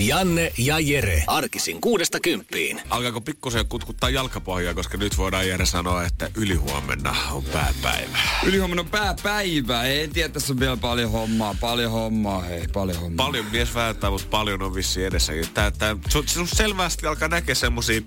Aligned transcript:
Janne 0.00 0.52
ja 0.58 0.78
Jere. 0.78 1.24
Arkisin 1.26 1.80
kuudesta 1.80 2.20
kymppiin. 2.20 2.80
Alkaako 2.90 3.20
pikkusen 3.20 3.66
kutkuttaa 3.68 4.10
jalkapohjaa, 4.10 4.74
koska 4.74 4.98
nyt 4.98 5.18
voidaan 5.18 5.48
Jere 5.48 5.66
sanoa, 5.66 6.04
että 6.04 6.30
ylihuomenna 6.36 7.16
on 7.30 7.42
pääpäivä. 7.44 8.18
Ylihuomenna 8.44 8.82
on 8.82 8.88
pääpäivä. 8.88 9.84
En 9.84 10.10
tiedä, 10.10 10.28
tässä 10.28 10.52
on 10.52 10.60
vielä 10.60 10.76
paljon 10.76 11.10
hommaa. 11.10 11.54
Paljon 11.60 11.92
hommaa, 11.92 12.42
hei, 12.42 12.64
paljon 12.72 12.98
hommaa. 12.98 13.26
Paljon 13.26 13.46
mies 13.52 13.74
vääntää, 13.74 14.10
mutta 14.10 14.26
paljon 14.30 14.62
on 14.62 14.74
vissi 14.74 15.04
edessäkin. 15.04 15.44
Tää, 15.54 15.70
tää, 15.70 15.96
sun, 16.08 16.28
sun 16.28 16.48
selvästi 16.48 17.06
alkaa 17.06 17.28
näkeä 17.28 17.54
semmosia 17.54 18.00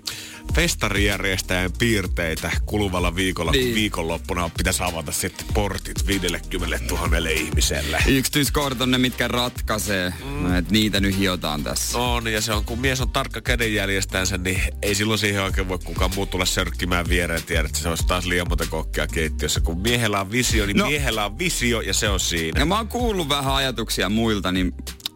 festarijärjestäjän 0.54 1.72
piirteitä 1.78 2.50
kuluvalla 2.66 3.14
viikolla, 3.14 3.50
niin. 3.50 3.66
kun 3.66 3.74
viikonloppuna 3.74 4.50
pitäisi 4.56 4.82
avata 4.82 5.12
sitten 5.12 5.46
portit 5.54 6.06
50 6.06 6.94
000 6.94 7.28
ihmiselle. 7.28 7.98
Yksityiskohdat 8.06 8.80
on 8.80 8.90
ne, 8.90 8.98
mitkä 8.98 9.28
ratkaisee. 9.28 10.14
Mm. 10.24 10.54
Et 10.54 10.70
niitä 10.70 11.00
nyt 11.00 11.18
hiotaan 11.18 11.64
tässä. 11.64 11.83
On, 11.94 12.26
ja 12.32 12.40
se 12.40 12.52
on, 12.52 12.64
kun 12.64 12.80
mies 12.80 13.00
on 13.00 13.10
tarkka 13.10 13.40
kädenjäljestäänsä, 13.40 14.38
niin 14.38 14.60
ei 14.82 14.94
silloin 14.94 15.18
siihen 15.18 15.42
oikein 15.42 15.68
voi 15.68 15.78
kukaan 15.78 16.10
muu 16.14 16.26
tulla 16.26 16.44
sörkkimään 16.44 17.08
viereen. 17.08 17.42
Tiedät, 17.42 17.66
että 17.66 17.78
se 17.78 17.88
olisi 17.88 18.06
taas 18.06 18.26
liian 18.26 18.48
monta 18.48 18.66
kokkia 18.66 19.06
keittiössä. 19.06 19.60
Kun 19.60 19.80
miehellä 19.80 20.20
on 20.20 20.30
visio, 20.30 20.66
niin 20.66 20.76
no. 20.76 20.86
miehellä 20.86 21.24
on 21.24 21.38
visio, 21.38 21.80
ja 21.80 21.94
se 21.94 22.08
on 22.08 22.20
siinä. 22.20 22.60
Ja 22.60 22.66
mä 22.66 22.76
oon 22.76 22.88
kuullut 22.88 23.28
vähän 23.28 23.54
ajatuksia 23.54 24.08
muilta, 24.08 24.52
niin 24.52 24.72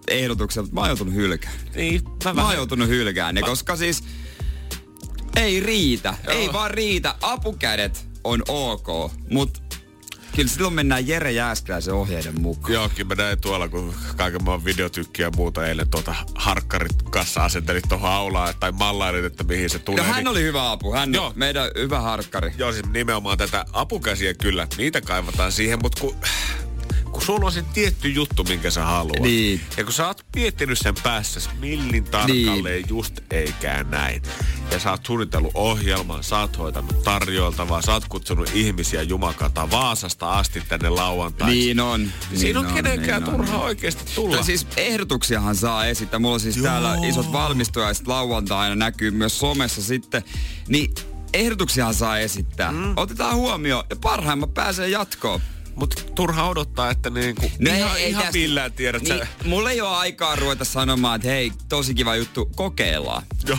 ehdotuksia, 0.09 0.63
mutta 0.63 0.75
mä 0.75 0.81
oon 0.81 0.89
joutunut 0.89 1.15
hylkään. 1.15 1.55
Niin, 1.75 2.03
mä, 2.25 2.35
mä 2.35 2.45
oon 2.45 2.55
joutunut 2.55 2.89
hylkään 2.89 3.35
ne, 3.35 3.43
koska 3.43 3.77
siis 3.77 4.05
ei 5.37 5.61
riitä. 5.61 6.15
Joo. 6.25 6.35
Ei 6.35 6.53
vaan 6.53 6.71
riitä. 6.71 7.15
Apukädet 7.21 8.07
on 8.25 8.43
ok, 8.49 9.13
mutta 9.31 9.61
kyllä 10.39 10.51
silloin 10.51 10.75
mennään 10.75 11.09
Jere 11.09 11.33
Jääskeläisen 11.33 11.95
ohjeiden 11.95 12.41
mukaan. 12.41 12.73
Jookin, 12.73 13.07
mä 13.07 13.15
näin 13.15 13.41
tuolla, 13.41 13.69
kun 13.69 13.95
kaiken 14.17 14.45
maan 14.45 14.65
videotykkiä 14.65 15.27
ja 15.27 15.31
muuta 15.37 15.67
eilen 15.67 15.89
tuota 15.89 16.15
harkkarit 16.35 17.03
kanssa 17.11 17.45
asentelit 17.45 17.85
tuohon 17.89 18.11
aulaan 18.11 18.55
tai 18.61 18.73
mallailit, 18.73 19.25
että 19.25 19.45
mihin 19.45 19.71
se 19.71 19.79
tulee. 19.79 20.05
No 20.05 20.13
hän 20.13 20.17
niin... 20.17 20.29
oli 20.29 20.43
hyvä 20.43 20.71
apu, 20.71 20.93
hän 20.93 21.15
Joo. 21.15 21.33
meidän 21.37 21.71
hyvä 21.79 22.01
harkkari. 22.01 22.53
Joo, 22.59 22.73
siis 22.73 22.87
nimenomaan 22.93 23.39
tätä 23.39 23.65
apukäsiä 23.73 24.35
kyllä, 24.35 24.69
niitä 24.77 25.01
kaivataan 25.01 25.53
siihen, 25.53 25.79
mutta 25.83 26.01
kun 26.01 26.17
kun 27.19 27.27
sulla 27.27 27.47
on 27.47 27.53
se 27.53 27.63
tietty 27.63 28.09
juttu, 28.09 28.45
minkä 28.45 28.71
sä 28.71 28.85
haluat. 28.85 29.21
Niin. 29.21 29.61
Ja 29.77 29.85
kun 29.85 29.93
sä 29.93 30.07
oot 30.07 30.25
miettinyt 30.37 30.79
sen 30.79 30.95
päässä 31.03 31.51
millin 31.61 32.05
tarkalleen 32.05 32.83
niin. 32.83 32.89
just 32.89 33.21
eikään 33.31 33.91
näin. 33.91 34.23
Ja 34.71 34.79
sä 34.79 34.91
oot 34.91 35.07
suunnitellut 35.07 35.51
ohjelman, 35.55 36.25
sä 36.25 36.39
oot 36.39 36.59
hoitanut 36.59 37.03
tarjoiltavaa, 37.03 37.83
sä 37.83 37.93
oot 37.93 38.09
kutsunut 38.09 38.51
ihmisiä 38.55 39.03
Jumakata 39.03 39.71
Vaasasta 39.71 40.33
asti 40.33 40.63
tänne 40.69 40.89
lauantaiksi. 40.89 41.57
Niin 41.57 41.81
on. 41.81 42.01
Niin 42.31 42.41
Siinä 42.41 42.61
on, 42.61 42.67
on 42.67 42.73
kenenkään 42.73 43.23
niin 43.23 43.33
turha 43.33 43.57
on. 43.57 43.65
oikeasti 43.65 44.15
tulla. 44.15 44.37
Tai 44.37 44.45
siis 44.45 44.67
ehdotuksiahan 44.77 45.57
saa 45.57 45.87
esittää. 45.87 46.21
Mulla 46.21 46.35
on 46.35 46.41
siis 46.41 46.57
Joo. 46.57 46.67
täällä 46.67 46.97
isot 47.09 47.33
valmistujaiset 47.33 48.07
lauantaina 48.07 48.75
näkyy 48.75 49.11
myös 49.11 49.39
somessa 49.39 49.83
sitten. 49.83 50.23
Niin 50.69 50.95
ehdotuksiahan 51.35 51.95
saa 51.95 52.19
esittää. 52.19 52.73
Mm. 52.73 52.93
Otetaan 52.97 53.37
huomioon 53.37 53.85
ja 53.91 53.97
parhaimmat 53.97 54.55
pääsee 54.55 54.89
jatkoon. 54.89 55.41
Mutta 55.79 56.03
turha 56.15 56.49
odottaa, 56.49 56.91
että 56.91 57.11
niinku 57.11 57.51
no 57.59 57.75
ihan, 57.75 57.97
ei, 57.97 58.11
ihan 58.11 58.23
tästä, 58.23 58.39
millään 58.39 58.73
tiedät 58.73 59.03
niin, 59.03 59.19
sä. 59.19 59.27
Mulla 59.45 59.71
ei 59.71 59.81
ole 59.81 59.97
aikaa 59.97 60.37
ruveta 60.37 60.65
sanomaan, 60.65 61.17
että 61.17 61.29
hei, 61.29 61.53
tosi 61.69 61.95
kiva 61.95 62.17
juttu, 62.17 62.51
kokeillaan. 62.57 63.23
Joo. 63.47 63.59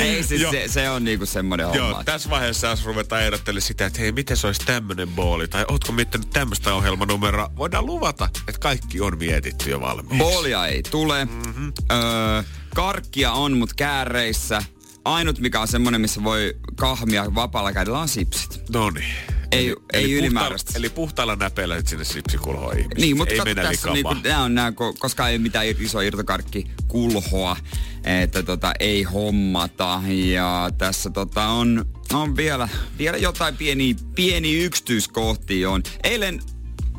ei 0.00 0.22
siis 0.22 0.42
se, 0.50 0.64
se, 0.68 0.90
on 0.90 1.04
niinku 1.04 1.26
semmoinen 1.26 1.66
homma. 1.66 1.80
Joo, 1.80 2.04
tässä 2.04 2.30
vaiheessa 2.30 2.66
jos 2.66 2.84
ruvetaan 2.84 3.22
ehdottelemaan 3.22 3.62
sitä, 3.62 3.86
että 3.86 4.00
hei, 4.00 4.12
miten 4.12 4.36
se 4.36 4.46
olisi 4.46 4.60
tämmöinen 4.66 5.08
booli, 5.08 5.48
tai 5.48 5.64
ootko 5.68 5.92
miettinyt 5.92 6.30
tämmöistä 6.30 6.74
ohjelmanumeroa, 6.74 7.50
voidaan 7.56 7.86
luvata, 7.86 8.28
että 8.48 8.60
kaikki 8.60 9.00
on 9.00 9.18
mietitty 9.18 9.70
jo 9.70 9.80
valmiiksi. 9.80 10.18
Boolia 10.18 10.66
ei 10.66 10.82
tule. 10.82 11.24
Mm-hmm. 11.24 11.72
Öö, 11.92 12.42
karkkia 12.74 13.32
on, 13.32 13.56
mutta 13.56 13.74
kääreissä. 13.74 14.62
Ainut, 15.04 15.38
mikä 15.38 15.60
on 15.60 15.68
semmoinen, 15.68 16.00
missä 16.00 16.24
voi 16.24 16.56
kahmia 16.76 17.34
vapaalla 17.34 17.72
kädellä, 17.72 17.98
on 17.98 18.08
sipsit. 18.08 18.60
No 18.72 18.90
niin. 18.90 19.35
Ei, 19.56 19.66
eli, 19.66 19.76
ei 19.92 20.04
eli 20.04 20.12
ylimääräistä. 20.12 20.66
Puhta, 20.66 20.78
eli 20.78 20.88
puhtaalla 20.88 21.36
näpeillä 21.36 21.82
sinne 21.86 22.04
sipsikulhoon 22.04 22.78
ihmiset. 22.78 22.98
Niin, 22.98 23.16
mutta 23.16 23.34
ei 23.46 23.54
tässä 23.54 23.90
niinku, 23.90 24.14
nämä 24.24 24.42
on 24.42 24.54
nämä, 24.54 24.72
koska 24.98 25.28
ei 25.28 25.38
mitään 25.38 25.66
iso 25.66 26.00
irtokarkki 26.00 26.66
kulhoa, 26.88 27.56
että 28.04 28.42
tota, 28.42 28.72
ei 28.80 29.02
hommata. 29.02 30.00
Ja 30.08 30.70
tässä 30.78 31.10
tota, 31.10 31.46
on, 31.46 31.84
on 32.12 32.36
vielä, 32.36 32.68
vielä 32.98 33.16
jotain 33.16 33.56
pieni, 33.56 33.96
pieni 34.14 34.64
yksityiskohtia 34.64 35.70
on. 35.70 35.82
Eilen 36.02 36.40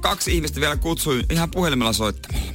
kaksi 0.02 0.36
ihmistä 0.36 0.60
vielä 0.60 0.76
kutsui 0.76 1.24
ihan 1.30 1.52
puhelimella 1.52 1.94
soittamalla. 1.94 2.48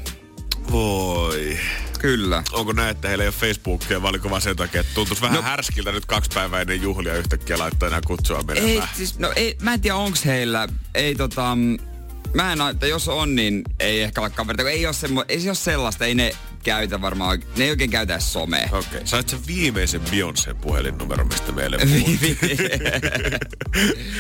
Voi. 0.73 1.59
Kyllä. 2.03 2.43
Onko 2.53 2.73
näin, 2.73 2.91
että 2.91 3.09
heillä 3.09 3.25
ei 3.25 3.29
ole 3.29 3.35
Facebookia, 3.35 4.03
vai 4.03 4.11
oliko 4.11 4.31
vaan 4.31 4.43
sen 4.43 4.57
takia, 4.57 4.81
että 4.81 4.95
tuntuisi 4.95 5.23
vähän 5.23 5.37
no, 5.37 5.43
härskiltä 5.43 5.93
nyt 5.93 6.07
kaksi 6.07 6.31
päivää 6.35 6.61
ennen 6.61 6.83
juhlia 6.83 7.17
yhtäkkiä 7.17 7.59
laittaa 7.59 7.87
enää 7.87 8.01
kutsua 8.07 8.43
menemään? 8.43 8.71
Ei, 8.71 8.83
siis, 8.97 9.19
no 9.19 9.33
ei, 9.37 9.57
mä 9.61 9.75
en 9.75 9.81
tiedä 9.81 9.97
onko 9.97 10.19
heillä, 10.25 10.69
ei 10.95 11.15
tota, 11.15 11.57
mä 12.35 12.53
en, 12.53 12.61
että 12.71 12.87
jos 12.87 13.09
on, 13.09 13.35
niin 13.35 13.63
ei 13.81 14.03
ehkä 14.03 14.21
ole 14.21 14.31
kaverita, 14.31 14.71
ei 14.71 14.87
ole, 14.87 14.95
semmo, 14.95 15.25
ei 15.29 15.41
se 15.41 15.49
ole 15.49 15.55
sellaista, 15.55 16.05
ei 16.05 16.15
ne 16.15 16.33
käytä 16.63 17.01
varmaan, 17.01 17.43
ne 17.57 17.65
ei 17.65 17.71
oikein 17.71 17.91
käytä 17.91 18.21
somea. 18.21 18.65
Okei, 18.65 18.79
okay. 18.79 19.01
sait 19.05 19.29
sen 19.29 19.47
viimeisen 19.47 20.01
Beyoncé 20.01 20.55
puhelinnumero, 20.55 21.25
mistä 21.25 21.53
meille 21.53 21.79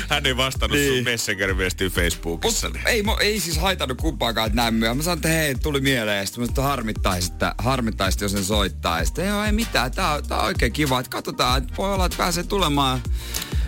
Hän 0.08 0.26
ei 0.26 0.36
vastannut 0.36 0.78
niin. 0.78 0.94
sun 0.94 1.04
Messenger-viestiin 1.04 1.90
Facebookissa. 1.90 2.68
Mut, 2.68 2.78
ei, 2.86 3.04
ei 3.20 3.40
siis 3.40 3.58
haitannut 3.58 4.00
kumpaakaan, 4.00 4.46
että 4.46 4.56
näin 4.56 4.74
myöhään. 4.74 4.96
Mä 4.96 5.02
sanoin, 5.02 5.18
että 5.18 5.28
hei, 5.28 5.54
tuli 5.54 5.80
mieleen, 5.80 6.18
ja 6.18 6.26
sitten 6.26 6.44
että 6.44 6.62
harmittaisi, 6.62 7.32
että 7.32 7.54
harmittaisi, 7.58 8.24
jos 8.24 8.32
sen 8.32 8.44
soittaa. 8.44 8.98
Ja 8.98 9.04
sitten, 9.04 9.34
ei 9.46 9.52
mitään, 9.52 9.92
tää, 9.92 10.12
on, 10.12 10.22
tää 10.28 10.38
on 10.38 10.44
oikein 10.44 10.72
kiva, 10.72 11.00
että 11.00 11.10
katsotaan, 11.10 11.62
että 11.62 11.74
voi 11.78 11.94
olla, 11.94 12.06
että 12.06 12.18
pääsee 12.18 12.44
tulemaan. 12.44 13.02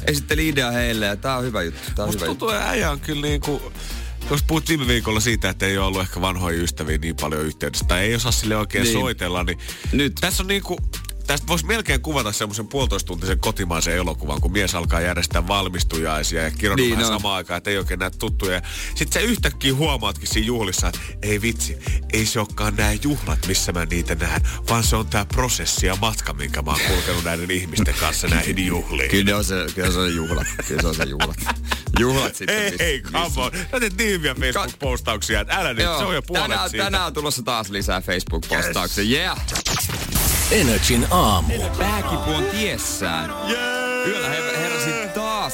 Esitteli 0.06 0.48
idea 0.48 0.70
heille, 0.70 1.06
ja 1.06 1.16
tää 1.16 1.36
on 1.36 1.44
hyvä 1.44 1.62
juttu. 1.62 1.80
Tää 1.94 2.04
on 2.04 2.08
Musta 2.08 2.24
hyvä 2.24 2.26
tuntuu, 2.26 2.48
että 2.48 2.68
äijä 2.68 2.90
on 2.90 3.00
kyllä 3.00 3.22
niinku 3.22 3.72
jos 4.30 4.42
puhut 4.42 4.68
viime 4.68 4.86
viikolla 4.86 5.20
siitä, 5.20 5.50
että 5.50 5.66
ei 5.66 5.78
ole 5.78 5.86
ollut 5.86 6.00
ehkä 6.00 6.20
vanhoja 6.20 6.62
ystäviä 6.62 6.98
niin 6.98 7.16
paljon 7.16 7.42
yhteydessä, 7.46 7.84
tai 7.88 8.00
ei 8.00 8.14
osaa 8.14 8.32
sille 8.32 8.56
oikein 8.56 8.84
niin. 8.84 8.92
soitella, 8.92 9.44
niin 9.44 9.58
Nyt. 9.92 10.12
tässä 10.20 10.42
on 10.42 10.46
niinku, 10.46 10.78
tästä 11.26 11.46
voisi 11.46 11.66
melkein 11.66 12.00
kuvata 12.00 12.32
semmoisen 12.32 12.68
puolitoistuntisen 12.68 13.38
kotimaisen 13.38 13.96
elokuvan, 13.96 14.40
kun 14.40 14.52
mies 14.52 14.74
alkaa 14.74 15.00
järjestää 15.00 15.48
valmistujaisia 15.48 16.42
ja 16.42 16.50
kirjoittaa 16.50 16.86
niin, 16.86 16.98
no. 16.98 17.06
samaan 17.06 17.36
aikaan, 17.36 17.58
että 17.58 17.70
ei 17.70 17.78
oikein 17.78 18.00
näe 18.00 18.10
tuttuja. 18.10 18.62
Sitten 18.94 19.22
sä 19.22 19.28
yhtäkkiä 19.28 19.74
huomaatkin 19.74 20.28
siinä 20.28 20.46
juhlissa, 20.46 20.88
että 20.88 21.00
ei 21.22 21.42
vitsi, 21.42 21.78
ei 22.12 22.26
se 22.26 22.40
olekaan 22.40 22.76
nämä 22.76 22.92
juhlat, 22.92 23.46
missä 23.46 23.72
mä 23.72 23.84
niitä 23.84 24.14
näen, 24.14 24.42
vaan 24.68 24.84
se 24.84 24.96
on 24.96 25.06
tämä 25.06 25.24
prosessi 25.24 25.86
ja 25.86 25.96
matka, 26.00 26.32
minkä 26.32 26.62
mä 26.62 26.70
oon 26.70 26.80
kulkenut 26.88 27.24
näiden 27.24 27.50
ihmisten 27.50 27.94
kanssa 28.00 28.28
näihin 28.28 28.66
juhliin. 28.66 29.10
Kyllä 29.10 29.42
se, 29.42 29.54
kyllä 29.74 29.90
se 29.90 29.98
on 29.98 30.14
juhlat. 30.14 30.46
Kyllä 30.68 30.82
se 30.82 30.88
on 30.88 30.94
se 30.94 31.04
juhlat. 31.04 31.36
Juhlat 32.00 32.34
sitten. 32.34 32.56
Ei, 32.56 32.74
ei, 32.78 33.02
come 33.02 33.18
on. 33.18 33.50
Sä 33.70 33.80
teet 33.80 33.96
niin 33.96 34.10
hyviä 34.10 34.34
Facebook-postauksia, 34.34 35.40
että 35.40 35.54
älä 35.54 35.74
nyt, 35.74 35.86
se 35.86 36.04
on 36.04 36.14
jo 36.14 36.22
puolet 36.22 36.42
tänään, 36.42 36.70
siitä. 36.70 36.84
Tänään 36.84 37.06
on 37.06 37.14
tulossa 37.14 37.42
taas 37.42 37.70
lisää 37.70 38.00
Facebook-postauksia. 38.00 39.04
Yes. 39.04 39.12
Yeah. 39.12 39.38
Energin 40.54 41.06
aamu. 41.10 41.52
Pääkipu 41.78 42.30
on 42.30 42.44
tiessään. 42.44 43.30
Yeah. 43.30 44.08
Yöllä 44.08 44.28
he, 44.28 44.43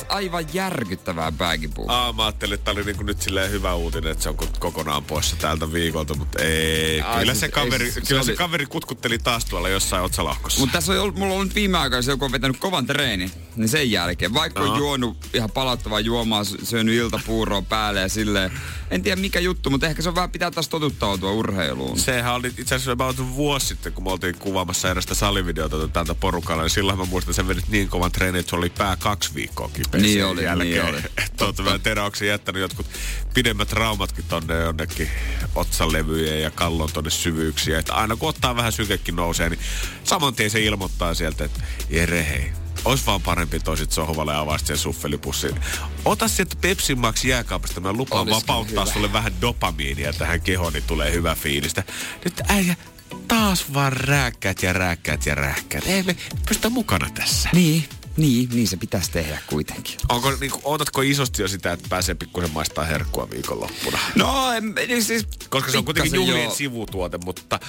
taas 0.01 0.17
aivan 0.17 0.45
järkyttävää 0.53 1.33
pääkipua. 1.33 1.85
Aa, 1.89 2.13
mä 2.13 2.25
ajattelin, 2.25 2.55
että 2.55 2.71
oli 2.71 2.85
niinku 2.85 3.03
nyt 3.03 3.23
silleen 3.23 3.51
hyvä 3.51 3.75
uutinen, 3.75 4.13
että 4.13 4.23
se 4.23 4.29
on 4.29 4.37
kokonaan 4.59 5.05
poissa 5.05 5.37
tältä 5.37 5.73
viikolta, 5.73 6.15
mutta 6.15 6.43
ei. 6.43 7.01
Ai, 7.01 7.19
kyllä, 7.19 7.33
siis, 7.33 7.41
se 7.41 7.49
kaveri, 7.49 7.85
ei, 7.85 7.93
kyllä 7.93 8.23
se, 8.23 8.31
oli... 8.31 8.37
kaveri 8.37 8.67
kutkutteli 8.67 9.19
taas 9.19 9.45
tuolla 9.45 9.69
jossain 9.69 10.05
otsalahkossa. 10.05 10.61
Mutta 10.61 10.73
tässä 10.73 10.93
on 10.93 10.99
ollut, 10.99 11.17
mulla 11.17 11.35
on 11.35 11.47
nyt 11.47 11.55
viime 11.55 11.79
aikoina 11.79 12.03
se, 12.03 12.11
joku 12.11 12.25
on 12.25 12.33
vetänyt 12.33 12.57
kovan 12.57 12.87
treeni, 12.87 13.31
niin 13.57 13.69
sen 13.69 13.91
jälkeen, 13.91 14.35
vaikka 14.35 14.63
on 14.63 14.79
juonut 14.79 15.17
ihan 15.35 15.51
palauttavaa 15.51 16.01
juomaa, 16.01 16.45
syönyt 16.45 16.95
iltapuuroa 16.95 17.63
päälle 17.63 18.01
ja 18.01 18.09
silleen, 18.09 18.53
en 18.91 19.03
tiedä 19.03 19.21
mikä 19.21 19.41
juttu, 19.41 19.71
mutta 19.71 19.87
ehkä 19.87 20.03
se 20.03 20.09
on 20.09 20.15
vähän 20.15 20.31
pitää 20.31 20.51
taas 20.51 20.69
totuttautua 20.69 21.33
urheiluun. 21.33 21.99
Sehän 21.99 22.35
oli 22.35 22.49
itse 22.49 22.75
asiassa 22.75 22.93
about 22.93 23.35
vuosi 23.35 23.67
sitten, 23.67 23.93
kun 23.93 24.05
me 24.05 24.11
oltiin 24.11 24.39
kuvaamassa 24.39 24.91
erästä 24.91 25.15
salivideota 25.15 25.89
tältä 25.89 26.15
porukalla, 26.15 26.63
niin 26.63 26.71
silloin 26.71 26.99
mä 26.99 27.05
muistan, 27.05 27.31
että 27.33 27.43
sä 27.43 27.49
vedit 27.49 27.69
niin 27.69 27.89
kovan 27.89 28.13
treenin, 28.13 28.41
että 28.41 28.51
se 28.51 28.57
oli 28.57 28.71
pää 28.71 28.97
kaksi 28.97 29.35
viikkoa 29.35 29.71
niin 29.99 30.25
oli, 30.25 30.45
jälkeen. 30.45 30.71
Niin 30.71 30.95
oli. 30.95 31.03
Tuota, 31.37 31.63
mä 31.63 31.75
en 31.75 31.81
tiedä, 31.81 32.05
onko 32.05 32.17
se 32.17 32.27
jättänyt 32.27 32.63
jotkut 32.63 32.87
pidemmät 33.35 33.69
traumatkin 33.69 34.25
tonne 34.29 34.55
jonnekin 34.55 35.11
otsalevyjen 35.55 36.43
ja 36.43 36.51
kallon 36.51 36.93
tonne 36.93 37.11
syvyyksiä. 37.11 37.79
Että 37.79 37.95
aina 37.95 38.17
kun 38.17 38.29
ottaa 38.29 38.57
vähän 38.57 38.73
sykekin 38.73 39.17
nousee, 39.17 39.49
niin 39.49 39.61
saman 40.05 40.35
tien 40.35 40.51
se 40.51 40.61
ilmoittaa 40.61 41.15
sieltä, 41.15 41.45
että 41.45 41.61
Jere 41.91 42.27
hei, 42.29 42.53
Ois 42.85 43.07
vaan 43.07 43.23
parempi 43.23 43.61
toisit 43.61 43.93
sohvalle 43.93 44.33
ja 44.33 44.41
avaisit 44.41 44.67
sen 44.67 44.79
suffelipussin. 44.79 45.55
Ota 46.05 46.29
sieltä 46.29 46.57
Pepsi 46.61 46.95
Max 46.95 47.25
jääkaapista. 47.25 47.81
Mä 47.81 47.93
lupaan 47.93 48.23
Olisiko 48.23 48.41
vapauttaa 48.41 48.85
hyvä. 48.85 48.93
sulle 48.93 49.13
vähän 49.13 49.33
dopamiinia 49.41 50.13
tähän 50.13 50.41
kehoon, 50.41 50.73
niin 50.73 50.85
tulee 50.87 51.13
hyvä 51.13 51.35
fiilistä. 51.35 51.83
Nyt 52.25 52.41
äijä, 52.49 52.77
taas 53.29 53.75
vaan 53.75 53.93
rääkkäät 53.93 54.63
ja 54.63 54.73
rääkkäät 54.73 55.27
ja 55.27 55.35
rääkkäät. 55.35 55.87
Ei 55.87 56.03
me 56.03 56.17
pystytä 56.49 56.71
mukana 56.71 57.11
tässä. 57.15 57.49
Niin, 57.53 57.85
niin, 58.21 58.49
niin 58.53 58.69
se 58.69 58.77
pitäisi 58.77 59.11
tehdä 59.11 59.39
kuitenkin. 59.47 59.97
Onko, 60.09 60.31
niin 60.41 60.51
kuin, 60.51 60.63
ootatko 60.65 61.03
isosti 61.03 61.43
jo 61.43 61.49
sitä, 61.49 61.73
että 61.73 61.87
pääsee 61.89 62.15
pikkusen 62.15 62.51
maistaa 62.51 62.85
herkkua 62.85 63.31
viikonloppuna? 63.31 63.99
No, 64.15 64.53
en, 64.53 64.75
niin 64.75 65.05
siis... 65.05 65.27
Koska 65.49 65.71
se 65.71 65.79
on 65.79 65.85
kuitenkin 65.85 66.15
juhlien 66.15 66.45
joo. 66.45 66.55
sivutuote, 66.55 67.19
mutta, 67.25 67.61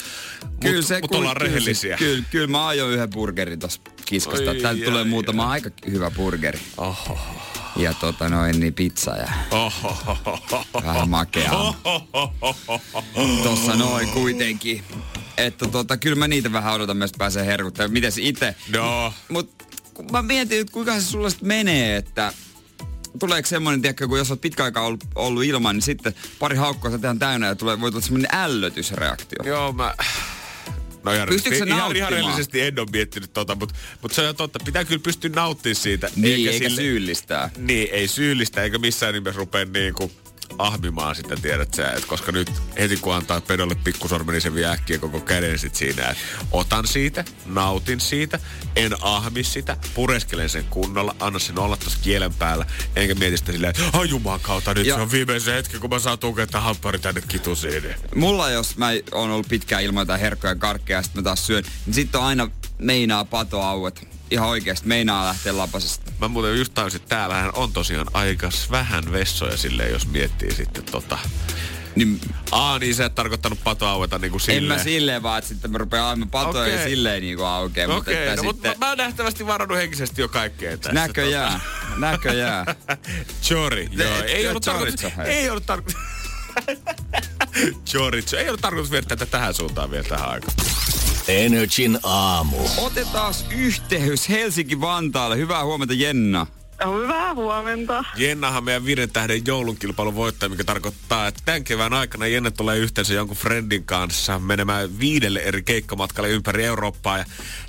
kyllä 0.60 0.76
mut, 0.76 0.86
se, 0.86 1.02
mutta 1.02 1.18
ollaan 1.18 1.38
kyllä, 1.38 1.50
rehellisiä. 1.50 1.98
Kyllä, 1.98 2.24
kyllä 2.32 2.48
mä 2.48 2.68
aion 2.68 2.92
yhden 2.92 3.10
burgerin 3.10 3.60
tuossa 3.60 3.82
kiskasta. 4.06 4.56
Täältä 4.62 4.86
tulee 4.86 5.04
muutama 5.04 5.50
aika 5.50 5.70
hyvä 5.92 6.12
burgeri. 6.12 6.60
Oho. 6.78 7.20
Ja 7.76 7.94
tota 7.94 8.30
noin, 8.30 8.60
niin 8.60 8.74
pizza 8.74 9.16
ja 9.18 9.32
vähän 10.84 11.10
makeaa. 11.10 11.82
Tossa 13.44 13.76
noin 13.76 14.10
kuitenkin. 14.10 14.84
Että 15.38 15.68
tota, 15.68 15.98
kyllä 15.98 16.16
mä 16.16 16.28
niitä 16.28 16.52
vähän 16.52 16.74
odotan 16.74 16.98
myös 16.98 17.12
pääsee 17.18 17.46
herkuttamaan. 17.46 17.92
Mites 17.92 18.18
itse? 18.18 18.56
No. 18.74 19.14
Mut 19.30 19.62
kun 20.02 20.12
mä 20.12 20.22
mietin, 20.22 20.62
että 20.62 20.74
kuinka 20.74 20.94
se 20.94 21.02
sulla 21.02 21.30
menee, 21.42 21.96
että 21.96 22.34
tuleeko 23.20 23.48
semmoinen, 23.48 23.82
tiedätkö, 23.82 24.08
kun 24.08 24.18
jos 24.18 24.32
olet 24.32 24.42
pitkä 24.42 24.64
aikaa 24.64 24.86
ollut, 24.86 25.04
ollut 25.16 25.44
ilman, 25.44 25.76
niin 25.76 25.82
sitten 25.82 26.16
pari 26.40 26.56
haukkoa 26.56 26.92
tehdään 26.92 27.20
täynnä 27.20 27.48
ja 27.48 27.56
tulee, 27.56 27.82
voi 27.82 27.92
tulla 27.92 28.06
semmoinen 28.06 28.36
ällötysreaktio. 28.36 29.46
Joo, 29.46 29.74
mä... 29.74 29.96
No 31.04 31.14
ihan, 31.14 31.28
Pystytkö 31.28 31.66
ihan, 31.68 31.96
ihan 31.96 32.12
rehellisesti 32.12 32.62
en 32.62 32.80
ole 32.80 32.88
miettinyt 32.92 33.34
tota, 33.34 33.56
mutta, 33.56 33.76
mutta 34.02 34.16
se 34.16 34.30
on 34.30 34.36
totta. 34.36 34.60
Pitää 34.66 34.86
kyllä 34.86 35.02
pystyä 35.04 35.32
nauttimaan 35.36 35.76
siitä. 35.76 36.10
Niin, 36.16 36.36
eikä, 36.36 36.52
eikä 36.52 36.70
sille, 36.70 36.82
syyllistää. 36.82 37.50
Niin, 37.58 37.90
ei 37.92 38.08
syyllistä, 38.08 38.64
eikä 38.64 38.78
missään 38.78 39.14
nimessä 39.14 39.40
rupea 39.40 39.66
niin 39.66 39.94
kuin 39.94 40.12
ahmimaan 40.58 41.16
sitä, 41.16 41.36
tiedät 41.36 41.74
sä, 41.74 41.92
että 41.92 42.08
koska 42.08 42.32
nyt 42.32 42.52
heti 42.80 42.98
kun 42.98 43.16
antaa 43.16 43.42
pedolle 43.42 43.76
pikkusormeni, 43.76 44.36
niin 44.36 44.42
se 44.42 44.54
vie 44.54 44.66
äkkiä 44.66 44.98
koko 44.98 45.20
käden 45.20 45.60
sit 45.60 45.76
siinä, 45.76 46.04
että 46.04 46.24
otan 46.52 46.88
siitä, 46.88 47.26
nautin 47.46 48.00
siitä, 48.00 48.40
en 48.76 48.92
ahmi 49.02 49.44
sitä, 49.44 49.78
pureskelen 49.94 50.50
sen 50.50 50.66
kunnolla, 50.66 51.16
anna 51.20 51.40
sen 51.40 51.60
olla 51.60 51.78
tuossa 51.78 52.00
kielen 52.02 52.34
päällä, 52.34 52.66
enkä 52.96 53.16
mieti 53.16 53.38
sitä 53.38 53.52
silleen, 53.52 53.70
että 53.70 54.04
juman 54.10 54.40
kautta, 54.40 54.74
nyt 54.74 54.88
ja. 54.88 54.96
se 54.96 55.02
on 55.02 55.12
viimeisen 55.12 55.54
hetki, 55.54 55.80
kun 55.80 55.90
mä 55.90 56.00
saan 56.00 56.20
tukea 56.20 56.48
tämän 56.48 56.64
hamppari 56.64 57.00
tänne 57.00 57.22
kitusiin. 57.28 57.84
Mulla, 58.16 58.50
jos 58.50 58.78
mä 58.78 58.90
oon 59.12 59.32
ollut 59.32 59.48
pitkään 59.48 59.84
ilman 59.84 60.02
jotain 60.02 60.22
herkkoja 60.22 60.56
karkkeja 60.56 61.00
ja 61.00 61.04
sitten 61.04 61.24
mä 61.24 61.24
taas 61.24 61.48
syön, 61.48 61.64
niin 61.86 61.94
sitten 61.94 62.22
on 62.22 62.28
aina 62.28 62.50
meinaa 62.78 63.26
patoauet 63.26 64.08
ihan 64.32 64.50
oikeasti 64.50 64.88
meinaa 64.88 65.26
lähteä 65.26 65.58
lapasesta. 65.58 66.12
Mä 66.20 66.28
muuten 66.28 66.58
just 66.58 66.74
tajusin, 66.74 67.02
että 67.02 67.16
täällähän 67.16 67.52
on 67.54 67.74
tosiaan 67.74 68.08
aika 68.14 68.50
vähän 68.72 69.12
vessoja 69.12 69.58
silleen, 69.58 69.92
jos 69.92 70.08
miettii 70.08 70.56
sitten 70.56 70.84
tota... 70.84 71.18
Niin, 71.96 72.22
Aa, 72.52 72.80
niin 72.80 72.96
sä 72.96 73.06
et 73.06 73.16
tarkoittanut 73.16 73.60
patoaueta 73.64 74.18
niin 74.18 74.32
kuin 74.32 74.42
silleen. 74.42 74.72
En 74.72 74.78
mä 74.78 74.84
silleen 74.84 75.24
vaan, 75.24 75.38
että 75.38 75.50
sitten 75.50 75.72
mä 75.72 75.78
rupean 75.78 76.06
aivan 76.06 76.30
patoja 76.30 76.64
okay. 76.64 76.70
ja 76.70 76.84
silleen 76.84 77.22
niin 77.22 77.38
kuin 77.38 77.48
aukeaa. 77.48 77.98
Okei, 77.98 78.14
okay, 78.14 78.36
mutta, 78.36 78.44
no, 78.44 78.52
sitten... 78.52 78.72
mutta 78.72 78.86
mä 78.86 78.90
oon 78.90 78.98
nähtävästi 78.98 79.48
varannut 79.48 79.78
henkisesti 79.78 80.22
jo 80.22 80.28
kaikkea 80.28 80.78
tässä. 80.78 80.94
Näköjään, 80.94 81.62
tota. 81.62 82.00
näköjään. 82.08 82.66
Chori, 83.44 83.90
joo. 83.92 84.24
Ei 84.24 84.48
ollut 84.48 84.64
tarkoitus, 84.64 85.06
ei 85.26 85.50
ollut 85.50 85.66
tarkoitus, 85.66 86.02
Chorizo. 87.86 88.38
Ei 88.38 88.48
ollut 88.48 88.62
tarkoitus 88.62 88.92
viedä 88.92 89.06
tätä 89.08 89.26
tähän 89.26 89.54
suuntaan 89.54 89.92
vielä 89.92 90.04
tähän 90.04 90.30
aikaan. 90.30 90.54
Energin 91.28 92.00
aamu. 92.04 92.58
Otetaan 92.78 93.34
yhteys 93.58 94.30
Helsinki-Vantaalle. 94.30 95.38
Hyvää 95.38 95.64
huomenta 95.64 95.94
Jenna. 95.94 96.48
Hyvää 97.02 97.34
huomenta. 97.34 98.04
Jennahan 98.16 98.64
meidän 98.64 98.86
viiden 98.86 99.10
tähden 99.10 99.42
joulunkilpailun 99.48 100.16
voittaja, 100.16 100.50
mikä 100.50 100.64
tarkoittaa, 100.64 101.28
että 101.28 101.42
tämän 101.46 101.64
kevään 101.64 101.94
aikana 101.94 102.28
Jenna 102.28 102.52
tulee 102.52 102.78
yhteensä 102.78 103.14
jonkun 103.14 103.38
friendin 103.38 103.86
kanssa 103.86 104.40
menemään 104.40 105.00
viidelle 105.00 105.40
eri 105.40 105.64
keikkamatkalle 105.64 106.30
ympäri 106.30 106.64
Eurooppaa. 106.64 107.18
Ja 107.18 107.26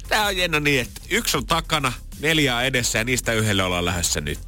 tää 0.09 0.27
on 0.27 0.37
Jenna 0.37 0.61
niin, 0.61 0.81
että 0.81 1.01
yksi 1.11 1.37
on 1.37 1.47
takana, 1.47 1.93
neljää 2.21 2.63
edessä 2.63 2.99
ja 2.99 3.05
niistä 3.05 3.33
yhdelle 3.33 3.63
ollaan 3.63 3.85
lähdössä 3.85 4.21
nyt. 4.21 4.39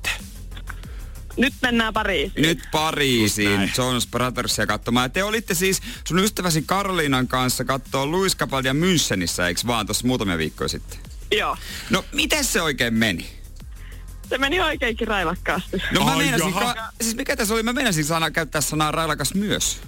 Nyt 1.37 1.55
mennään 1.63 1.93
Pariisiin. 1.93 2.43
Nyt 2.43 2.59
Pariisiin 2.73 3.73
Jonas 3.79 4.07
Brothersia 4.07 4.67
katsomaan. 4.67 5.11
Te 5.11 5.25
olitte 5.25 5.55
siis 5.55 5.83
sun 6.09 6.19
ystäväsi 6.19 6.63
Karoliinan 6.63 7.29
kanssa 7.29 7.65
katsoa 7.65 8.11
Louis 8.11 8.37
Capaldia 8.37 8.73
Münchenissä, 8.73 9.43
eikö 9.49 9.61
vaan 9.67 9.87
tuossa 9.87 10.07
muutamia 10.07 10.39
viikkoja 10.39 10.69
sitten? 10.69 10.99
Joo. 11.33 11.57
No, 11.91 12.05
miten 12.13 12.45
se 12.45 12.63
oikein 12.63 12.95
meni? 12.95 13.33
Se 14.29 14.39
meni 14.39 14.61
oikeinkin 14.61 15.09
railakkaasti. 15.09 15.77
No 15.93 16.05
mä 16.05 16.17
meinasin, 16.17 16.53
ka- 16.55 16.89
siis 17.01 17.17
mikä 17.17 17.37
tässä 17.37 17.55
oli? 17.55 17.63
Mä 17.63 17.73
meinasin 17.73 18.05
sana 18.05 18.31
käyttää 18.31 18.61
sanaa 18.61 18.91
railakas 18.93 19.35
myös. 19.35 19.81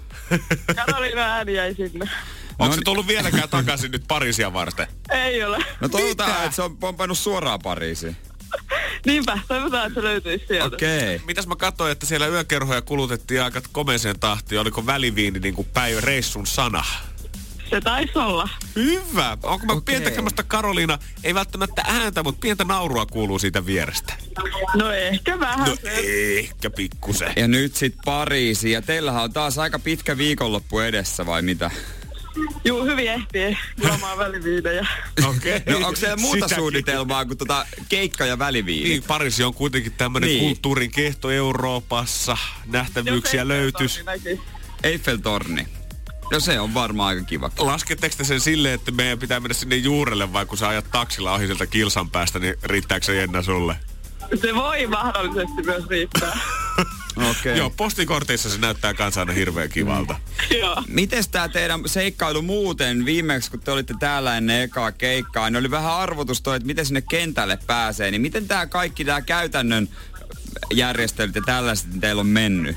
Karoliina 0.76 1.22
ääni 1.22 1.54
jäi 1.54 1.74
sinne. 1.74 2.10
Onko 2.58 2.74
se 2.74 2.80
tullut 2.84 3.06
vieläkään 3.06 3.48
takaisin 3.48 3.90
nyt 3.90 4.04
Pariisia 4.08 4.52
varten? 4.52 4.86
Ei 5.10 5.44
ole. 5.44 5.58
No 5.80 5.88
toivotaan, 5.88 6.44
että 6.44 6.56
se 6.56 6.62
on 6.62 6.76
pompannut 6.76 7.18
suoraan 7.18 7.60
Pariisiin. 7.62 8.16
Niinpä, 9.06 9.38
toivotaan, 9.48 9.86
että 9.86 10.00
se 10.00 10.06
löytyisi 10.06 10.46
sieltä. 10.48 10.76
Okei. 10.76 11.14
Okay. 11.14 11.26
Mitäs 11.26 11.46
mä 11.46 11.56
katsoin, 11.56 11.92
että 11.92 12.06
siellä 12.06 12.26
yökerhoja 12.26 12.82
kulutettiin 12.82 13.42
aika 13.42 13.60
komeeseen 13.72 14.20
tahtiin. 14.20 14.60
Oliko 14.60 14.86
väliviini 14.86 15.38
niin 15.38 15.54
kuin 15.54 15.68
päivä 15.74 16.00
reissun 16.00 16.46
sana? 16.46 16.84
Se 17.70 17.80
taisi 17.80 18.18
olla. 18.18 18.48
Hyvä. 18.76 19.38
Onko 19.42 19.66
mä 19.66 19.72
okay. 19.72 19.82
pientä 19.84 20.10
semmoista 20.10 20.42
Karoliina, 20.42 20.98
ei 21.24 21.34
välttämättä 21.34 21.82
ääntä, 21.86 22.22
mutta 22.22 22.40
pientä 22.40 22.64
naurua 22.64 23.06
kuuluu 23.06 23.38
siitä 23.38 23.66
vierestä? 23.66 24.14
No 24.74 24.92
ehkä 24.92 25.40
vähän. 25.40 25.68
No 25.68 25.76
ehkä 26.38 26.70
pikkusen. 26.70 27.32
Ja 27.36 27.48
nyt 27.48 27.76
sit 27.76 27.94
Pariisi. 28.04 28.70
Ja 28.70 28.82
teillähän 28.82 29.22
on 29.22 29.32
taas 29.32 29.58
aika 29.58 29.78
pitkä 29.78 30.18
viikonloppu 30.18 30.78
edessä 30.78 31.26
vai 31.26 31.42
mitä? 31.42 31.70
Juu, 32.64 32.84
hyvin 32.84 33.10
ehtii 33.10 33.58
juomaan 33.82 34.18
väliviinejä. 34.24 34.86
Okei. 35.28 35.56
Okay. 35.56 35.74
No 35.74 35.86
onko 35.86 35.96
siellä 35.96 36.16
muuta 36.16 36.36
Sitäkin. 36.36 36.56
suunnitelmaa 36.56 37.24
kuin 37.24 37.38
tota 37.38 37.66
keikka 37.88 38.26
ja 38.26 38.38
väliviini? 38.38 38.88
Niin, 38.88 39.02
Pariisi 39.02 39.44
on 39.44 39.54
kuitenkin 39.54 39.92
tämmöinen 39.92 40.28
niin. 40.28 40.40
kulttuurin 40.40 40.90
kehto 40.90 41.30
Euroopassa. 41.30 42.36
Nähtävyyksiä 42.66 43.48
löytys. 43.48 44.04
Eiffeltorni. 44.82 45.68
No 46.32 46.40
se 46.40 46.60
on 46.60 46.74
varmaan 46.74 47.08
aika 47.08 47.22
kiva. 47.22 47.50
Lasketteko 47.58 48.24
sen 48.24 48.40
silleen, 48.40 48.74
että 48.74 48.90
meidän 48.90 49.18
pitää 49.18 49.40
mennä 49.40 49.54
sinne 49.54 49.76
juurelle 49.76 50.32
vai 50.32 50.46
kun 50.46 50.58
sä 50.58 50.68
ajat 50.68 50.90
taksilla 50.92 51.32
ohi 51.32 51.46
sieltä 51.46 51.66
kilsan 51.66 52.10
päästä, 52.10 52.38
niin 52.38 52.54
riittääkö 52.62 53.06
se 53.06 53.14
Jenna 53.14 53.42
sulle? 53.42 53.76
Se 54.40 54.54
voi 54.54 54.86
mahdollisesti 54.86 55.62
myös 55.64 55.86
riittää. 55.86 56.38
Okay. 57.16 57.56
Joo, 57.56 57.70
postikortissa 57.70 58.50
se 58.50 58.58
näyttää 58.58 58.94
kanssa 58.94 59.20
aina 59.20 59.32
hirveän 59.32 59.68
kivalta. 59.68 60.12
Mm. 60.14 60.56
Joo. 60.58 60.82
Mites 60.88 61.28
tää 61.28 61.48
teidän 61.48 61.80
seikkailu 61.86 62.42
muuten 62.42 63.04
viimeksi, 63.04 63.50
kun 63.50 63.60
te 63.60 63.70
olitte 63.70 63.94
täällä 64.00 64.36
ennen 64.36 64.62
ekaa 64.62 64.92
keikkaa, 64.92 65.50
niin 65.50 65.56
oli 65.56 65.70
vähän 65.70 65.92
arvotus 65.92 66.42
toi, 66.42 66.56
että 66.56 66.66
miten 66.66 66.86
sinne 66.86 67.00
kentälle 67.00 67.58
pääsee. 67.66 68.10
Niin 68.10 68.22
miten 68.22 68.48
tää 68.48 68.66
kaikki 68.66 69.04
tää 69.04 69.20
käytännön 69.20 69.88
järjestelyt 70.74 71.34
ja 71.34 71.42
tällaiset 71.46 72.00
teillä 72.00 72.20
on 72.20 72.26
mennyt? 72.26 72.76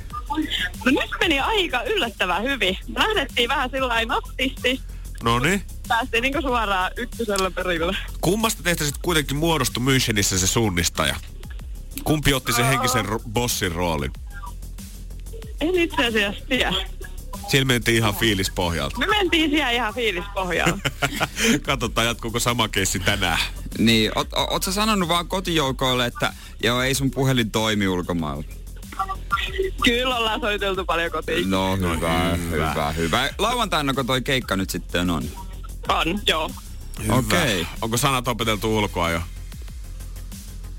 No 0.86 0.92
nyt 0.92 1.10
meni 1.20 1.40
aika 1.40 1.84
yllättävän 1.84 2.44
hyvin. 2.44 2.78
Lähdettiin 2.96 3.50
vähän 3.50 3.70
sillä 3.70 4.06
naptisti. 4.06 4.82
No 5.24 5.40
niin. 5.40 5.64
Päästiin 5.88 6.22
niinku 6.22 6.42
suoraan 6.42 6.92
ykkösellä 6.98 7.52
perille. 7.52 7.98
Kummasta 8.22 8.64
teistä 8.64 8.84
sitten 8.86 9.02
kuitenkin 9.02 9.38
muodostui 9.38 9.84
Münchenissä 9.84 10.38
se 10.38 10.48
suunnistaja? 10.48 11.16
Kumpi 12.04 12.34
otti 12.34 12.54
sen 12.54 12.66
henkisen 12.66 13.06
bossin 13.30 13.72
roolin? 13.72 14.12
En 15.62 15.76
itse 15.76 16.06
asiassa 16.06 16.46
tiedä. 16.50 16.74
Siellä 17.48 17.66
mentiin 17.66 17.98
ihan 17.98 18.16
fiilispohjalta. 18.16 18.98
Me 18.98 19.08
mentiin 19.08 19.50
siellä 19.50 19.72
ihan 19.72 19.94
fiilispohjalta. 19.94 20.80
Katsotaan, 21.62 22.08
jatkuuko 22.08 22.40
sama 22.40 22.68
keissi 22.68 23.00
tänään. 23.00 23.40
Niin, 23.78 24.12
oot, 24.16 24.28
oot 24.34 24.64
sä 24.64 24.72
sanonut 24.72 25.10
vaan 25.10 25.28
kotijoukoille, 25.28 26.06
että 26.06 26.34
joo, 26.64 26.82
ei 26.82 26.94
sun 26.94 27.12
puhelin 27.12 27.52
toimi 27.52 27.88
ulkomailla? 27.88 28.44
Kyllä 29.84 30.18
ollaan 30.18 30.40
soiteltu 30.40 30.86
paljon 30.86 31.12
kotiin. 31.12 31.50
No 31.50 31.78
hyvä, 31.78 31.88
no, 31.88 31.94
hyvä, 31.94 32.38
hyvä, 32.52 32.92
hyvä. 32.92 33.30
Lauantaina, 33.38 33.94
kun 33.94 34.06
toi 34.06 34.22
keikka 34.22 34.56
nyt 34.56 34.70
sitten 34.70 35.10
on? 35.10 35.24
On, 35.88 36.20
joo. 36.28 36.52
Okei. 37.10 37.62
Okay. 37.62 37.74
Onko 37.82 37.98
sanat 37.98 38.28
opeteltu 38.28 38.78
ulkoa 38.78 39.10
jo? 39.10 39.22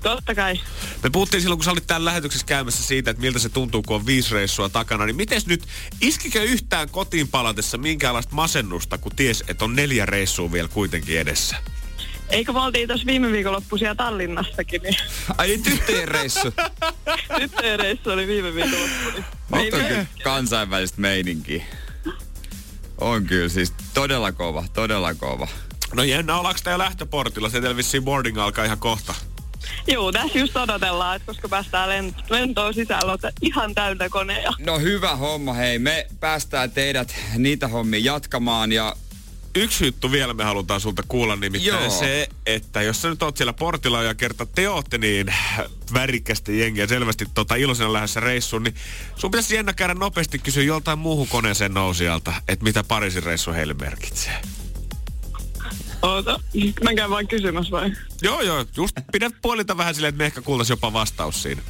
Totta 0.03 0.35
kai. 0.35 0.59
Me 1.03 1.09
puhuttiin 1.09 1.41
silloin, 1.41 1.57
kun 1.57 1.65
sä 1.65 1.71
olit 1.71 1.87
täällä 1.87 2.05
lähetyksessä 2.05 2.47
käymässä 2.47 2.83
siitä, 2.83 3.11
että 3.11 3.21
miltä 3.21 3.39
se 3.39 3.49
tuntuu, 3.49 3.81
kun 3.81 3.95
on 3.95 4.05
viisi 4.05 4.33
reissua 4.33 4.69
takana. 4.69 5.05
Niin 5.05 5.15
miten 5.15 5.41
nyt, 5.45 5.67
iskikö 6.01 6.43
yhtään 6.43 6.89
kotiin 6.89 7.27
palatessa 7.27 7.77
minkäänlaista 7.77 8.35
masennusta, 8.35 8.97
kun 8.97 9.15
ties, 9.15 9.43
että 9.47 9.65
on 9.65 9.75
neljä 9.75 10.05
reissua 10.05 10.51
vielä 10.51 10.67
kuitenkin 10.67 11.19
edessä? 11.19 11.55
Eikö 12.29 12.53
me 12.53 12.59
oltiin 12.59 12.87
tuossa 12.87 13.05
viime 13.05 13.31
viikonloppuisia 13.31 13.95
Tallinnassakin? 13.95 14.81
Niin... 14.81 14.97
Ai 15.37 15.47
niin 15.47 15.63
tyttöjen 15.63 16.07
reissu. 16.07 16.53
tyttöjen 17.39 17.79
reissu 17.79 18.09
oli 18.09 18.27
viime 18.27 18.55
viikonloppu. 18.55 19.21
Niin 19.55 19.75
on 19.75 20.07
kansainvälistä 20.23 21.01
meininkiä. 21.01 21.63
On 22.97 23.25
kyllä 23.25 23.49
siis 23.49 23.73
todella 23.93 24.31
kova, 24.31 24.65
todella 24.73 25.13
kova. 25.13 25.47
No 25.93 26.03
jännä, 26.03 26.37
ollaanko 26.37 26.61
tää 26.63 26.77
lähtöportilla? 26.77 27.49
Se 27.49 27.75
vissiin 27.75 28.03
boarding 28.03 28.37
alkaa 28.37 28.65
ihan 28.65 28.79
kohta. 28.79 29.15
Joo, 29.87 30.11
tässä 30.11 30.39
just 30.39 30.57
odotellaan, 30.57 31.15
että 31.15 31.25
koska 31.25 31.49
päästään 31.49 31.89
lent- 31.89 32.23
lentoon 32.29 32.73
sisällä, 32.73 33.13
että 33.13 33.31
ihan 33.41 33.75
täynnä 33.75 34.09
koneja. 34.09 34.51
No 34.59 34.79
hyvä 34.79 35.15
homma, 35.15 35.53
hei. 35.53 35.79
Me 35.79 36.07
päästään 36.19 36.71
teidät 36.71 37.15
niitä 37.37 37.67
hommia 37.67 37.99
jatkamaan 37.99 38.71
ja 38.71 38.95
yksi 39.55 39.85
juttu 39.85 40.11
vielä 40.11 40.33
me 40.33 40.43
halutaan 40.43 40.81
sulta 40.81 41.03
kuulla, 41.07 41.35
nimittäin 41.35 41.83
Joo. 41.83 41.99
se, 41.99 42.27
että 42.45 42.81
jos 42.81 43.01
sä 43.01 43.09
nyt 43.09 43.23
oot 43.23 43.37
siellä 43.37 43.53
portilla 43.53 44.03
ja 44.03 44.15
kerta 44.15 44.45
te 44.45 44.69
ootte 44.69 44.97
niin 44.97 45.33
värikästä 45.93 46.51
jengiä 46.51 46.87
selvästi 46.87 47.25
tota 47.33 47.55
iloisena 47.55 47.93
lähdössä 47.93 48.19
reissuun, 48.19 48.63
niin 48.63 48.75
sun 49.15 49.31
pitäisi 49.31 49.55
jännä 49.55 49.73
käydä 49.73 49.93
nopeasti 49.93 50.39
kysyä 50.39 50.63
joltain 50.63 50.99
muuhun 50.99 51.27
koneeseen 51.27 51.73
nousijalta, 51.73 52.33
että 52.47 52.63
mitä 52.63 52.83
Pariisin 52.83 53.23
reissu 53.23 53.51
heille 53.51 53.73
merkitsee. 53.73 54.41
Oota, 56.01 56.39
mä 56.83 56.93
käyn 56.93 57.09
vain 57.09 57.27
kysymässä 57.27 57.71
vai? 57.71 57.91
Joo, 58.21 58.41
joo. 58.41 58.65
Just 58.77 58.95
pidät 59.11 59.33
puolita 59.41 59.77
vähän 59.77 59.95
silleen, 59.95 60.09
että 60.09 60.17
me 60.17 60.25
ehkä 60.25 60.41
kuultaisiin 60.41 60.73
jopa 60.75 60.93
vastaus 60.93 61.43
siinä. 61.43 61.61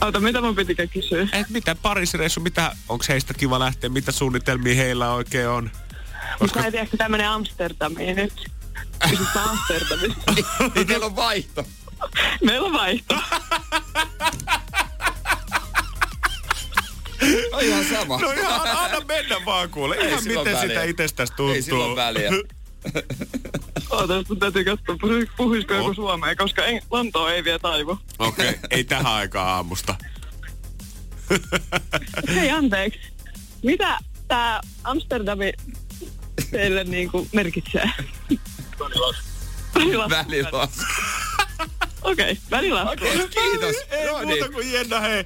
Oota, 0.00 0.20
mitä 0.20 0.40
mun 0.40 0.56
pitikään 0.56 0.88
kysyä? 0.88 1.28
Et 1.32 1.50
mitä 1.50 1.74
Pariisin 1.74 2.20
reissu, 2.20 2.40
mitä, 2.40 2.76
onko 2.88 3.04
heistä 3.08 3.34
kiva 3.34 3.58
lähteä, 3.58 3.90
mitä 3.90 4.12
suunnitelmia 4.12 4.74
heillä 4.74 5.12
oikein 5.12 5.48
on? 5.48 5.70
Koska... 6.38 6.60
Mä 6.60 6.66
en 6.66 6.72
tiedä, 6.72 7.08
menee 7.08 7.26
Amsterdamiin 7.26 8.16
nyt. 8.16 8.50
Amsterdamista. 9.50 10.32
niin 10.74 10.86
teillä 10.86 11.06
on 11.06 11.16
vaihto. 11.16 11.66
Meillä 12.42 12.66
on 12.66 12.72
vaihto. 12.72 13.14
No 17.52 17.58
ihan 17.58 17.84
sama. 17.84 18.18
No 18.18 18.32
ihan, 18.32 18.60
anna 18.76 19.00
mennä 19.08 19.36
vaan 19.44 19.70
kuule. 19.70 19.96
Ihan 19.96 20.28
Ei 20.28 20.36
miten 20.36 20.60
sitä 20.60 20.82
itsestäsi 20.82 21.32
tuntuu. 21.32 21.54
Ei 21.54 21.62
sillä 21.62 21.96
väliä. 21.96 22.30
Ootas, 23.90 24.28
mun 24.28 24.38
täytyy 24.38 24.64
katsoa, 24.64 24.96
puhuisiko 25.36 25.74
joku 25.74 25.94
suomea, 25.94 26.36
koska 26.36 26.64
en, 26.64 26.82
Lontoa 26.90 27.32
ei 27.32 27.44
vielä 27.44 27.58
taivu. 27.58 27.98
Okei, 28.18 28.48
okay, 28.48 28.60
ei 28.70 28.84
tähän 28.84 29.12
aikaan 29.12 29.48
aamusta. 29.48 29.94
Hei, 32.34 32.50
anteeksi. 32.50 33.00
Mitä 33.62 33.98
tää 34.28 34.60
Amsterdami 34.84 35.52
teille 36.50 36.84
niinku 36.84 37.28
merkitsee? 37.32 37.90
Välilasku. 38.80 39.24
Välilasku. 40.10 40.82
Okei, 42.02 42.32
okay, 42.32 42.36
välilasku. 42.50 42.92
Okei, 42.92 43.14
okay, 43.14 43.28
kiitos. 43.28 43.76
Ei 43.90 44.06
no 44.06 44.12
muuta 44.12 44.26
niin. 44.26 44.52
kuin 44.52 44.72
jännä, 44.72 45.00
hei. 45.00 45.24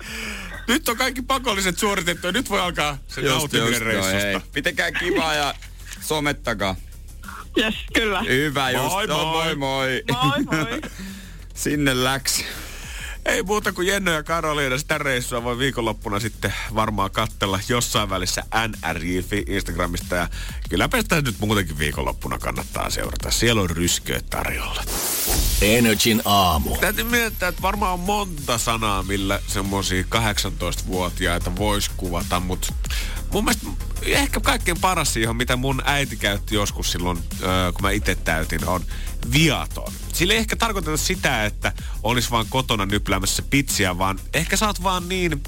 Nyt 0.69 0.89
on 0.89 0.97
kaikki 0.97 1.23
pakolliset 1.23 1.79
suoritettu 1.79 2.27
ja 2.27 2.33
nyt 2.33 2.51
voi 2.51 2.61
alkaa 2.61 2.99
se 3.09 3.21
just, 3.21 3.35
nautiminen 3.35 3.73
just, 3.73 3.85
reissusta. 3.85 4.33
No, 4.33 4.41
Pitäkää 4.53 4.93
kivaa 4.93 5.35
ja 5.35 5.55
somettakaa. 6.01 6.77
Yes, 7.59 7.75
kyllä. 7.95 8.23
Hyvä 8.23 8.71
just. 8.71 8.89
Moi 8.89 9.07
no, 9.07 9.25
moi. 9.25 9.55
moi. 9.55 10.03
Moi 10.23 10.43
moi. 10.45 10.81
Sinne 11.55 12.05
läks. 12.05 12.45
Ei 13.29 13.43
muuta 13.43 13.73
kuin 13.73 13.87
Jenno 13.87 14.11
ja 14.11 14.23
Karoliina. 14.23 14.79
Sitä 14.79 14.99
reissua 14.99 15.45
voi 15.45 15.59
viikonloppuna 15.59 16.21
sitten 16.21 16.55
varmaan 16.75 17.11
kattella 17.11 17.61
jossain 17.69 18.11
välissä 18.11 18.43
NRJ 18.69 19.19
Instagramista. 19.47 20.17
Ja 20.17 20.29
kyllä 20.71 20.89
sitä 21.01 21.21
nyt 21.21 21.35
muutenkin 21.41 21.79
viikonloppuna 21.79 22.39
kannattaa 22.39 22.91
seurata. 22.91 23.31
Siellä 23.31 23.63
on 23.63 23.71
rysköä 23.71 24.21
tarjolla. 24.31 24.83
Energin 25.63 26.23
aamu. 26.25 26.77
Täytyy 26.77 27.05
miettiä, 27.05 27.49
että 27.49 27.63
varmaan 27.63 27.93
on 27.93 28.01
monta 28.01 28.59
sanaa, 28.59 29.03
millä 29.03 29.41
semmoisia 29.47 30.03
18-vuotiaita 30.03 31.57
voisi 31.57 31.91
kuvata, 31.97 32.41
mutta 32.41 32.75
mun 33.33 33.45
mielestä 33.45 33.67
ehkä 34.07 34.41
kaikkein 34.41 34.81
paras 34.81 35.13
siihen, 35.13 35.37
mitä 35.37 35.57
mun 35.57 35.83
äiti 35.85 36.17
käytti 36.17 36.55
joskus 36.55 36.93
silloin, 36.93 37.19
kun 37.75 37.83
mä 37.83 37.91
itse 37.91 38.15
täytin, 38.15 38.69
on 38.69 38.85
viaton. 39.33 39.93
Sillä 40.13 40.35
ei 40.35 40.41
ehkä 40.41 40.57
tarkoiteta 40.57 40.97
sitä, 40.97 41.45
että 41.45 41.73
olisi 42.03 42.31
vaan 42.31 42.47
kotona 42.49 42.87
nypläämässä 42.87 43.43
pitsiä, 43.51 43.99
vaan 43.99 44.21
ehkä 44.35 44.57
sä 44.57 44.67
oot 44.67 44.83
vaan 44.83 45.09
niin... 45.09 45.43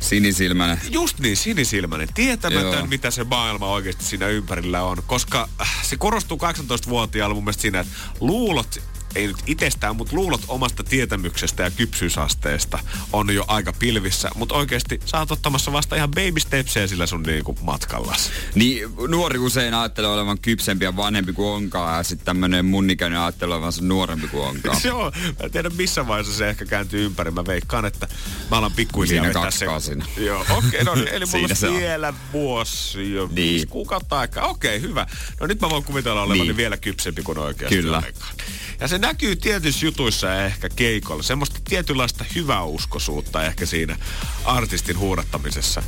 Sinisilmäinen. 0.00 0.80
Just 0.90 1.18
niin, 1.18 1.36
sinisilmäinen. 1.36 2.08
Tietämätön, 2.14 2.72
Joo. 2.72 2.86
mitä 2.86 3.10
se 3.10 3.24
maailma 3.24 3.66
oikeasti 3.66 4.04
siinä 4.04 4.26
ympärillä 4.26 4.82
on. 4.82 5.02
Koska 5.06 5.48
se 5.82 5.96
korostuu 5.96 6.38
18-vuotiaalla 6.38 7.34
mun 7.34 7.44
mielestä 7.44 7.62
siinä, 7.62 7.80
että 7.80 7.92
luulot 8.20 8.82
ei 9.14 9.26
nyt 9.26 9.36
itsestään, 9.46 9.96
mutta 9.96 10.16
luulot 10.16 10.40
omasta 10.48 10.84
tietämyksestä 10.84 11.62
ja 11.62 11.70
kypsyysasteesta 11.70 12.78
on 13.12 13.34
jo 13.34 13.44
aika 13.48 13.72
pilvissä. 13.72 14.30
Mutta 14.34 14.54
oikeasti 14.54 15.00
sä 15.04 15.18
oot 15.18 15.30
ottamassa 15.30 15.72
vasta 15.72 15.96
ihan 15.96 16.10
baby 16.10 16.40
stepsejä 16.40 16.86
sillä 16.86 17.06
sun 17.06 17.22
niinku 17.22 17.58
matkallas. 17.62 18.30
Niin, 18.54 18.88
nuori 19.08 19.38
usein 19.38 19.74
ajattelee 19.74 20.10
olevan 20.10 20.38
kypsempi 20.38 20.84
ja 20.84 20.96
vanhempi 20.96 21.32
kuin 21.32 21.48
onkaan. 21.48 21.96
Ja 21.96 22.02
sitten 22.02 22.24
tämmönen 22.24 22.64
mun 22.64 22.90
ikäinen 22.90 23.18
ajattelee 23.18 23.54
olevansa 23.54 23.82
nuorempi 23.82 24.28
kuin 24.28 24.44
onkaan. 24.44 24.76
Joo, 24.84 25.12
mä 25.24 25.44
en 25.44 25.50
tiedä 25.50 25.70
missä 25.70 26.06
vaiheessa 26.06 26.34
se 26.34 26.48
ehkä 26.48 26.64
kääntyy 26.64 27.06
ympäri. 27.06 27.30
Mä 27.30 27.46
veikkaan, 27.46 27.84
että 27.84 28.08
mä 28.50 28.56
alan 28.56 28.72
pikkuhiljaa 28.72 29.24
Siinä 29.24 29.40
kaksi 29.40 29.58
se. 29.58 30.22
Joo, 30.24 30.40
okei, 30.40 30.82
okay, 30.82 30.84
no 30.84 30.92
eli 31.12 31.24
mulla 31.32 31.48
on 31.68 31.78
vielä 31.78 32.14
vuosi 32.32 33.12
jo 33.12 33.28
niin. 33.32 33.68
kuukautta 33.68 34.18
aikaa. 34.18 34.46
Okei, 34.46 34.76
okay, 34.76 34.88
hyvä. 34.88 35.06
No 35.40 35.46
nyt 35.46 35.60
mä 35.60 35.70
voin 35.70 35.84
kuvitella 35.84 36.22
olevani 36.22 36.40
niin. 36.40 36.56
vielä 36.56 36.76
kypsempi 36.76 37.22
kuin 37.22 37.38
oikeasti 37.38 37.76
Kyllä. 37.76 37.98
Olekaan. 37.98 38.34
Ja 38.80 38.88
se 38.88 38.98
näkyy 38.98 39.36
tietyissä 39.36 39.86
jutuissa 39.86 40.44
ehkä 40.44 40.68
keikolla. 40.68 41.22
Semmoista 41.22 41.60
tietynlaista 41.64 42.24
hyväuskoisuutta 42.34 43.44
ehkä 43.44 43.66
siinä 43.66 43.96
artistin 44.44 44.98
huudattamisessa. 44.98 45.82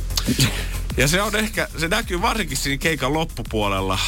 Ja 0.97 1.07
se 1.07 1.21
on 1.21 1.35
ehkä, 1.35 1.67
se 1.77 1.87
näkyy 1.87 2.21
varsinkin 2.21 2.57
siinä 2.57 2.77
keikan 2.77 3.13
loppupuolella, 3.13 3.99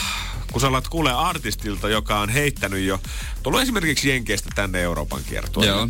kun 0.52 0.62
sä 0.62 0.68
alat 0.68 0.88
kuulee 0.88 1.14
artistilta, 1.14 1.90
joka 1.90 2.20
on 2.20 2.30
heittänyt 2.30 2.84
jo, 2.84 3.00
tullut 3.44 3.62
esimerkiksi 3.62 4.10
Jenkeistä 4.10 4.50
tänne 4.56 4.82
Euroopan 4.82 5.22
kiertueelle. 5.30 5.76
Joo. 5.76 5.90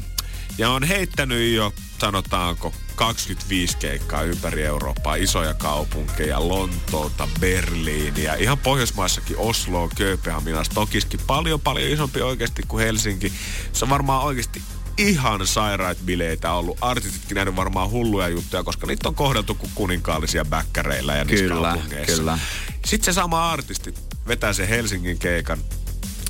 Ja 0.57 0.69
on 0.69 0.83
heittänyt 0.83 1.53
jo, 1.53 1.73
sanotaanko, 1.97 2.73
25 2.95 3.77
keikkaa 3.77 4.21
ympäri 4.21 4.63
Eurooppaa, 4.63 5.15
isoja 5.15 5.53
kaupunkeja, 5.53 6.49
Lontoota, 6.49 7.27
Berliiniä, 7.39 8.35
ihan 8.35 8.57
Pohjoismaissakin 8.57 9.37
Oslo, 9.37 9.89
Kööpenhaminas, 9.95 10.69
Tokiskin, 10.69 11.19
paljon 11.27 11.61
paljon 11.61 11.91
isompi 11.91 12.21
oikeasti 12.21 12.63
kuin 12.67 12.83
Helsinki. 12.83 13.33
Se 13.73 13.85
on 13.85 13.89
varmaan 13.89 14.23
oikeasti 14.23 14.61
ihan 14.97 15.47
sairaat 15.47 15.97
bileitä 16.05 16.51
ollut. 16.51 16.77
Artistitkin 16.81 17.35
nähnyt 17.35 17.55
varmaan 17.55 17.89
hulluja 17.89 18.27
juttuja, 18.27 18.63
koska 18.63 18.87
niitä 18.87 19.09
on 19.09 19.15
kohdeltu 19.15 19.55
kuin 19.55 19.71
kuninkaallisia 19.75 20.45
bäkkäreillä 20.45 21.15
ja 21.15 21.25
niissä 21.25 21.45
kyllä, 21.45 21.71
kaupungeissa. 21.71 22.17
Kyllä. 22.17 22.39
Sitten 22.85 23.13
se 23.13 23.15
sama 23.15 23.51
artisti 23.51 23.93
vetää 24.27 24.53
sen 24.53 24.67
Helsingin 24.67 25.17
keikan 25.17 25.59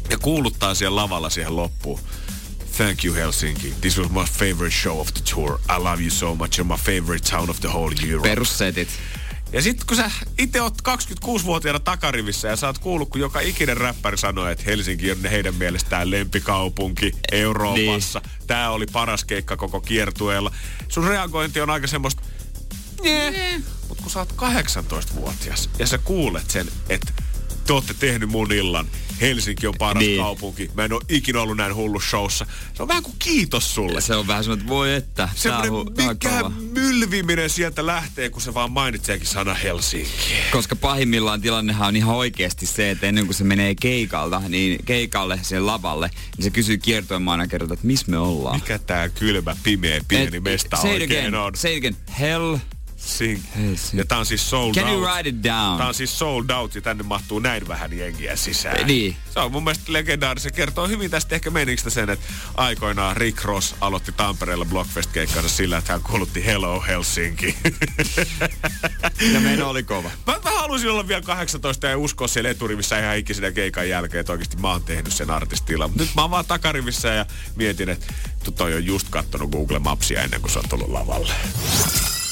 ja 0.09 0.17
kuuluttaa 0.17 0.75
siellä 0.75 1.01
lavalla 1.01 1.29
siihen 1.29 1.55
loppuun. 1.55 1.99
Thank 2.77 3.05
you, 3.05 3.15
Helsinki. 3.15 3.73
This 3.81 3.97
was 3.97 4.09
my 4.09 4.25
favorite 4.25 4.75
show 4.75 4.99
of 4.99 5.13
the 5.13 5.21
tour. 5.35 5.59
I 5.69 5.83
love 5.83 6.01
you 6.01 6.09
so 6.09 6.35
much. 6.35 6.59
You're 6.59 6.67
my 6.67 6.77
favorite 6.77 7.29
town 7.29 7.49
of 7.49 7.59
the 7.59 7.67
whole 7.67 7.95
Europe. 8.09 8.29
Perussetit. 8.29 8.89
Ja 9.51 9.61
sitten 9.61 9.87
kun 9.87 9.97
sä 9.97 10.11
itse 10.37 10.61
oot 10.61 10.73
26-vuotiaana 10.87 11.79
takarivissä 11.79 12.47
ja 12.47 12.55
sä 12.55 12.67
oot 12.67 12.77
kuullut, 12.77 13.09
kun 13.09 13.21
joka 13.21 13.39
ikinen 13.39 13.77
räppäri 13.77 14.17
sanoi, 14.17 14.51
että 14.51 14.63
Helsinki 14.65 15.11
on 15.11 15.25
heidän 15.31 15.55
mielestään 15.55 16.11
lempikaupunki 16.11 17.11
Euroopassa. 17.31 18.21
Niin. 18.25 18.47
Tää 18.47 18.71
oli 18.71 18.85
paras 18.85 19.23
keikka 19.23 19.57
koko 19.57 19.81
kiertueella. 19.81 20.51
Sun 20.87 21.07
reagointi 21.07 21.61
on 21.61 21.69
aika 21.69 21.87
semmoista. 21.87 22.21
Mutta 23.87 24.03
kun 24.03 24.11
sä 24.11 24.19
oot 24.19 24.33
18-vuotias 24.33 25.69
ja 25.79 25.87
sä 25.87 25.97
kuulet 25.97 26.49
sen, 26.49 26.67
että 26.89 27.13
te 27.65 27.73
ootte 27.73 27.93
tehnyt 27.93 28.29
mun 28.29 28.51
illan. 28.51 28.87
Helsinki 29.21 29.67
on 29.67 29.73
paras 29.79 30.03
niin. 30.03 30.21
kaupunki. 30.21 30.71
Mä 30.73 30.85
en 30.85 30.93
ole 30.93 31.01
ikinä 31.09 31.41
ollut 31.41 31.57
näin 31.57 31.75
hullu 31.75 32.01
showssa. 32.01 32.45
Se 32.73 32.83
on 32.83 32.87
vähän 32.87 33.03
kuin 33.03 33.15
kiitos 33.19 33.75
sulle. 33.75 33.93
Ja 33.93 34.01
se 34.01 34.15
on 34.15 34.27
vähän 34.27 34.43
semmoinen, 34.43 34.61
että 34.61 34.73
voi 34.73 34.93
että. 34.93 35.29
Semmoinen 35.35 35.71
hu- 35.71 36.09
mikä 36.09 36.43
mylviminen 36.71 37.49
sieltä 37.49 37.85
lähtee, 37.85 38.29
kun 38.29 38.41
se 38.41 38.53
vaan 38.53 38.71
mainitseekin 38.71 39.27
sana 39.27 39.53
Helsinki. 39.53 40.33
Koska 40.51 40.75
pahimmillaan 40.75 41.41
tilannehan 41.41 41.87
on 41.87 41.95
ihan 41.95 42.15
oikeasti 42.15 42.65
se, 42.65 42.91
että 42.91 43.07
ennen 43.07 43.25
kuin 43.25 43.35
se 43.35 43.43
menee 43.43 43.75
keikalta, 43.75 44.41
niin 44.49 44.85
keikalle, 44.85 45.39
sen 45.41 45.65
lavalle, 45.65 46.11
niin 46.37 46.43
se 46.43 46.49
kysyy 46.49 46.77
kiertojen 46.77 47.23
kertaa, 47.49 47.73
että 47.73 47.87
missä 47.87 48.05
me 48.09 48.17
ollaan. 48.17 48.55
Mikä 48.55 48.79
tää 48.79 49.09
kylmä, 49.09 49.55
pimeä, 49.63 50.01
pieni 50.07 50.37
Et, 50.37 50.43
mesta 50.43 50.77
oikein 50.77 51.11
again, 51.11 51.35
on? 51.35 51.55
Say 51.55 51.77
again. 51.77 51.97
Hell 52.19 52.57
Helsing. 53.05 53.43
Helsing. 53.55 53.99
Ja 53.99 54.05
tää 54.05 54.17
on 54.17 54.25
siis 54.25 54.49
sold 54.49 54.75
Can 54.75 54.83
out. 54.83 54.93
you 54.93 55.05
write 55.05 55.29
it 55.29 55.43
down? 55.43 55.77
Tää 55.77 55.87
on 55.87 55.93
siis 55.93 56.19
sold 56.19 56.49
out 56.49 56.75
ja 56.75 56.81
tänne 56.81 57.03
mahtuu 57.03 57.39
näin 57.39 57.67
vähän 57.67 57.97
jengiä 57.97 58.35
sisään. 58.35 58.87
Niin. 58.87 59.15
Se 59.33 59.39
on 59.39 59.51
mun 59.51 59.63
mielestä 59.63 59.93
legendaari. 59.93 60.39
Se 60.39 60.51
kertoo 60.51 60.87
hyvin 60.87 61.11
tästä 61.11 61.35
ehkä 61.35 61.49
meningistä 61.49 61.89
sen, 61.89 62.09
että 62.09 62.25
aikoinaan 62.55 63.17
Rick 63.17 63.43
Ross 63.43 63.75
aloitti 63.81 64.11
Tampereella 64.11 64.65
Blockfest-keikkansa 64.65 65.49
sillä, 65.49 65.77
että 65.77 65.93
hän 65.93 66.01
kuulutti 66.01 66.45
Hello 66.45 66.81
Helsinki. 66.87 67.57
ja 69.33 69.39
meno 69.49 69.69
oli 69.69 69.83
kova. 69.83 70.11
Mä, 70.27 70.39
mä 70.43 70.51
haluaisin 70.51 70.89
olla 70.89 71.07
vielä 71.07 71.21
18 71.21 71.87
ja 71.87 71.97
uskoa 71.97 72.27
siellä 72.27 72.49
eturivissä 72.49 72.99
ihan 72.99 73.17
ikisenä 73.17 73.51
keikan 73.51 73.89
jälkeen, 73.89 74.19
että 74.19 74.31
oikeasti 74.31 74.57
mä 74.57 74.71
oon 74.71 74.83
tehnyt 74.83 75.13
sen 75.13 75.31
artistilla. 75.31 75.87
Mutta 75.87 76.03
nyt 76.03 76.15
mä 76.15 76.21
oon 76.21 76.31
vaan 76.31 76.45
takarivissä 76.45 77.07
ja 77.07 77.25
mietin, 77.55 77.89
että 77.89 78.13
toi 78.55 78.75
on 78.75 78.85
just 78.85 79.07
kattonut 79.09 79.51
Google 79.51 79.79
Mapsia 79.79 80.21
ennen 80.21 80.41
kuin 80.41 80.51
se 80.51 80.59
on 80.59 80.69
tullut 80.69 80.89
lavalle. 80.89 81.33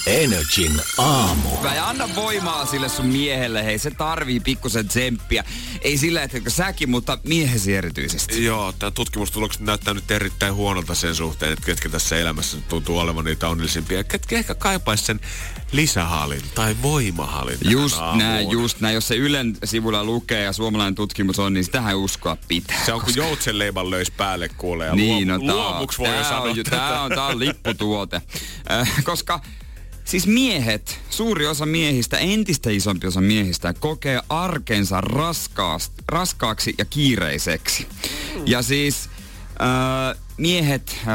Energin 0.07 0.81
aamu. 0.98 1.50
Mä 1.62 1.88
anna 1.88 2.10
voimaa 2.15 2.65
sille 2.65 2.89
sun 2.89 3.05
miehelle, 3.05 3.65
hei 3.65 3.79
se 3.79 3.91
tarvii 3.91 4.39
pikkusen 4.39 4.88
tsemppiä. 4.88 5.43
Ei 5.81 5.98
sillä, 5.98 6.24
että 6.24 6.50
säkin, 6.50 6.89
mutta 6.89 7.17
miehesi 7.24 7.75
erityisesti. 7.75 8.45
Joo, 8.45 8.72
tämä 8.72 8.91
tutkimustulokset 8.91 9.62
näyttää 9.62 9.93
nyt 9.93 10.12
erittäin 10.12 10.53
huonolta 10.53 10.95
sen 10.95 11.15
suhteen, 11.15 11.53
että 11.53 11.65
ketkä 11.65 11.89
tässä 11.89 12.17
elämässä 12.17 12.57
tuntuu 12.69 13.00
olevan 13.00 13.25
niitä 13.25 13.50
onnellisimpia. 13.50 14.03
Ketkä 14.03 14.36
ehkä 14.36 14.55
kaipaisi 14.55 15.05
sen 15.05 15.19
lisähalin 15.72 16.41
tai 16.55 16.75
voimahalin 16.81 17.57
Just 17.62 17.98
näin, 18.15 18.51
just 18.51 18.79
näin. 18.79 18.93
Jos 18.93 19.07
se 19.07 19.15
Ylen 19.15 19.57
sivulla 19.63 20.03
lukee 20.03 20.43
ja 20.43 20.53
suomalainen 20.53 20.95
tutkimus 20.95 21.39
on, 21.39 21.53
niin 21.53 21.63
sitähän 21.63 21.98
uskoa 21.98 22.38
pitää. 22.48 22.86
Se 22.86 22.93
on 22.93 23.01
kuin 23.01 23.15
joutsenleiban 23.15 23.91
löys 23.91 24.12
päälle 24.12 24.50
kuulee 24.50 24.88
ja 24.88 24.95
niin, 24.95 25.27
luom, 25.27 25.45
no, 25.45 25.53
luomuksi 25.53 26.00
voi 26.00 26.07
tää 26.07 26.24
sanoa. 26.24 26.41
On, 26.41 26.55
tää 26.69 27.01
on, 27.01 27.12
tää 27.12 27.25
on 27.25 27.39
lipputuote. 27.39 28.22
Äh, 28.72 29.03
koska 29.03 29.41
Siis 30.05 30.27
miehet, 30.27 31.00
suuri 31.10 31.48
osa 31.48 31.65
miehistä, 31.65 32.17
entistä 32.17 32.69
isompi 32.69 33.07
osa 33.07 33.22
miehistä, 33.22 33.74
kokee 33.74 34.22
arkensa 34.29 35.01
raskaast, 35.01 35.93
raskaaksi 36.07 36.75
ja 36.77 36.86
kiireiseksi. 36.86 37.88
Mm. 38.36 38.41
Ja 38.45 38.62
siis 38.62 39.10
äh, 39.62 40.22
miehet 40.38 40.98
äh, 41.00 41.05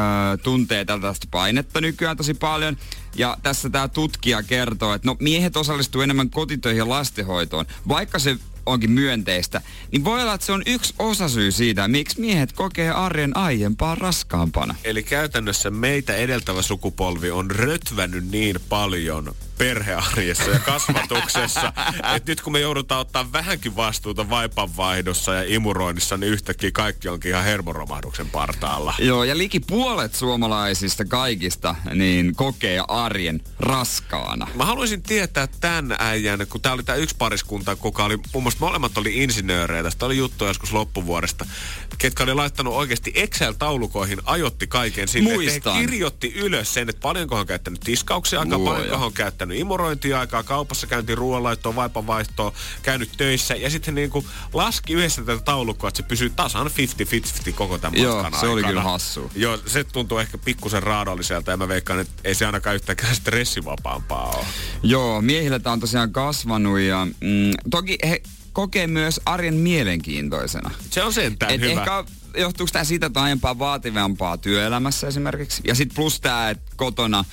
tuntee 0.42 0.84
tällaista 0.84 1.26
painetta 1.30 1.80
nykyään 1.80 2.16
tosi 2.16 2.34
paljon. 2.34 2.76
Ja 3.14 3.36
tässä 3.42 3.70
tämä 3.70 3.88
tutkija 3.88 4.42
kertoo, 4.42 4.94
että 4.94 5.08
no 5.08 5.16
miehet 5.20 5.56
osallistuu 5.56 6.02
enemmän 6.02 6.30
kotitöihin 6.30 6.78
ja 6.78 6.88
lastenhoitoon, 6.88 7.66
vaikka 7.88 8.18
se 8.18 8.36
onkin 8.68 8.90
myönteistä, 8.90 9.60
niin 9.92 10.04
voi 10.04 10.22
olla, 10.22 10.34
että 10.34 10.46
se 10.46 10.52
on 10.52 10.62
yksi 10.66 10.94
osasyy 10.98 11.52
siitä, 11.52 11.88
miksi 11.88 12.20
miehet 12.20 12.52
kokee 12.52 12.90
arjen 12.90 13.36
aiempaa 13.36 13.94
raskaampana. 13.94 14.74
Eli 14.84 15.02
käytännössä 15.02 15.70
meitä 15.70 16.16
edeltävä 16.16 16.62
sukupolvi 16.62 17.30
on 17.30 17.50
rötvännyt 17.50 18.30
niin 18.30 18.56
paljon 18.68 19.34
perhearjessa 19.58 20.50
ja 20.50 20.58
kasvatuksessa, 20.58 21.72
että 22.16 22.32
nyt 22.32 22.40
kun 22.40 22.52
me 22.52 22.60
joudutaan 22.60 23.00
ottaa 23.00 23.32
vähänkin 23.32 23.76
vastuuta 23.76 24.30
vaipanvaihdossa 24.30 25.34
ja 25.34 25.44
imuroinnissa, 25.46 26.16
niin 26.16 26.32
yhtäkkiä 26.32 26.70
kaikki 26.72 27.08
onkin 27.08 27.30
ihan 27.30 27.44
hermoromahduksen 27.44 28.30
partaalla. 28.30 28.94
Joo, 28.98 29.24
ja 29.24 29.38
liki 29.38 29.60
puolet 29.60 30.14
suomalaisista 30.14 31.04
kaikista 31.04 31.74
niin 31.94 32.34
kokee 32.34 32.82
arjen 32.88 33.40
raskaana. 33.58 34.46
Mä 34.54 34.64
haluaisin 34.64 35.02
tietää 35.02 35.48
tämän 35.60 35.96
äijän, 35.98 36.46
kun 36.48 36.60
tää 36.60 36.72
oli 36.72 36.82
tää 36.82 36.96
yksi 36.96 37.16
pariskunta, 37.18 37.76
kuka 37.76 38.04
oli, 38.04 38.16
mun 38.16 38.42
mielestä 38.42 38.64
molemmat 38.64 38.98
oli 38.98 39.22
insinöörejä, 39.22 39.82
tästä 39.82 40.06
oli 40.06 40.16
juttu 40.16 40.44
joskus 40.44 40.72
loppuvuodesta, 40.72 41.46
ketkä 41.98 42.22
oli 42.22 42.34
laittanut 42.34 42.74
oikeasti 42.74 43.12
Excel-taulukoihin, 43.14 44.18
ajotti 44.24 44.66
kaiken 44.66 45.08
sinne, 45.08 45.32
Muistan. 45.32 45.56
että 45.56 45.72
he 45.72 45.80
kirjoitti 45.80 46.32
ylös 46.36 46.74
sen, 46.74 46.88
että 46.88 47.00
paljonko 47.00 47.36
on 47.36 47.46
käyttänyt 47.46 47.80
tiskauksia 47.80 48.40
aika, 48.40 48.58
paljonko 48.58 49.06
on 49.06 49.12
käyttänyt 49.12 49.47
imurointiaikaa, 49.52 50.42
kaupassa 50.42 50.86
käyntiin 50.86 51.18
ruoanlaittoa, 51.18 51.76
vaipanvaihtoa, 51.76 52.52
käynyt 52.82 53.10
töissä 53.16 53.54
ja 53.54 53.70
sitten 53.70 53.94
niin 53.94 54.10
kuin 54.10 54.26
laski 54.52 54.92
yhdessä 54.92 55.22
tätä 55.22 55.42
taulukkoa, 55.42 55.88
että 55.88 55.96
se 55.96 56.02
pysyy 56.02 56.30
tasan 56.30 56.66
50-50 56.66 57.52
koko 57.54 57.78
tämän 57.78 58.00
Joo, 58.00 58.14
matkan 58.14 58.32
se 58.32 58.36
aikana. 58.36 58.52
oli 58.52 58.62
kyllä 58.62 58.82
hassu. 58.82 59.30
Joo, 59.34 59.58
se 59.66 59.84
tuntuu 59.84 60.18
ehkä 60.18 60.38
pikkusen 60.38 60.82
raadolliselta 60.82 61.50
ja 61.50 61.56
mä 61.56 61.68
veikkaan, 61.68 62.00
että 62.00 62.12
ei 62.24 62.34
se 62.34 62.46
ainakaan 62.46 62.76
yhtäkään 62.76 63.14
stressivapaampaa 63.14 64.30
ole. 64.36 64.46
Joo, 64.82 65.22
miehillä 65.22 65.58
tämä 65.58 65.72
on 65.72 65.80
tosiaan 65.80 66.12
kasvanut 66.12 66.78
ja 66.80 67.06
mm, 67.20 67.52
toki 67.70 67.98
he 68.08 68.22
kokee 68.52 68.86
myös 68.86 69.20
arjen 69.26 69.54
mielenkiintoisena. 69.54 70.70
Se 70.90 71.02
on 71.02 71.12
sentään 71.12 71.52
Et 71.52 71.60
hyvä. 71.60 71.70
Ehkä 71.80 72.04
johtuuko 72.36 72.70
tämä 72.72 72.84
siitä, 72.84 73.06
että 73.06 73.22
aiempaa 73.22 73.58
vaativampaa 73.58 74.38
työelämässä 74.38 75.06
esimerkiksi. 75.06 75.62
Ja 75.66 75.74
sitten 75.74 75.96
plus 75.96 76.20
tämä, 76.20 76.50
että 76.50 76.72
kotona 76.76 77.24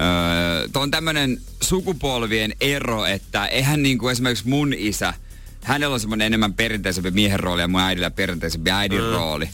Öö, 0.00 0.68
Tuo 0.72 0.82
on 0.82 0.90
tämmöinen 0.90 1.40
sukupolvien 1.62 2.52
ero, 2.60 3.04
että 3.06 3.46
eihän 3.46 3.82
niin 3.82 3.98
kuin 3.98 4.12
esimerkiksi 4.12 4.48
mun 4.48 4.72
isä, 4.72 5.14
hänellä 5.62 5.94
on 5.94 6.00
semmoinen 6.00 6.26
enemmän 6.26 6.54
perinteisempi 6.54 7.10
miehen 7.10 7.40
rooli 7.40 7.60
ja 7.60 7.68
mun 7.68 7.80
äidillä 7.80 8.10
perinteisempi 8.10 8.70
äidin 8.70 9.00
mm. 9.02 9.10
rooli. 9.10 9.48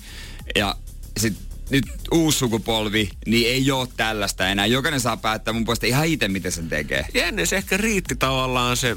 Ja 0.57 0.77
sit 1.17 1.35
nyt 1.71 1.85
uusi 2.11 2.39
sukupolvi, 2.39 3.11
niin 3.27 3.49
ei 3.49 3.71
ole 3.71 3.89
tällaista 3.97 4.49
enää. 4.49 4.67
Jokainen 4.67 5.01
saa 5.01 5.17
päättää 5.17 5.55
mun 5.55 5.65
puolesta 5.65 5.87
ihan 5.87 6.07
itse, 6.07 6.29
miten 6.29 6.53
sen 6.53 6.69
tekee. 6.69 7.07
Ja 7.15 7.27
ennen 7.27 7.47
se 7.47 7.57
ehkä 7.57 7.77
riitti 7.77 8.17
tavallaan 8.17 8.77
se 8.77 8.97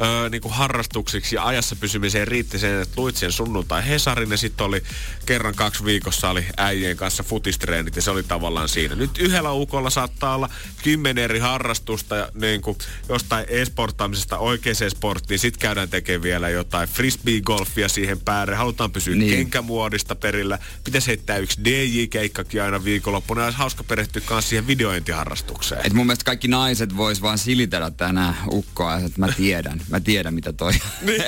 öö, 0.00 0.28
niin 0.28 0.40
kuin 0.40 0.54
harrastuksiksi 0.54 1.36
ja 1.36 1.46
ajassa 1.46 1.76
pysymiseen 1.76 2.28
riitti 2.28 2.58
sen, 2.58 2.82
että 2.82 3.00
luit 3.00 3.16
sen 3.16 3.32
sunnuntai 3.32 3.88
Hesarin 3.88 4.30
ja 4.30 4.36
sitten 4.36 4.66
oli 4.66 4.82
kerran 5.26 5.54
kaksi 5.54 5.84
viikossa 5.84 6.30
oli 6.30 6.46
äijien 6.56 6.96
kanssa 6.96 7.22
futistreenit 7.22 7.96
ja 7.96 8.02
se 8.02 8.10
oli 8.10 8.22
tavallaan 8.22 8.68
siinä. 8.68 8.94
Nyt 8.94 9.18
yhdellä 9.18 9.52
ukolla 9.52 9.90
saattaa 9.90 10.34
olla 10.34 10.48
kymmenen 10.82 11.24
eri 11.24 11.38
harrastusta 11.38 12.16
ja 12.16 12.28
niin 12.34 12.62
kuin 12.62 12.78
jostain 13.08 13.46
e-sporttaamisesta 13.48 14.38
oikeaan 14.38 14.90
sporttiin. 14.90 15.38
Sitten 15.38 15.60
käydään 15.60 15.88
tekemään 15.88 16.22
vielä 16.22 16.48
jotain 16.48 16.88
frisbee-golfia 16.88 17.88
siihen 17.88 18.20
päälle. 18.20 18.56
Halutaan 18.56 18.90
pysyä 18.90 19.14
niin. 19.14 19.30
kenkämuodista 19.30 20.14
perillä. 20.14 20.58
Pitäisi 20.84 21.06
heittää 21.06 21.36
yksi 21.36 21.60
DJ-keikkakin 21.64 22.62
aina 22.62 22.84
viikonloppuna. 22.84 23.44
Olisi 23.44 23.58
hauska 23.58 23.84
perehtyä 23.84 24.22
myös 24.30 24.48
siihen 24.48 24.66
videointiharrastukseen. 24.66 25.86
Et 25.86 25.92
mun 25.92 26.06
mielestä 26.06 26.24
kaikki 26.24 26.48
naiset 26.48 26.96
vois 26.96 27.22
vaan 27.22 27.38
silitellä 27.38 27.90
tänään 27.90 28.36
ukkoa, 28.50 28.96
että 28.98 29.20
mä 29.20 29.28
tiedän. 29.36 29.80
Mä 29.90 30.00
tiedän, 30.00 30.34
mitä 30.34 30.52
toi 30.52 30.72
Niin, 31.02 31.22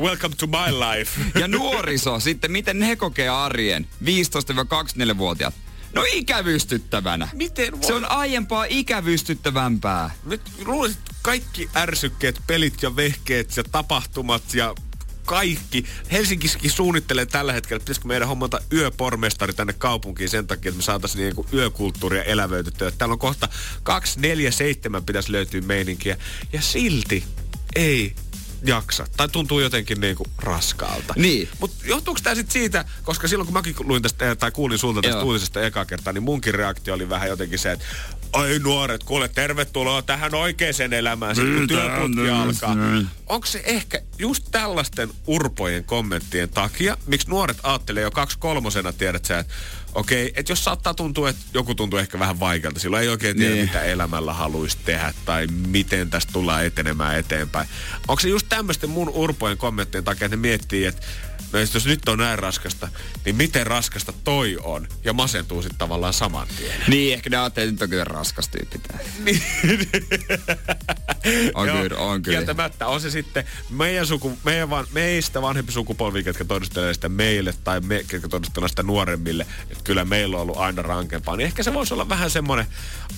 Welcome 0.00 0.34
to 0.36 0.46
my 0.46 0.72
life. 0.78 1.20
ja 1.40 1.48
nuoriso, 1.48 2.20
sitten 2.20 2.52
miten 2.52 2.82
he 2.82 2.96
kokee 2.96 3.28
arjen? 3.28 3.86
15-24-vuotiaat. 4.04 5.54
No 5.92 6.04
ikävystyttävänä. 6.12 7.28
Miten 7.32 7.72
voi? 7.72 7.86
Se 7.86 7.94
on 7.94 8.10
aiempaa 8.10 8.64
ikävystyttävämpää. 8.68 10.10
Nyt 10.24 10.40
luulisin, 10.64 10.98
että 10.98 11.14
kaikki 11.22 11.68
ärsykkeet, 11.76 12.40
pelit 12.46 12.82
ja 12.82 12.96
vehkeet 12.96 13.56
ja 13.56 13.64
tapahtumat 13.64 14.54
ja 14.54 14.74
kaikki. 15.24 15.84
Helsingissäkin 16.12 16.70
suunnittelee 16.70 17.26
tällä 17.26 17.52
hetkellä, 17.52 17.76
että 17.76 17.84
pitäisikö 17.84 18.08
meidän 18.08 18.28
hommata 18.28 18.60
yöpormestari 18.72 19.52
tänne 19.52 19.72
kaupunkiin 19.72 20.28
sen 20.28 20.46
takia, 20.46 20.68
että 20.68 20.76
me 20.76 20.82
saataisiin 20.82 21.22
niinku 21.22 21.46
yökulttuuria 21.52 22.22
elävöitettyä. 22.22 22.90
Täällä 22.90 23.12
on 23.12 23.18
kohta 23.18 23.48
247 23.82 25.04
pitäisi 25.04 25.32
löytyä 25.32 25.60
meininkiä. 25.60 26.16
Ja 26.52 26.62
silti 26.62 27.24
ei 27.74 28.14
jaksa. 28.66 29.06
Tai 29.16 29.28
tuntuu 29.28 29.60
jotenkin 29.60 30.00
niinku 30.00 30.26
raskaalta. 30.38 31.14
Niin. 31.16 31.48
Mutta 31.60 31.76
johtuuko 31.84 32.20
tämä 32.22 32.34
sitten 32.34 32.52
siitä, 32.52 32.84
koska 33.02 33.28
silloin 33.28 33.46
kun 33.46 33.54
mäkin 33.54 33.74
luin 33.80 34.02
tästä, 34.02 34.36
tai 34.36 34.50
kuulin 34.50 34.78
sulta 34.78 35.02
tästä 35.02 35.16
Joo. 35.16 35.26
uutisesta 35.26 35.62
eka 35.62 35.84
kertaa, 35.84 36.12
niin 36.12 36.22
munkin 36.22 36.54
reaktio 36.54 36.94
oli 36.94 37.08
vähän 37.08 37.28
jotenkin 37.28 37.58
se, 37.58 37.72
että 37.72 37.84
Oi 38.32 38.58
nuoret, 38.58 39.04
kuule 39.04 39.28
tervetuloa 39.28 40.02
tähän 40.02 40.34
oikeaan 40.34 40.92
elämään, 40.92 41.36
sitten 41.36 41.54
kun 41.58 41.68
työputki 41.68 42.20
on 42.20 42.36
alkaa. 42.36 42.74
näin? 42.74 43.08
Onko 43.26 43.46
se 43.46 43.62
ehkä 43.64 44.02
just 44.18 44.44
tällaisten 44.50 45.10
urpojen 45.26 45.84
kommenttien 45.84 46.48
takia, 46.48 46.96
miksi 47.06 47.30
nuoret 47.30 47.58
ajattelee 47.62 48.02
jo 48.02 48.10
kaksi 48.10 48.38
kolmosena, 48.38 48.92
tiedät 48.92 49.24
sä, 49.24 49.38
että 49.38 49.54
okei, 49.94 50.22
okay, 50.26 50.32
että 50.36 50.52
jos 50.52 50.64
saattaa 50.64 50.94
tuntua, 50.94 51.28
että 51.30 51.42
joku 51.54 51.74
tuntuu 51.74 51.98
ehkä 51.98 52.18
vähän 52.18 52.40
vaikealta, 52.40 52.80
silloin 52.80 53.02
ei 53.02 53.08
oikein 53.08 53.36
tiedä, 53.36 53.54
Niin. 53.54 53.66
mitä 53.66 53.82
elämällä 53.82 54.32
haluaisi 54.32 54.78
tehdä 54.84 55.14
tai 55.24 55.46
miten 55.46 56.10
tästä 56.10 56.32
tullaan 56.32 56.64
etenemään 56.64 57.18
eteenpäin. 57.18 57.68
Onko 58.08 58.20
se 58.20 58.28
just 58.28 58.46
tämmöisten 58.48 58.90
mun 58.90 59.08
urpojen 59.08 59.58
kommenttien 59.58 60.04
takia, 60.04 60.26
että 60.26 60.36
ne 60.36 60.40
miettii, 60.40 60.84
että 60.86 61.06
no 61.52 61.58
jos 61.58 61.86
nyt 61.86 62.08
on 62.08 62.18
näin 62.18 62.38
raskasta, 62.38 62.88
niin 63.24 63.36
miten 63.36 63.66
raskasta 63.66 64.12
toi 64.24 64.58
on? 64.62 64.88
Ja 65.04 65.12
masentuu 65.12 65.62
sitten 65.62 65.78
tavallaan 65.78 66.14
saman 66.14 66.48
tien. 66.58 66.74
Niin, 66.88 67.14
ehkä 67.14 67.30
ne 67.30 67.36
ajattelee, 67.36 67.68
että 67.68 67.72
nyt 67.74 67.82
on 67.82 67.88
kyllä 67.90 68.04
raskas 68.04 68.48
tyyppi 68.48 68.78
tää. 68.78 68.98
On 71.54 71.68
Joo, 71.68 71.82
kyllä, 71.82 72.00
on 72.00 72.22
kyllä. 72.22 72.36
Kieltämättä 72.36 72.86
on 72.86 73.00
se 73.00 73.10
sitten 73.10 73.44
meidän 73.70 74.06
suku, 74.06 74.38
meidän 74.44 74.70
van, 74.70 74.86
meistä 74.92 75.42
vanhempi 75.42 75.72
sukupolvi, 75.72 76.22
ketkä 76.22 76.44
todistelee 76.44 76.94
sitä 76.94 77.08
meille 77.08 77.54
tai 77.64 77.80
me, 77.80 78.04
ketkä 78.08 78.28
todistelee 78.28 78.68
sitä 78.68 78.82
nuoremmille, 78.82 79.46
että 79.70 79.84
kyllä 79.84 80.04
meillä 80.04 80.36
on 80.36 80.42
ollut 80.42 80.56
aina 80.56 80.82
rankempaa. 80.82 81.36
Niin 81.36 81.46
ehkä 81.46 81.62
se 81.62 81.74
voisi 81.74 81.94
olla 81.94 82.08
vähän 82.08 82.30
semmoinen 82.30 82.66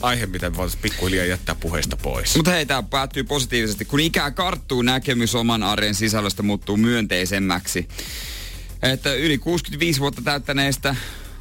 aihe, 0.01 0.27
mitä 0.27 0.51
me 0.51 0.57
voitaisiin 0.57 0.83
pikkuhiljaa 0.83 1.27
jättää 1.27 1.55
puheesta 1.55 1.97
pois. 1.97 2.37
Mutta 2.37 2.51
hei, 2.51 2.67
tämä 2.67 2.83
päättyy 2.83 3.25
positiivisesti. 3.25 3.85
Kun 3.85 4.01
ikää 4.01 4.31
karttuu, 4.31 4.83
näkemys 4.83 5.35
oman 5.35 5.62
arjen 5.62 5.95
sisällöstä 5.95 6.43
muuttuu 6.43 6.77
myönteisemmäksi. 6.77 7.88
Että 8.83 9.15
yli 9.15 9.38
65 9.38 10.01
vuotta 10.01 10.23
täyttäneistä 10.23 10.97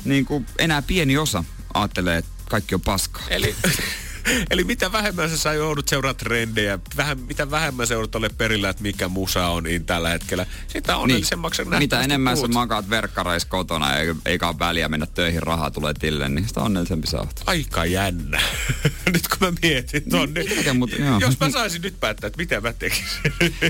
niin 0.05 0.25
kuin 0.25 0.45
enää 0.57 0.81
pieni 0.81 1.17
osa 1.17 1.43
ajattelee, 1.73 2.17
että 2.17 2.31
kaikki 2.49 2.75
on 2.75 2.81
paskaa. 2.81 3.23
Eli 3.29 3.55
Eli 4.51 4.63
mitä 4.63 4.91
vähemmän 4.91 5.29
sä 5.29 5.37
saa 5.37 5.53
joudut 5.53 5.87
seuraa 5.87 6.13
trendejä, 6.13 6.79
vähän, 6.97 7.19
mitä 7.19 7.51
vähemmän 7.51 7.87
sä 7.87 7.93
joudut 7.93 8.15
ole 8.15 8.29
perillä, 8.29 8.69
että 8.69 8.83
mikä 8.83 9.07
musa 9.07 9.47
on 9.47 9.67
in 9.67 9.85
tällä 9.85 10.09
hetkellä, 10.09 10.45
sitä 10.67 10.97
onnellisemmaksi 10.97 11.63
niin. 11.63 11.77
Mitä 11.77 12.01
enemmän 12.01 12.33
puhut. 12.33 12.51
sä 12.51 12.53
makaat 12.53 12.89
verkkareissa 12.89 13.49
kotona 13.49 13.87
eikä 14.25 14.47
ole 14.47 14.59
väliä 14.59 14.89
mennä 14.89 15.05
töihin, 15.05 15.43
rahaa 15.43 15.71
tulee 15.71 15.93
tille, 15.93 16.29
niin 16.29 16.47
sitä 16.47 16.61
onnellisempi 16.61 17.07
sä 17.07 17.19
oot. 17.19 17.41
Aika 17.45 17.85
jännä. 17.85 18.41
nyt 19.13 19.27
kun 19.27 19.37
mä 19.41 19.53
mietin 19.61 20.09
ton, 20.09 20.33
niin, 20.33 20.63
niin 20.63 20.77
mut, 20.77 20.91
jos 21.19 21.39
mä 21.39 21.51
saisin 21.51 21.81
nyt 21.81 21.99
päättää, 21.99 22.27
että 22.27 22.37
mitä 22.37 22.61
mä 22.61 22.73
tekisin. 22.73 23.21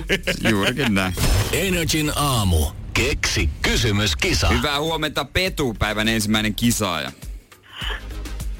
Juurikin 0.50 0.94
näin. 0.94 1.14
Energin 1.52 2.12
aamu. 2.16 2.66
Keksi 2.94 3.50
kysymys, 3.62 4.16
kisa. 4.16 4.50
Hyvää 4.50 4.80
huomenta 4.80 5.26
Petu, 5.26 5.76
päivän 5.80 6.08
ensimmäinen 6.08 6.56
kisaaja. 6.56 7.12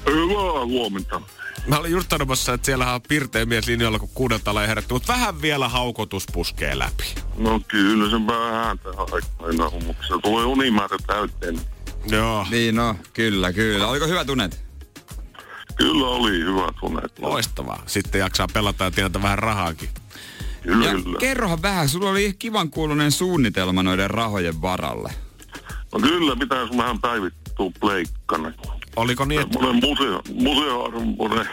Hyvää 0.06 0.66
huomenta. 0.66 1.20
Mä 1.66 1.76
olin 1.76 1.92
just 1.92 2.10
sanomassa, 2.10 2.54
että 2.54 2.66
siellä 2.66 2.94
on 2.94 3.02
pirteä 3.02 3.46
mies 3.46 3.66
linjoilla, 3.66 3.98
kun 3.98 4.08
kuudelta 4.14 4.50
ole 4.50 4.68
herätty, 4.68 4.94
mutta 4.94 5.12
vähän 5.12 5.42
vielä 5.42 5.68
haukotus 5.68 6.26
puskee 6.32 6.78
läpi. 6.78 7.04
No 7.36 7.60
kyllä 7.68 8.10
se 8.10 8.26
vähän 8.26 8.78
tähän 8.78 9.06
aina 9.38 9.70
se 10.08 10.14
tulee 10.22 10.44
unimäärä 10.44 10.96
täyteen. 11.06 11.60
Joo. 12.10 12.46
Niin 12.50 12.74
no, 12.74 12.96
kyllä, 13.12 13.52
kyllä. 13.52 13.88
Oliko 13.88 14.06
hyvä 14.06 14.24
tunnet? 14.24 14.64
Kyllä 15.76 16.06
oli 16.06 16.38
hyvä 16.38 16.68
tunnet. 16.80 17.18
Loistavaa. 17.18 17.82
Sitten 17.86 18.18
jaksaa 18.18 18.46
pelata 18.52 18.84
ja 18.84 18.90
tienata 18.90 19.22
vähän 19.22 19.38
rahaakin. 19.38 19.88
Kyllä, 20.62 20.86
ja 20.86 20.92
kyllä. 20.92 21.18
kerrohan 21.18 21.62
vähän, 21.62 21.88
sulla 21.88 22.10
oli 22.10 22.34
kivan 22.38 22.70
kuulunen 22.70 23.12
suunnitelma 23.12 23.82
noiden 23.82 24.10
rahojen 24.10 24.62
varalle. 24.62 25.12
No 25.92 25.98
kyllä, 26.00 26.36
pitäisi 26.36 26.76
vähän 26.76 27.00
päivittää 27.00 27.66
pleikkana. 27.80 28.52
Oliko 28.96 29.24
niin, 29.24 29.40
että... 29.40 29.52
Semmoinen 29.52 29.82
museo, 29.84 30.22
museoarvoinen. 30.34 31.48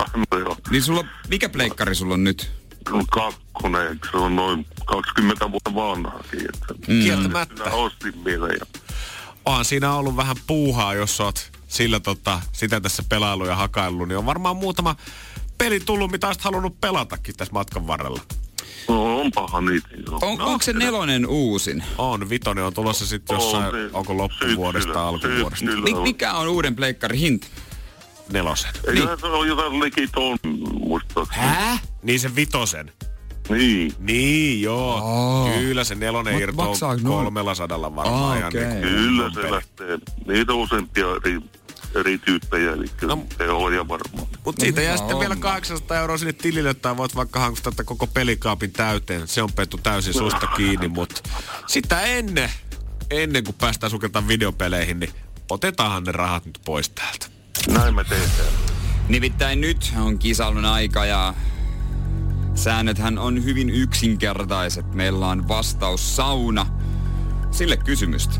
niin 0.70 0.82
sulla, 0.82 1.04
mikä 1.28 1.48
pleikkari 1.48 1.94
sulla 1.94 2.14
on 2.14 2.24
nyt? 2.24 2.50
No 2.90 3.04
kakkonen, 3.10 4.00
se 4.10 4.16
on 4.16 4.36
noin 4.36 4.66
20 4.86 5.50
vuotta 5.50 5.74
vanhakin. 5.74 6.40
Että 6.40 6.74
mm. 6.74 7.02
Kieltämättä. 7.02 7.64
ostin 7.64 8.24
vielä. 8.24 8.48
Ja... 8.48 8.66
Onhan 9.44 9.64
siinä 9.64 9.94
ollut 9.94 10.16
vähän 10.16 10.36
puuhaa, 10.46 10.94
jos 10.94 11.20
oot 11.20 11.50
sillä 11.68 12.00
tota, 12.00 12.40
sitä 12.52 12.80
tässä 12.80 13.02
pelailu 13.08 13.46
ja 13.46 13.56
hakaillut, 13.56 14.08
niin 14.08 14.18
on 14.18 14.26
varmaan 14.26 14.56
muutama 14.56 14.96
peli 15.58 15.80
tullut, 15.80 16.10
mitä 16.10 16.26
olisit 16.26 16.44
halunnut 16.44 16.80
pelatakin 16.80 17.36
tässä 17.36 17.52
matkan 17.52 17.86
varrella. 17.86 18.20
No 18.88 19.30
paha 19.34 19.60
niitä. 19.60 19.88
Joo. 20.06 20.18
On, 20.22 20.38
no, 20.38 20.46
onko 20.46 20.62
se 20.62 20.72
nelonen 20.72 21.26
uusin? 21.26 21.84
On, 21.98 22.28
vitonen 22.30 22.64
on 22.64 22.74
tulossa 22.74 23.06
sitten 23.06 23.34
jossain, 23.34 23.64
on, 23.64 23.74
niin, 23.74 23.90
onko 23.92 24.16
loppuvuodesta, 24.16 25.08
alkuvuodesta. 25.08 25.66
Mik, 25.82 26.02
mikä 26.02 26.32
on 26.32 26.48
uuden 26.48 26.76
pleikkarin 26.76 27.18
hinta? 27.18 27.46
Nelosen. 28.32 28.70
Ei 28.88 28.94
niin. 28.94 29.08
se 29.20 29.26
ole 29.26 29.46
jotain 29.46 29.80
liki 29.80 30.08
ton, 30.08 30.38
muistaakseni. 30.72 31.46
Hää? 31.46 31.78
Niin 32.02 32.20
se 32.20 32.36
vitosen. 32.36 32.92
Niin. 33.48 33.92
Niin, 33.98 34.62
joo. 34.62 34.94
Oh. 34.94 35.58
Kyllä 35.58 35.84
se 35.84 35.94
nelonen 35.94 36.38
irtoaa 36.40 36.96
kolmella 37.02 37.54
sadalla 37.54 37.96
varmaan. 37.96 38.38
Oh, 38.38 38.46
okay. 38.46 38.64
niin 38.64 38.80
Kyllä 38.80 39.30
se 39.34 39.50
lähtee. 39.50 39.98
Niitä 40.26 40.54
useampia 40.54 41.06
eri 41.24 41.40
eri 41.94 42.18
tyyppejä, 42.18 42.72
eli 42.72 42.84
no, 43.02 43.26
se 43.38 43.50
on 43.50 43.74
ja 43.74 43.88
varmaan. 43.88 44.26
Mutta 44.44 44.60
siitä 44.60 44.80
no, 44.80 44.84
jää 44.84 44.96
sitten 44.96 45.18
vielä 45.18 45.36
800 45.36 45.98
euroa 45.98 46.18
sinne 46.18 46.32
tilille, 46.32 46.74
tai 46.74 46.96
voit 46.96 47.14
vaikka 47.14 47.40
hankkia 47.40 47.72
koko 47.84 48.06
pelikaapin 48.06 48.72
täyteen. 48.72 49.28
Se 49.28 49.42
on 49.42 49.52
pettu 49.52 49.78
täysin 49.78 50.14
susta 50.14 50.46
kiinni, 50.46 50.88
mutta 50.88 51.22
sitä 51.66 52.00
ennen, 52.00 52.50
ennen 53.10 53.44
kuin 53.44 53.56
päästään 53.60 53.90
sukeltamaan 53.90 54.28
videopeleihin, 54.28 55.00
niin 55.00 55.12
otetaanhan 55.50 56.04
ne 56.04 56.12
rahat 56.12 56.44
nyt 56.44 56.58
pois 56.64 56.88
täältä. 56.88 57.26
Näin 57.68 57.94
me 57.94 58.04
teemme. 58.04 58.28
Nimittäin 59.08 59.60
nyt 59.60 59.92
on 59.96 60.18
kisailun 60.18 60.64
aika 60.64 61.04
ja 61.04 61.34
säännöthän 62.54 63.18
on 63.18 63.44
hyvin 63.44 63.70
yksinkertaiset. 63.70 64.94
Meillä 64.94 65.28
on 65.28 65.48
vastaus 65.48 66.16
sauna. 66.16 66.66
Sille 67.50 67.76
kysymystä. 67.76 68.34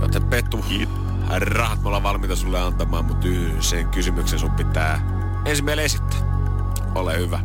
Joten 0.00 0.24
Petu, 0.24 0.64
Kiitos 0.68 1.07
rahat 1.38 1.82
me 1.82 1.86
ollaan 1.86 2.02
valmiita 2.02 2.36
sulle 2.36 2.60
antamaan, 2.60 3.04
mutta 3.04 3.26
sen 3.60 3.88
kysymyksen 3.88 4.38
sun 4.38 4.50
pitää 4.50 5.00
ensin 5.44 5.64
meille 5.64 5.84
esittää. 5.84 6.18
Ole 6.94 7.18
hyvä. 7.18 7.40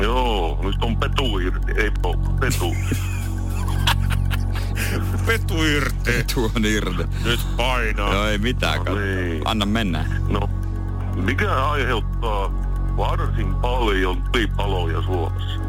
Joo, 0.00 0.60
nyt 0.62 0.82
on 0.82 0.96
petu 0.96 1.38
irti, 1.38 1.72
ei 1.76 1.90
po, 2.02 2.16
petu. 2.40 2.76
petu 5.26 5.64
irti. 5.64 5.94
Petu 6.04 6.52
on 6.56 6.64
irti. 6.64 7.02
Nyt 7.24 7.40
painaa. 7.56 8.14
Joo, 8.14 8.26
ei 8.26 8.38
mitään. 8.38 8.84
No, 8.84 8.94
niin. 8.94 9.42
Anna 9.44 9.66
mennä. 9.66 10.04
No, 10.28 10.50
mikä 11.14 11.66
aiheuttaa 11.66 12.52
varsin 12.96 13.54
paljon 13.54 14.22
tulipaloja 14.22 15.02
Suomessa? 15.02 15.60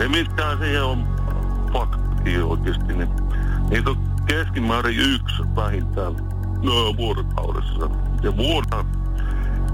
Ei 0.00 0.08
mitään 0.08 0.58
siihen 0.58 0.82
on 0.82 1.08
fakti 1.72 2.38
oikeasti. 2.38 2.92
Niin, 2.92 3.08
niitä 3.70 3.90
on 3.90 4.17
keskimäärin 4.28 4.98
yksi 4.98 5.42
vähintään 5.56 6.12
no, 6.62 6.96
vuorokaudessa. 6.96 7.90
Ja 8.22 8.36
vuonna 8.36 8.84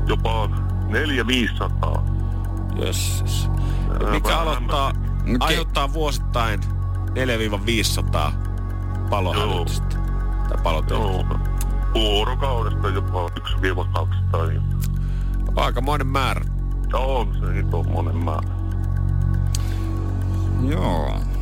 jopa 0.06 0.48
neljä 0.88 1.26
500 1.26 2.04
Jösses. 2.76 3.50
Mikä 4.10 4.38
aloittaa, 4.38 4.88
okay. 4.88 5.36
aiheuttaa 5.40 5.92
vuosittain 5.92 6.60
4-500 8.26 8.32
palohälytystä. 9.10 9.96
Tai 10.48 10.62
palotyötä. 10.62 11.34
Vuorokaudesta 11.94 12.88
jopa 12.88 13.28
1-200. 13.28 14.62
Aikamoinen 15.56 16.06
määrä. 16.06 16.44
On 16.92 17.36
se 17.40 17.54
hitomoinen 17.54 18.16
määrä. 18.16 18.54
Joo 20.62 21.33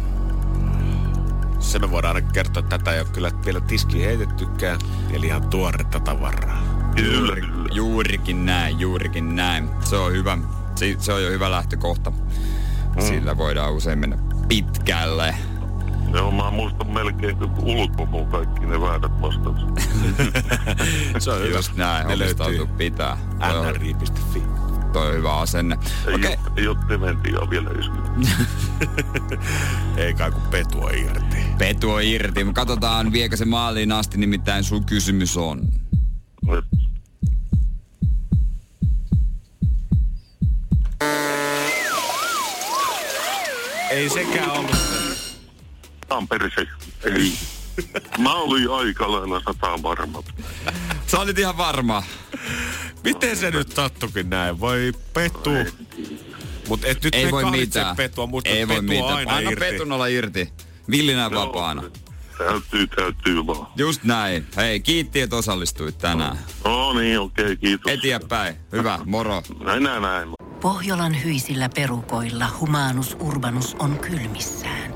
se 1.63 1.79
me 1.79 1.91
voidaan 1.91 2.17
aina 2.17 2.29
kertoa, 2.33 2.61
että 2.61 2.79
tätä 2.79 2.93
ei 2.93 3.01
ole 3.01 3.09
kyllä 3.13 3.31
vielä 3.45 3.61
tiski 3.61 4.05
heitettykään. 4.05 4.79
Eli 5.13 5.27
ihan 5.27 5.49
tuoretta 5.49 6.01
tavaraa. 6.01 6.63
Kyllä, 6.97 7.37
Juurikin 7.73 8.47
näin, 8.47 8.81
juurikin 8.81 9.37
näin. 9.37 9.71
Se 9.85 9.97
on 9.97 10.13
hyvä, 10.13 10.39
se, 10.75 10.97
se 10.99 11.13
on 11.13 11.23
jo 11.23 11.31
hyvä 11.31 11.51
lähtökohta. 11.51 12.11
Mm. 12.11 13.03
Sillä 13.03 13.37
voidaan 13.37 13.73
usein 13.73 13.99
mennä 13.99 14.19
pitkälle. 14.49 15.35
Joo, 16.15 16.31
mä 16.31 16.51
muistan 16.51 16.91
melkein 16.91 17.37
ulkomuun 17.63 18.29
kaikki 18.29 18.67
ne 18.67 18.81
väärät 18.81 19.21
vastaukset. 19.21 19.69
se 21.19 21.31
on 21.31 21.41
hyvä. 21.41 21.57
Just 21.57 21.77
näin, 21.77 22.09
ne 22.09 22.19
löytyy. 22.19 22.67
pitää. 22.67 23.19
nri.fi. 23.73 24.43
Toi 24.93 25.09
on 25.09 25.15
hyvä 25.15 25.37
asenne. 25.37 25.79
Ei, 26.07 26.15
okay. 26.15 26.31
ole, 26.31 26.39
ei 26.57 26.69
ole 26.69 26.77
dementiaa 26.89 27.51
vielä 27.51 27.71
Ei 29.97 30.15
kai 30.15 30.31
kun 30.31 30.43
petu 30.43 30.83
on 30.83 30.95
irti. 30.95 31.37
Petu 31.59 31.91
on 31.91 32.03
irti. 32.03 32.47
Katsotaan, 32.53 33.13
viekö 33.13 33.37
se 33.37 33.45
maaliin 33.45 33.93
asti, 33.93 34.19
nimittäin 34.19 34.65
sun 34.65 34.85
kysymys 34.85 35.37
on. 35.37 35.61
Ei 43.91 44.09
sekään 44.09 44.51
ollut 44.51 44.77
se. 44.77 45.17
Tamperse. 46.09 46.67
Ei. 47.05 47.33
Mä 48.19 48.35
olin 48.35 48.71
aika 48.71 49.13
lailla 49.13 49.41
sata 49.41 49.83
varma. 49.83 50.23
Sä 51.07 51.21
olit 51.21 51.39
ihan 51.39 51.57
varma. 51.57 52.03
Miten 53.05 53.37
se 53.37 53.51
nyt 53.51 53.73
sattukin 53.73 54.31
näin? 54.31 54.61
Voi 54.61 54.93
Petu. 55.15 55.51
Mut 56.69 56.85
et 56.85 57.05
nyt 57.05 57.15
ei 57.15 57.31
voi 57.31 57.51
mitään. 57.51 57.97
Petua, 57.97 58.27
musta 58.27 58.51
ei 58.51 58.69
voi 58.69 58.83
mitään. 58.83 59.13
aina 59.13 59.37
Anna 59.37 59.51
irti. 59.51 59.65
Petun 59.65 59.93
olla 59.93 60.07
irti. 60.07 60.53
Villinä 60.91 61.31
vapaana. 61.31 61.83
Täytyy, 62.39 62.87
täytyy 62.87 63.47
vaan. 63.47 63.67
Just 63.77 64.05
näin. 64.05 64.47
Hei, 64.57 64.81
kiitti, 64.81 65.21
että 65.21 65.37
osallistuit 65.37 65.99
tänään. 65.99 66.39
No 66.65 66.93
niin, 66.93 67.21
okei, 67.21 67.45
okay, 67.45 67.57
kiitos. 67.57 67.93
Eteenpäin. 67.93 68.55
Hyvä, 68.73 68.99
moro. 69.05 69.43
Näin, 69.65 69.83
näin, 69.83 70.03
näin. 70.03 70.29
Pohjolan 70.61 71.25
hyisillä 71.25 71.69
perukoilla 71.75 72.47
humanus 72.61 73.17
urbanus 73.21 73.77
on 73.79 73.99
kylmissään. 73.99 74.95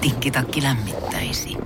Tikkitakki 0.00 0.62
lämmittäisi. 0.62 1.56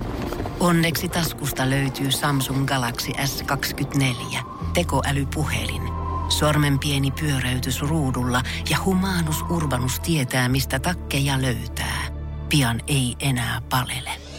Onneksi 0.59 1.09
taskusta 1.09 1.69
löytyy 1.69 2.11
Samsung 2.11 2.65
Galaxy 2.65 3.11
S24– 3.11 4.43
tekoälypuhelin. 4.73 5.81
Sormen 6.29 6.79
pieni 6.79 7.11
pyöräytys 7.11 7.81
ruudulla 7.81 8.41
ja 8.69 8.77
humanus 8.85 9.41
urbanus 9.49 9.99
tietää, 9.99 10.49
mistä 10.49 10.79
takkeja 10.79 11.41
löytää. 11.41 12.01
Pian 12.49 12.81
ei 12.87 13.15
enää 13.19 13.61
palele. 13.69 14.30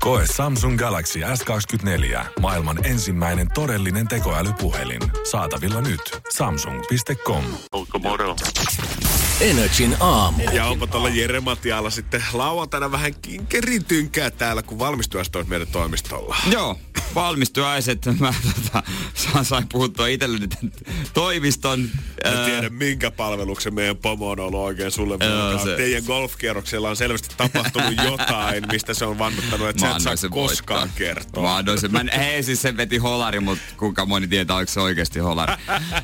Koe 0.00 0.24
Samsung 0.36 0.78
Galaxy 0.78 1.20
S24. 1.20 2.24
Maailman 2.40 2.86
ensimmäinen 2.86 3.48
todellinen 3.54 4.08
tekoälypuhelin. 4.08 5.00
Saatavilla 5.30 5.80
nyt. 5.80 6.00
Samsung.com. 6.34 7.44
Onko 7.72 7.98
moro? 7.98 8.36
Energin 9.40 9.96
aamu. 10.00 10.42
Ja 10.52 10.66
onpa 10.66 10.86
tuolla 10.86 11.08
Jere 11.08 11.40
Matialla 11.40 11.90
sitten 11.90 12.24
lauantaina 12.32 12.92
vähän 12.92 13.14
kinkerin 13.22 13.84
tynkää 13.84 14.30
täällä, 14.30 14.62
kun 14.62 14.78
valmistujaista 14.78 15.44
meidän 15.44 15.68
toimistolla. 15.68 16.36
Joo. 16.52 16.78
valmistuaiset. 17.14 18.06
Mä 18.20 18.34
tota, 18.54 18.82
sain 19.42 19.68
puhuttua 19.72 20.06
itselleni 20.06 20.48
toimiston. 21.14 21.80
Mä 22.24 22.44
tiedän, 22.44 22.72
minkä 22.72 23.10
palveluksen 23.10 23.74
meidän 23.74 23.96
pomo 23.96 24.30
on 24.30 24.40
ollut 24.40 24.60
oikein 24.60 24.90
sulle. 24.90 25.16
Joo, 25.20 25.64
se, 25.64 25.76
Teidän 25.76 26.02
golfkierroksella 26.06 26.90
on 26.90 26.96
selvästi 26.96 27.34
tapahtunut 27.36 27.94
jotain, 28.04 28.64
mistä 28.72 28.94
se 28.94 29.04
on 29.04 29.18
vannuttanut, 29.18 29.68
että 29.68 29.80
et 29.96 30.02
saa 30.02 30.30
koskaan 30.30 30.80
voittaa. 30.80 30.96
kertoa. 30.98 31.42
Mä 31.42 31.56
annoin 31.56 31.80
sen. 31.80 31.92
Mä, 31.92 32.04
hei, 32.16 32.42
siis 32.42 32.62
se 32.62 32.76
veti 32.76 32.96
holari, 32.98 33.40
mutta 33.40 33.64
kuinka 33.76 34.06
moni 34.06 34.28
tietää, 34.28 34.56
onko 34.56 34.72
se 34.72 34.80
oikeasti 34.80 35.18
holari. 35.18 35.52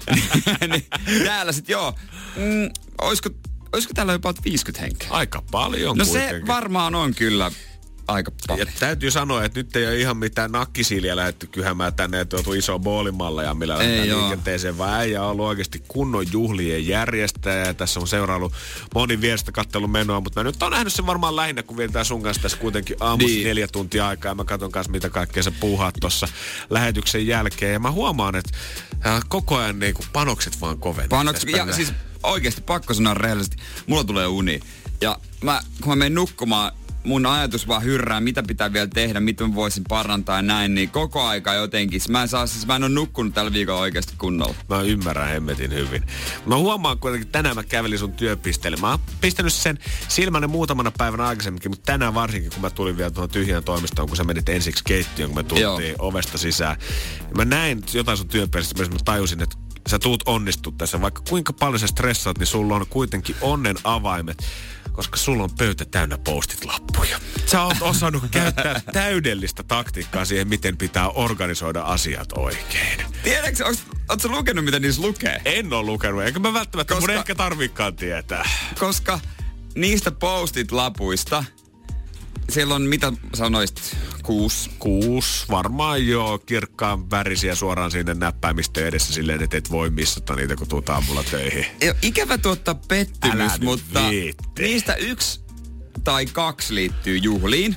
niin, 0.71 0.87
täällä 1.25 1.53
sit 1.53 1.69
joo. 1.69 1.95
Mm, 2.37 2.71
olisiko, 3.03 3.31
olisiko 3.73 3.95
täällä 3.95 4.13
jopa 4.13 4.35
50 4.45 4.81
henkeä? 4.83 5.09
Aika 5.11 5.43
paljon 5.51 5.99
No 5.99 6.05
kuitenkin. 6.05 6.41
se 6.41 6.47
varmaan 6.47 6.95
on 6.95 7.15
kyllä 7.15 7.51
aika 8.09 8.33
paljon. 8.47 8.69
Ja 8.69 8.73
täytyy 8.79 9.11
sanoa, 9.11 9.45
että 9.45 9.61
nyt 9.61 9.77
ei 9.77 9.87
ole 9.87 9.97
ihan 9.97 10.17
mitään 10.17 10.53
nakkisiiliä 10.53 11.17
lähdetty 11.17 11.47
kyhämään 11.47 11.95
tänne, 11.95 12.21
että 12.21 12.37
on 12.37 12.57
iso 12.57 12.81
ja 13.45 13.55
millä 13.55 13.79
lähdetään 13.79 14.21
liikenteeseen, 14.21 14.79
vaan 14.79 14.95
äijä 14.95 15.23
on 15.23 15.31
ollut 15.31 15.47
oikeasti 15.47 15.83
kunnon 15.89 16.27
juhlien 16.33 16.87
järjestäjä. 16.87 17.67
Ja 17.67 17.75
tässä 17.75 18.01
on 18.01 18.09
seuraillut 18.09 18.53
monin 18.95 19.21
vierestä 19.21 19.53
kattelun 19.53 19.91
menoa, 19.91 20.21
mutta 20.21 20.41
mä 20.41 20.45
nyt 20.45 20.63
on 20.63 20.73
nähnyt 20.73 20.93
sen 20.93 21.07
varmaan 21.07 21.37
lähinnä, 21.37 21.63
kun 21.63 21.77
vietetään 21.77 22.05
sun 22.05 22.23
kanssa 22.23 22.43
tässä 22.43 22.59
kuitenkin 22.59 22.97
aamussa 23.01 23.37
niin. 23.37 23.47
neljä 23.47 23.69
tuntia 23.69 24.09
aikaa. 24.09 24.31
Ja 24.31 24.35
mä 24.35 24.45
katson 24.45 24.73
kanssa, 24.73 24.93
mitä 24.93 25.11
kaikkea 25.11 25.43
sä 25.43 25.51
puuhaat 25.51 25.95
tuossa 26.01 26.29
lähetyksen 26.71 27.27
jälkeen. 27.27 27.73
Ja 27.73 27.81
mä 27.81 27.91
huomaan, 27.91 28.37
että 28.37 28.59
äh, 29.07 29.21
koko 29.29 29.57
ajan 29.57 29.79
niin 29.79 29.95
kuin 29.95 30.07
panokset 30.13 30.61
vaan 30.61 30.79
koventaa. 30.79 31.19
Panokset, 31.19 31.51
ja 31.51 31.73
siis 31.73 31.93
oikeasti 32.23 32.61
pakko 32.61 32.95
sanoa 32.95 33.15
rehellisesti, 33.15 33.57
mulla 33.87 34.05
tulee 34.05 34.27
uni. 34.27 34.61
Ja 35.01 35.19
mä, 35.43 35.61
kun 35.81 35.89
mä 35.89 35.97
menen 35.97 36.15
nukkumaan, 36.15 36.73
mun 37.07 37.27
ajatus 37.27 37.69
vaan 37.69 37.83
hyrrää, 37.83 38.21
mitä 38.21 38.43
pitää 38.43 38.73
vielä 38.73 38.87
tehdä, 38.87 39.21
mitä 39.21 39.47
mä 39.47 39.55
voisin 39.55 39.85
parantaa 39.89 40.37
ja 40.37 40.43
näin, 40.43 40.75
niin 40.75 40.91
koko 40.91 41.23
aika 41.23 41.55
jotenkin. 41.55 42.01
Mä 42.09 42.23
en, 42.23 42.29
saa, 42.29 42.47
siis 42.47 42.67
mä 42.67 42.77
en 42.77 42.85
ole 42.85 42.93
nukkunut 42.93 43.35
tällä 43.35 43.53
viikolla 43.53 43.81
oikeasti 43.81 44.15
kunnolla. 44.19 44.55
Mä 44.69 44.81
ymmärrän 44.81 45.29
hemmetin 45.29 45.75
hyvin. 45.75 46.03
Mä 46.47 46.57
huomaan 46.57 46.99
kuitenkin, 46.99 47.29
tänään 47.29 47.57
mä 47.57 47.65
kävelin 47.65 47.99
sun 47.99 48.13
työpisteelle. 48.13 48.79
Mä 48.81 48.91
oon 48.91 48.99
pistänyt 49.21 49.53
sen 49.53 49.79
silmäni 50.09 50.47
muutamana 50.47 50.93
päivänä 50.99 51.27
aikaisemminkin, 51.27 51.71
mutta 51.71 51.93
tänään 51.93 52.15
varsinkin, 52.15 52.51
kun 52.51 52.61
mä 52.61 52.71
tulin 52.71 52.97
vielä 52.97 53.11
tuohon 53.11 53.31
tyhjään 53.31 53.65
toimistoon, 53.65 54.09
kun 54.09 54.17
sä 54.17 54.25
menit 54.25 54.49
ensiksi 54.49 54.85
keittiöön, 54.85 55.31
kun 55.31 55.39
me 55.39 55.43
tultiin 55.43 55.89
Joo. 55.89 55.97
ovesta 55.99 56.39
sisään. 56.39 56.77
Mä 57.37 57.45
näin 57.45 57.83
jotain 57.93 58.19
sun 58.19 58.29
työpisteessä, 58.29 58.93
mä 58.93 58.99
tajusin, 59.05 59.43
että 59.43 59.57
sä 59.89 59.99
tuut 59.99 60.23
onnistu 60.27 60.73
tässä. 60.73 61.01
Vaikka 61.01 61.23
kuinka 61.29 61.53
paljon 61.53 61.81
sä 61.81 61.87
stressaat, 61.87 62.39
niin 62.39 62.47
sulla 62.47 62.77
on 62.77 62.87
kuitenkin 62.91 63.37
onnen 63.41 63.77
avaimet 63.85 64.45
koska 64.97 65.17
sulla 65.17 65.45
on 65.45 65.51
pöytä 65.59 65.85
täynnä 65.85 66.19
postit-lappuja. 66.19 67.19
Sä 67.47 67.63
oot 67.63 67.77
osannut 67.81 68.25
käyttää 68.31 68.81
täydellistä 68.93 69.63
taktiikkaa 69.63 70.25
siihen, 70.25 70.49
miten 70.49 70.77
pitää 70.77 71.09
organisoida 71.09 71.83
asiat 71.83 72.33
oikein. 72.33 73.01
Tiedätkö, 73.23 73.65
ootko 74.09 74.29
lukenut, 74.29 74.65
mitä 74.65 74.79
niissä 74.79 75.03
lukee? 75.03 75.41
En 75.45 75.73
ole 75.73 75.87
lukenut, 75.87 76.23
eikä 76.23 76.39
mä 76.39 76.53
välttämättä 76.53 76.95
koska, 76.95 77.13
mun 77.13 77.19
ehkä 77.19 77.35
tarvikaan 77.35 77.97
tietää. 77.97 78.49
Koska 78.79 79.21
niistä 79.75 80.11
postit-lapuista 80.11 81.45
siellä 82.49 82.75
on, 82.75 82.83
mitä 82.83 83.13
sanoisit, 83.35 83.97
kuusi? 84.23 84.71
Kuusi, 84.79 85.45
varmaan 85.51 86.07
joo, 86.07 86.39
kirkkaan 86.39 87.11
värisiä 87.11 87.55
suoraan 87.55 87.91
sinne 87.91 88.15
näppäimistön 88.15 88.87
edessä 88.87 89.13
silleen, 89.13 89.43
että 89.43 89.57
et 89.57 89.71
voi 89.71 89.91
missata 89.91 90.37
niitä, 90.37 90.57
kun 90.57 90.69
tuut 90.69 90.89
aamulla 90.89 91.25
töihin. 91.25 91.67
Jo, 91.83 91.95
ikävä 92.03 92.39
tuottaa 92.39 92.75
pettymys, 92.75 93.53
Älä 93.53 93.59
mutta 93.61 94.11
viitte. 94.11 94.63
niistä 94.63 94.95
yksi 94.95 95.41
tai 96.05 96.27
kaksi 96.27 96.75
liittyy 96.75 97.17
juhliin. 97.17 97.77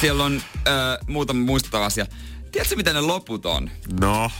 Siellä 0.00 0.24
on 0.24 0.42
äh, 0.56 0.72
muutama 1.06 1.44
muistuttava 1.44 1.86
asia. 1.86 2.06
Tiedätkö, 2.52 2.76
mitä 2.76 2.92
ne 2.92 3.00
loput 3.00 3.46
on? 3.46 3.70
No. 4.00 4.30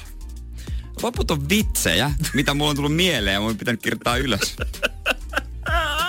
Loput 1.03 1.31
on 1.31 1.49
vitsejä, 1.49 2.11
mitä 2.35 2.55
mulla 2.55 2.71
on 2.71 2.77
tullut 2.77 2.97
mieleen 2.97 3.35
ja 3.35 3.41
mun 3.41 3.57
pitänyt 3.57 3.83
kirjoittaa 3.83 4.17
ylös. 4.17 4.57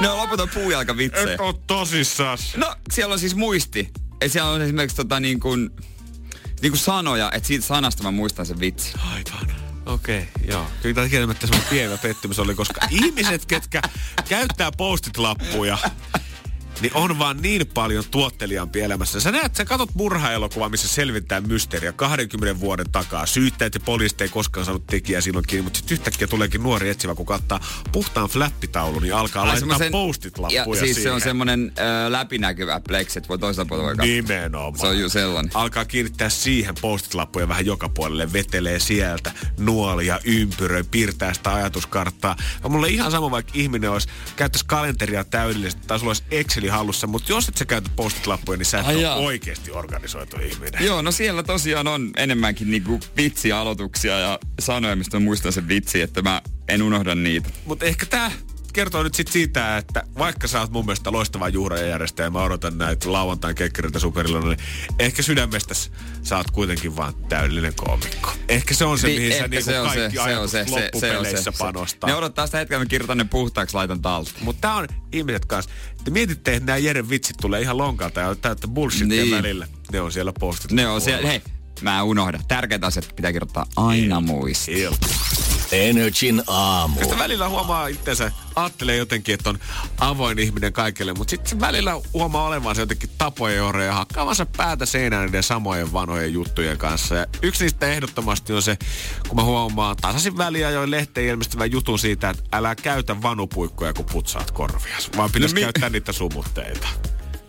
Ne 0.00 0.08
on 0.08 0.18
loputon 0.18 0.48
puujalkavitsejä. 0.54 1.34
Et 1.34 1.40
oo 1.40 1.52
tosissas. 1.52 2.56
No, 2.56 2.74
siellä 2.92 3.12
on 3.12 3.18
siis 3.18 3.34
muisti. 3.34 3.88
Et 4.20 4.32
siellä 4.32 4.50
on 4.50 4.62
esimerkiksi 4.62 4.96
tota 4.96 5.20
niin 5.20 5.40
kuin, 5.40 5.70
niin 6.62 6.72
kuin 6.72 6.78
sanoja, 6.78 7.30
että 7.32 7.46
siitä 7.46 7.66
sanasta 7.66 8.02
mä 8.02 8.10
muistan 8.10 8.46
sen 8.46 8.60
vitsi. 8.60 8.92
Aivan. 8.98 9.56
Okei, 9.86 10.18
okay, 10.18 10.48
joo. 10.48 10.66
Kyllä 10.82 10.94
tämä 10.94 11.08
kieltämättä 11.08 11.46
semmoinen 11.46 11.70
pieni 11.70 11.98
pettymys 11.98 12.38
oli, 12.38 12.54
koska 12.54 12.80
ihmiset, 13.04 13.46
ketkä 13.46 13.82
käyttää 14.28 14.70
postit-lappuja, 14.76 15.78
niin 16.80 16.94
on 16.94 17.18
vaan 17.18 17.36
niin 17.42 17.66
paljon 17.66 18.04
tuottelijaampi 18.10 18.80
elämässä. 18.80 19.20
Sä 19.20 19.32
näet, 19.32 19.56
sä 19.56 19.64
katot 19.64 19.94
murhaelokuvaa, 19.94 20.68
missä 20.68 20.88
selvittää 20.88 21.40
mysteeriä 21.40 21.92
20 21.92 22.60
vuoden 22.60 22.90
takaa. 22.92 23.26
Syyttäjät 23.26 23.74
ja 23.74 23.80
poliisit 23.80 24.20
ei 24.20 24.28
koskaan 24.28 24.66
saanut 24.66 24.86
tekijää 24.86 25.20
silloin 25.20 25.44
kiinni, 25.48 25.62
mutta 25.62 25.78
sitten 25.78 25.94
yhtäkkiä 25.94 26.26
tuleekin 26.26 26.62
nuori 26.62 26.88
etsivä, 26.88 27.14
kun 27.14 27.26
kattaa 27.26 27.60
puhtaan 27.92 28.28
flappitaulun, 28.28 29.02
niin 29.02 29.14
alkaa 29.14 29.42
Ai, 29.42 29.48
laittaa 29.48 29.90
postit 29.90 30.38
lappuja 30.38 30.64
ja 30.64 30.64
siis 30.64 30.80
siihen. 30.80 31.02
se 31.02 31.10
on 31.10 31.20
semmoinen 31.20 31.72
äh, 31.78 32.10
läpinäkyvä 32.10 32.80
plex, 32.80 33.16
että 33.16 33.28
voi 33.28 33.38
toisella 33.38 33.66
puolella 33.68 33.96
voi 33.96 34.06
Nimenomaan. 34.06 34.78
Se 34.78 34.86
on 34.86 34.98
ju 34.98 35.08
sellainen. 35.08 35.50
Alkaa 35.54 35.84
kiinnittää 35.84 36.28
siihen 36.28 36.74
postit-lappuja 36.80 37.48
vähän 37.48 37.66
joka 37.66 37.88
puolelle, 37.88 38.32
vetelee 38.32 38.78
sieltä 38.78 39.32
nuolia, 39.58 40.20
ympyröi, 40.24 40.84
piirtää 40.90 41.34
sitä 41.34 41.54
ajatuskarttaa. 41.54 42.36
Ja 42.62 42.68
mulle 42.68 42.88
ihan 42.88 43.10
sama, 43.10 43.30
vaikka 43.30 43.52
ihminen 43.54 43.90
olisi, 43.90 44.08
käyttäisi 44.36 44.66
kalenteria 44.66 45.24
täydellisesti, 45.24 45.86
tai 45.86 45.98
sulla 45.98 46.10
olisi 46.10 46.22
Excel 46.30 46.65
peli 46.66 46.76
hallussa, 46.76 47.06
mutta 47.06 47.32
jos 47.32 47.48
et 47.48 47.56
sä 47.56 47.64
käytä 47.64 47.90
postit-lappuja, 47.96 48.58
niin 48.58 48.66
sä 48.66 48.80
et 48.80 48.86
ole 48.86 49.14
oikeasti 49.14 49.70
organisoitu 49.70 50.36
ihminen. 50.36 50.84
Joo, 50.84 51.02
no 51.02 51.12
siellä 51.12 51.42
tosiaan 51.42 51.88
on 51.88 52.10
enemmänkin 52.16 52.70
niinku 52.70 53.00
vitsialoituksia 53.16 54.18
ja 54.18 54.38
sanoja, 54.60 54.96
mistä 54.96 55.18
muistan 55.18 55.52
sen 55.52 55.68
vitsi, 55.68 56.00
että 56.00 56.22
mä 56.22 56.42
en 56.68 56.82
unohda 56.82 57.14
niitä. 57.14 57.48
Mutta 57.64 57.84
ehkä 57.84 58.06
tää 58.06 58.30
kertoo 58.76 59.02
nyt 59.02 59.14
sit 59.14 59.28
siitä, 59.28 59.76
että 59.76 60.02
vaikka 60.18 60.48
sä 60.48 60.60
oot 60.60 60.70
mun 60.70 60.84
mielestä 60.84 61.12
loistava 61.12 61.48
juurajärjestäjä 61.48 62.26
ja 62.26 62.30
mä 62.30 62.42
odotan 62.42 62.78
näitä 62.78 63.12
lauantain 63.12 63.54
kekkeriltä 63.54 63.98
superilla, 63.98 64.40
niin 64.40 64.58
ehkä 64.98 65.22
sydämestä 65.22 65.74
sä 66.22 66.36
oot 66.36 66.50
kuitenkin 66.50 66.96
vaan 66.96 67.14
täydellinen 67.28 67.74
koomikko. 67.76 68.32
Ehkä 68.48 68.74
se 68.74 68.84
on 68.84 68.98
se, 68.98 69.06
niin, 69.06 69.22
mihin 69.22 69.38
sä 69.38 69.48
niinku 69.48 69.64
se 69.64 69.72
kaikki 69.72 70.16
se, 70.16 70.24
se 70.24 70.38
on 70.38 70.48
se, 70.48 70.64
se, 70.64 70.90
se, 71.00 71.18
on 71.18 71.26
se, 71.26 71.52
panostaa. 71.58 72.10
Ne 72.10 72.16
odottaa 72.16 72.46
sitä 72.46 72.58
hetkeä, 72.58 72.78
mä 72.78 72.86
kirjoitan 72.86 73.18
ne 73.18 73.24
puhtaaksi, 73.24 73.74
laitan 73.74 74.02
talteen. 74.02 74.44
Mutta 74.44 74.60
tää 74.60 74.74
on 74.74 74.88
ihmiset 75.12 75.44
kanssa. 75.44 75.70
Te 76.04 76.10
mietitte, 76.10 76.54
että 76.54 76.66
nämä 76.66 76.76
Jeren 76.76 77.10
vitsit 77.10 77.36
tulee 77.36 77.60
ihan 77.60 77.78
lonkalta 77.78 78.20
ja 78.20 78.34
täyttä 78.34 78.68
bullshitia 78.68 79.22
niin. 79.22 79.36
välillä. 79.36 79.68
Ne 79.92 80.00
on 80.00 80.12
siellä 80.12 80.32
postit. 80.40 80.72
Ne 80.72 80.88
on 80.88 81.00
siellä, 81.00 81.28
hei, 81.28 81.42
mä 81.80 81.98
en 81.98 82.04
unohda. 82.04 82.40
Tärkeät 82.48 82.84
asiat 82.84 83.12
pitää 83.16 83.32
kirjoittaa 83.32 83.66
aina 83.76 84.20
muistiin. 84.20 84.88
Energin 85.72 86.42
aamu. 86.46 87.00
Sitten 87.00 87.18
välillä 87.18 87.48
huomaa 87.48 87.86
itsensä, 87.86 88.32
ajattelee 88.56 88.96
jotenkin, 88.96 89.34
että 89.34 89.50
on 89.50 89.58
avoin 89.98 90.38
ihminen 90.38 90.72
kaikille, 90.72 91.12
mutta 91.12 91.30
sitten 91.30 91.60
välillä 91.60 92.00
huomaa 92.14 92.46
olevansa 92.46 92.82
jotenkin 92.82 93.10
tapoja 93.18 93.84
ja 93.84 93.94
hakkaavansa 93.94 94.46
päätä 94.46 94.86
seinään 94.86 95.26
niiden 95.26 95.42
samojen 95.42 95.92
vanhojen 95.92 96.32
juttujen 96.32 96.78
kanssa. 96.78 97.14
Ja 97.14 97.26
yksi 97.42 97.64
niistä 97.64 97.88
ehdottomasti 97.88 98.52
on 98.52 98.62
se, 98.62 98.78
kun 99.28 99.36
mä 99.36 99.42
huomaan 99.42 99.96
tasaisin 99.96 100.38
väliä 100.38 100.70
jo 100.70 100.90
lehteen 100.90 101.26
ilmestyvän 101.26 101.72
jutun 101.72 101.98
siitä, 101.98 102.30
että 102.30 102.42
älä 102.52 102.74
käytä 102.74 103.22
vanupuikkoja, 103.22 103.92
kun 103.92 104.04
putsaat 104.04 104.50
korvia, 104.50 104.96
vaan 105.16 105.30
pitäisi 105.32 105.54
no, 105.54 105.58
mi- 105.58 105.64
käyttää 105.64 105.90
niitä 105.90 106.12
sumutteita. 106.12 106.88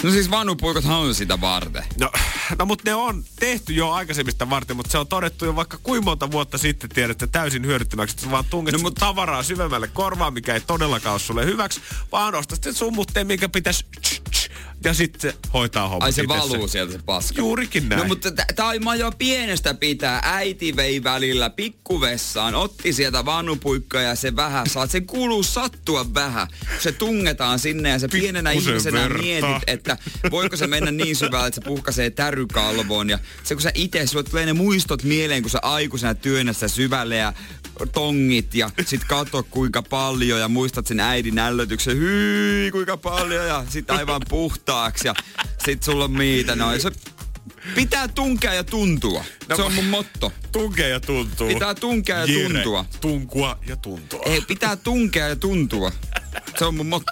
No 0.03 0.12
siis 0.12 0.31
vanupuikot 0.31 0.86
on 0.86 1.15
sitä 1.15 1.41
varten. 1.41 1.83
No, 1.99 2.12
no 2.60 2.65
mutta 2.65 2.89
ne 2.89 2.93
on 2.93 3.23
tehty 3.39 3.73
jo 3.73 3.91
aikaisemmista 3.91 4.49
varten, 4.49 4.75
mutta 4.75 4.91
se 4.91 4.97
on 4.97 5.07
todettu 5.07 5.45
jo 5.45 5.55
vaikka 5.55 5.77
kuinka 5.83 6.05
monta 6.05 6.31
vuotta 6.31 6.57
sitten 6.57 6.89
tiedätte 6.89 7.27
täysin 7.27 7.65
hyödyttömäksi, 7.65 8.15
että 8.15 8.31
vaan 8.31 8.45
tunget 8.49 8.73
no, 8.73 8.79
mutta... 8.79 8.99
tavaraa 8.99 9.43
syvemmälle 9.43 9.88
korvaan, 9.88 10.33
mikä 10.33 10.53
ei 10.53 10.62
todellakaan 10.62 11.13
ole 11.13 11.19
sulle 11.19 11.45
hyväksi, 11.45 11.81
vaan 12.12 12.36
ostat 12.36 12.63
sen 12.63 12.73
summutteen, 12.73 13.27
mikä 13.27 13.49
pitäisi 13.49 13.86
ja 14.88 14.93
sitten 14.93 15.34
hoitaa 15.54 15.88
homma. 15.88 16.06
Ai 16.06 16.12
se 16.12 16.28
valuu 16.28 16.67
sieltä 16.67 16.93
se 16.93 17.00
paska. 17.06 17.41
Juurikin 17.41 17.89
näin. 17.89 18.02
No 18.02 18.08
mutta 18.08 18.32
tämä 18.56 18.95
jo 18.95 19.12
pienestä 19.17 19.73
pitää. 19.73 20.19
Äiti 20.23 20.76
vei 20.76 21.04
välillä 21.04 21.50
pikkuvessaan, 21.50 22.56
otti 22.56 22.93
sieltä 22.93 23.26
vannupuikkaa 23.26 24.02
ja 24.02 24.15
se 24.15 24.36
vähän 24.36 24.69
saa. 24.69 24.88
Se 24.88 25.02
kuuluu 25.02 25.43
sattua 25.43 26.13
vähän. 26.13 26.47
Se 26.80 26.91
tungetaan 26.91 27.60
sinne 27.60 27.89
ja 27.89 28.00
se 28.00 28.08
pienenä 28.08 28.50
Pikkusen 28.50 28.71
ihmisenä 28.71 29.00
verta. 29.00 29.17
mietit, 29.17 29.63
että 29.67 29.97
voiko 30.32 30.58
se 30.58 30.67
mennä 30.67 30.91
niin 30.91 31.15
syvälle, 31.15 31.47
että 31.47 31.62
se 31.62 31.67
puhkaisee 31.67 32.10
tärykalvoon. 32.10 33.10
Ja 33.10 33.19
se 33.43 33.56
kun 33.56 33.62
sä 33.62 33.71
itse, 33.73 34.08
sulle 34.08 34.23
tulee 34.23 34.45
ne 34.45 34.54
muistot 34.54 35.04
mieleen, 35.04 35.41
kun 35.41 35.52
sä 35.52 35.60
aikuisena 35.62 36.15
työnnät 36.15 36.58
syvälle 36.67 37.15
ja 37.15 37.34
tongit 37.93 38.56
ja 38.56 38.69
sit 38.86 39.04
katso 39.04 39.43
kuinka 39.43 39.82
paljon 39.82 40.39
ja 40.39 40.47
muistat 40.47 40.88
sen 40.88 41.00
äidin 41.00 41.39
ällötyksen, 41.39 41.97
hyi 41.97 42.71
kuinka 42.71 42.97
paljon 42.97 43.47
ja 43.47 43.65
sit 43.69 43.91
aivan 43.91 44.21
puhtaaksi 44.77 45.07
ja 45.07 45.13
sit 45.65 45.83
sulla 45.83 46.03
on 46.03 46.11
miitä 46.11 46.55
noin. 46.55 46.81
Se 46.81 46.91
pitää 47.75 48.07
tunkea 48.07 48.53
ja 48.53 48.63
tuntua. 48.63 49.23
No, 49.49 49.55
se 49.55 49.61
on 49.61 49.73
mun 49.73 49.85
motto. 49.85 50.33
Tunkea 50.51 50.87
ja 50.87 50.99
tuntua. 50.99 51.47
Pitää 51.47 51.75
tunkea 51.75 52.17
ja 52.17 52.25
Jere, 52.25 52.53
tuntua. 52.53 52.85
Tunkua 53.01 53.59
ja 53.67 53.75
tuntua. 53.75 54.21
Ei, 54.25 54.41
pitää 54.41 54.75
tunkea 54.75 55.27
ja 55.27 55.35
tuntua. 55.35 55.91
Se 56.59 56.65
on 56.65 56.75
mun 56.75 56.85
motto. 56.85 57.11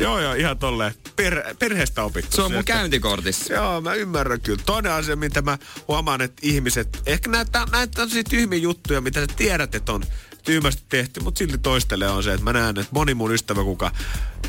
joo, 0.00 0.20
joo, 0.20 0.34
ihan 0.34 0.58
tolleen. 0.58 0.94
per, 1.16 1.54
perheestä 1.58 2.02
opittu. 2.02 2.36
Se 2.36 2.42
on 2.42 2.52
mun 2.52 2.64
käyntikortissa. 2.64 3.54
Joo, 3.54 3.80
mä 3.80 3.94
ymmärrän 3.94 4.40
kyllä. 4.40 4.62
Toinen 4.66 4.92
asia, 4.92 5.16
mitä 5.16 5.42
mä 5.42 5.58
huomaan, 5.88 6.20
että 6.20 6.40
ihmiset, 6.42 7.02
ehkä 7.06 7.30
näitä, 7.30 7.66
näitä 7.72 8.02
on 8.02 8.08
tyhmiä 8.30 8.58
juttuja, 8.58 9.00
mitä 9.00 9.20
sä 9.20 9.26
tiedät, 9.36 9.74
että 9.74 9.92
on 9.92 10.04
tyhmästi 10.44 10.82
tehty, 10.88 11.20
mutta 11.20 11.38
silti 11.38 11.58
toistelee 11.58 12.08
on 12.08 12.22
se, 12.22 12.32
että 12.32 12.44
mä 12.44 12.52
näen, 12.52 12.78
että 12.78 12.92
moni 12.92 13.14
mun 13.14 13.32
ystävä, 13.32 13.64
kuka 13.64 13.90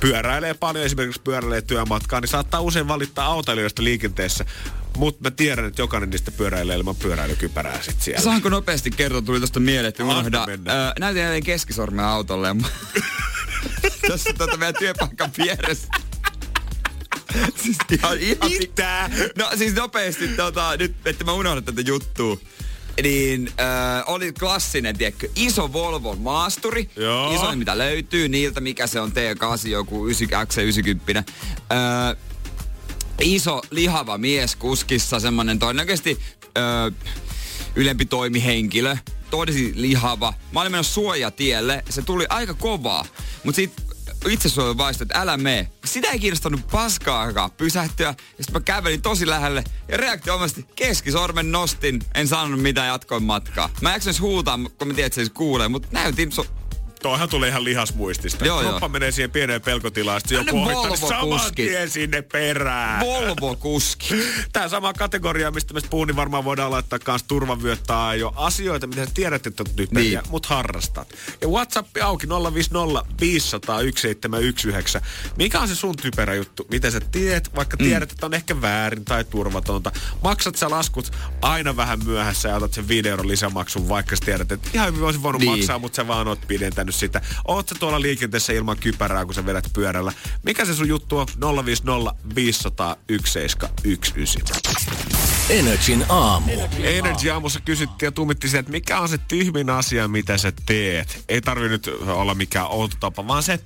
pyöräilee 0.02 0.54
paljon, 0.54 0.86
esimerkiksi 0.86 1.22
pyöräilee 1.22 1.62
työmatkaa, 1.62 2.22
niin 2.22 2.30
saattaa 2.30 2.62
usein 2.62 2.88
valittaa 2.88 3.26
autoilijoista 3.26 3.84
liikenteessä. 3.84 4.46
Mutta 4.98 5.22
mä 5.24 5.32
tiedän, 5.32 5.66
että 5.66 5.82
jokainen 5.82 6.10
niistä 6.10 6.32
pyöräilee 6.32 6.76
ilman 6.76 6.96
pyöräilykypärää 6.96 7.82
sit 7.82 8.02
siellä. 8.02 8.22
Saanko 8.22 8.50
nopeasti 8.50 8.92
kertoa, 8.92 9.22
tuli 9.22 9.40
tuosta 9.40 9.60
mieleen, 9.60 9.90
että 9.90 10.04
unohda. 10.04 10.46
Öö, 10.50 10.92
näytin 11.00 11.22
jälleen 11.22 11.44
keskisormen 11.44 12.06
autolle. 12.06 12.48
Tässä 14.08 14.34
tota 14.38 14.58
meidän 14.58 14.76
työpaikan 14.80 15.32
vieressä. 15.38 15.88
siis 17.56 17.78
ihan, 17.92 18.18
ihan 18.20 18.52
Mitä? 18.60 19.10
No 19.38 19.50
siis 19.58 19.74
nopeasti 19.74 20.28
tota, 20.28 20.78
nyt, 20.78 20.96
että 21.06 21.24
mä 21.24 21.32
unohdan 21.32 21.64
tätä 21.64 21.82
juttua 21.82 22.38
niin 23.04 23.52
äh, 23.60 24.04
oli 24.08 24.34
klassinen, 24.34 24.98
tiedätkö, 24.98 25.28
iso 25.36 25.74
Volvo 25.74 26.16
maasturi. 26.16 26.90
Joo. 26.96 27.34
Iso, 27.34 27.56
mitä 27.56 27.78
löytyy 27.78 28.30
niiltä, 28.30 28.62
mikä 28.62 28.88
se 28.88 29.00
on 29.00 29.12
T8, 29.12 29.68
joku 29.68 30.08
9X90. 30.08 31.18
Äh, 31.18 31.26
iso 33.22 33.62
lihava 33.72 34.18
mies 34.18 34.56
kuskissa, 34.56 35.20
semmonen 35.20 35.60
todennäköisesti 35.60 36.20
äh, 36.58 36.94
ylempi 37.76 38.06
toimihenkilö. 38.06 38.98
Todisi 39.30 39.74
lihava. 39.76 40.34
Mä 40.52 40.62
olin 40.62 40.72
menossa 40.72 40.94
suojatielle. 40.94 41.84
Se 41.90 42.02
tuli 42.02 42.26
aika 42.30 42.54
kovaa. 42.54 43.06
Mutta 43.44 43.56
siitä 43.56 43.82
itsesuojelun 44.30 44.78
vaisto, 44.78 45.04
että 45.04 45.22
älä 45.22 45.38
mene. 45.38 45.72
Sitä 45.86 46.08
ei 46.08 46.20
kiinnostanut 46.20 46.68
paskaakaan 46.72 47.52
pysähtyä. 47.52 48.08
Ja 48.08 48.44
sitten 48.44 48.54
mä 48.54 48.60
kävelin 48.60 49.02
tosi 49.02 49.28
lähelle 49.28 49.64
ja 49.88 49.98
reaktioomasti 49.98 50.66
keskisormen 50.76 51.52
nostin. 51.52 52.02
En 52.16 52.28
sanonut 52.28 52.62
mitään 52.62 52.88
jatkoin 52.88 53.24
matkaa. 53.24 53.70
Mä 53.82 53.96
en 53.96 54.02
huutaa, 54.22 54.60
kun 54.78 54.88
mä 54.88 54.94
tiedän, 54.94 55.08
että 55.08 55.24
se 55.24 55.30
kuulee, 55.34 55.68
mutta 55.68 55.88
näytin 55.92 56.32
so- 56.32 56.61
Toihan 57.02 57.30
tulee 57.30 57.50
ihan 57.50 57.64
lihasmuistista. 57.64 58.46
Joo, 58.46 58.60
Kroppa 58.60 58.86
joo. 58.86 58.90
menee 58.90 59.12
siihen 59.12 59.32
pieneen 59.32 59.62
pelkotilaan, 59.62 60.22
sitten 60.22 60.38
joku 60.38 60.62
ohittaa 60.62 60.96
saman 60.96 61.52
tien 61.56 61.90
sinne 61.90 62.22
perään. 62.22 63.06
Volvo-kuski. 63.06 64.16
Tämä 64.54 64.68
sama 64.68 64.94
kategoria, 64.94 65.52
mistä 65.52 65.74
me 65.74 65.82
puhun, 65.90 66.08
niin 66.08 66.16
varmaan 66.16 66.46
voidaan 66.46 66.72
laittaa 66.72 67.00
myös 67.08 67.24
turvavyöttää 67.24 68.16
jo 68.16 68.34
asioita, 68.36 68.88
mitä 68.88 69.06
sä 69.06 69.12
tiedät, 69.14 69.48
että 69.48 69.64
on 69.64 69.76
typeriä, 69.76 70.22
niin. 70.22 70.32
mutta 70.32 70.56
harrastat. 70.56 71.14
Ja 71.42 71.48
WhatsApp 71.48 71.98
auki 72.04 72.28
050 72.54 73.16
500 73.22 73.76
1719. 73.76 75.02
Mikä 75.38 75.60
on 75.60 75.68
se 75.68 75.76
sun 75.76 75.96
typerä 75.96 76.36
juttu? 76.36 76.68
Mitä 76.72 76.92
sä 76.92 77.00
tiedät, 77.00 77.56
vaikka 77.56 77.78
mm. 77.80 77.86
tiedät, 77.86 78.12
että 78.12 78.26
on 78.26 78.34
ehkä 78.34 78.62
väärin 78.62 79.06
tai 79.06 79.24
turvatonta. 79.24 79.92
Maksat 80.24 80.56
sä 80.56 80.70
laskut 80.70 81.12
aina 81.42 81.76
vähän 81.76 82.06
myöhässä 82.06 82.50
ja 82.50 82.56
otat 82.56 82.74
sen 82.74 82.88
5 82.88 83.10
euron 83.10 83.28
lisämaksun, 83.28 83.90
vaikka 83.90 84.16
sä 84.16 84.26
tiedät, 84.26 84.52
että 84.52 84.70
ihan 84.74 84.88
hyvin 84.88 85.04
olisin 85.04 85.24
voinut 85.24 85.42
niin. 85.42 85.52
maksaa, 85.52 85.80
mutta 85.80 85.96
sä 85.96 86.08
vaan 86.08 86.28
oot 86.28 86.48
pidentänyt 86.48 86.91
miettinyt 86.92 86.96
sitä. 86.96 87.22
Oot 87.48 87.70
sä 87.70 87.76
tuolla 87.80 88.02
liikenteessä 88.02 88.54
ilman 88.54 88.78
kypärää, 88.78 89.26
kun 89.26 89.34
sä 89.34 89.46
vedät 89.46 89.70
pyörällä? 89.74 90.14
Mikä 90.44 90.66
se 90.66 90.76
sun 90.76 90.88
juttu 90.88 91.18
on? 91.18 91.28
050 91.66 92.16
500 92.36 92.96
Energin 95.50 96.06
aamu. 96.10 96.52
Energy 96.84 97.30
aamussa 97.30 97.60
kysyttiin 97.60 98.08
ja 98.08 98.12
tuumittiin 98.12 98.52
se, 98.52 98.60
että 98.60 98.72
mikä 98.72 99.00
on 99.00 99.10
se 99.10 99.18
tyhmin 99.18 99.70
asia, 99.70 100.08
mitä 100.08 100.38
sä 100.38 100.52
teet. 100.66 101.24
Ei 101.30 101.42
tarvi 101.42 101.70
nyt 101.70 101.88
olla 102.08 102.36
mikään 102.36 102.68
outo 102.68 102.96
tapa, 103.00 103.28
vaan 103.28 103.44
se, 103.44 103.60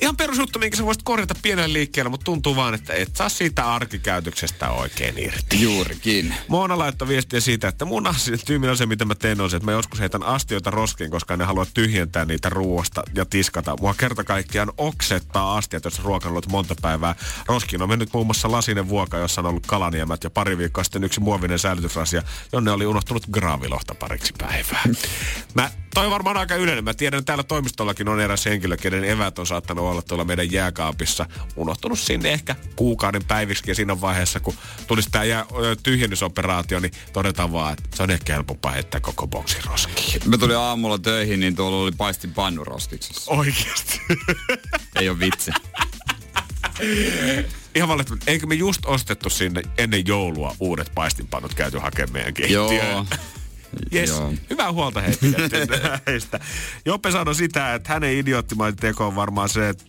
ihan 0.00 0.16
perusjuttu, 0.16 0.58
minkä 0.58 0.76
sä 0.76 0.84
voisit 0.84 1.02
korjata 1.02 1.34
pienellä 1.42 1.72
liikkeellä, 1.72 2.08
mutta 2.08 2.24
tuntuu 2.24 2.56
vaan, 2.56 2.74
että 2.74 2.92
et 2.92 3.16
saa 3.16 3.28
siitä 3.28 3.74
arkikäytöksestä 3.74 4.70
oikein 4.70 5.14
irti. 5.18 5.62
Juurikin. 5.62 6.34
Moona 6.48 6.78
laittoi 6.78 7.08
viestiä 7.08 7.40
siitä, 7.40 7.68
että 7.68 7.84
mun 7.84 8.06
asia, 8.06 8.38
tyymin 8.38 8.70
asia, 8.70 8.86
mitä 8.86 9.04
mä 9.04 9.14
teen, 9.14 9.40
on 9.40 9.50
se, 9.50 9.56
että 9.56 9.64
mä 9.64 9.72
joskus 9.72 10.00
heitän 10.00 10.22
astioita 10.22 10.70
roskiin, 10.70 11.10
koska 11.10 11.36
ne 11.36 11.44
haluaa 11.44 11.66
tyhjentää 11.74 12.24
niitä 12.24 12.48
ruoasta 12.48 13.02
ja 13.14 13.24
tiskata. 13.24 13.76
Mua 13.80 13.94
kerta 13.94 14.24
kaikkiaan 14.24 14.72
oksettaa 14.78 15.56
astiat, 15.56 15.84
jos 15.84 16.04
ruokan 16.04 16.30
ollut 16.30 16.48
monta 16.48 16.74
päivää. 16.82 17.14
Roskiin 17.46 17.82
on 17.82 17.88
mennyt 17.88 18.12
muun 18.12 18.26
muassa 18.26 18.50
lasinen 18.50 18.88
vuoka, 18.88 19.18
jossa 19.18 19.40
on 19.40 19.46
ollut 19.46 19.66
kalaniemät 19.66 20.24
ja 20.24 20.30
pari 20.30 20.58
viikkoa 20.58 20.84
sitten 20.84 21.04
yksi 21.04 21.20
muovinen 21.20 21.58
säilytysrasia, 21.58 22.22
jonne 22.52 22.70
oli 22.70 22.86
unohtunut 22.86 23.26
graavilohta 23.30 23.94
pariksi 23.94 24.32
päivää. 24.38 24.84
Mä 25.54 25.70
toi 25.94 26.10
varmaan 26.10 26.36
aika 26.36 26.54
yleinen. 26.54 26.84
Mä 26.84 26.94
tiedän, 26.94 27.18
että 27.18 27.26
täällä 27.26 27.44
toimistollakin 27.44 28.08
on 28.08 28.20
eräs 28.20 28.46
henkilö, 28.46 28.76
kenen 28.76 29.04
evät 29.04 29.38
on 29.38 29.46
saattanut 29.46 29.84
olla 29.84 30.02
tuolla 30.02 30.24
meidän 30.24 30.52
jääkaapissa. 30.52 31.26
Unohtunut 31.56 31.98
sinne 31.98 32.32
ehkä 32.32 32.56
kuukauden 32.76 33.24
päiviksi 33.24 33.70
ja 33.70 33.74
siinä 33.74 34.00
vaiheessa, 34.00 34.40
kun 34.40 34.54
tulisi 34.86 35.08
tämä 35.10 35.24
jää, 35.24 35.46
tyhjennysoperaatio, 35.82 36.80
niin 36.80 36.92
todetaan 37.12 37.52
vaan, 37.52 37.72
että 37.72 37.96
se 37.96 38.02
on 38.02 38.10
ehkä 38.10 38.32
helpompaa 38.32 38.72
heittää 38.72 39.00
koko 39.00 39.26
boksi 39.26 39.58
roskiin. 39.66 40.20
Mä 40.30 40.38
tulin 40.38 40.56
aamulla 40.56 40.98
töihin, 40.98 41.40
niin 41.40 41.56
tuolla 41.56 41.82
oli 41.82 41.92
paistin 41.92 42.34
pannu 42.34 42.64
roskiksessa. 42.64 43.30
Oikeasti. 43.30 44.00
Ei 45.00 45.08
ole 45.08 45.18
vitsi. 45.18 45.50
Ihan 47.74 47.88
valitettavasti. 47.88 48.30
Eikö 48.30 48.46
me 48.46 48.54
just 48.54 48.86
ostettu 48.86 49.30
sinne 49.30 49.62
ennen 49.78 50.06
joulua 50.06 50.56
uudet 50.60 50.92
paistinpannut 50.94 51.54
käyty 51.54 51.78
hakemaan 51.78 52.12
meidän 52.12 52.34
keittiöön? 52.34 52.90
Joo. 52.90 53.06
Yes, 53.94 54.10
Joo. 54.10 54.32
hyvää 54.50 54.72
huolta 54.72 55.02
heistä. 56.06 56.40
Joppe 56.86 57.10
sanoi 57.10 57.34
sitä, 57.34 57.74
että 57.74 57.92
hänen 57.92 58.16
idioottimainen 58.16 58.76
teko 58.76 59.06
on 59.06 59.16
varmaan 59.16 59.48
se, 59.48 59.68
että 59.68 59.84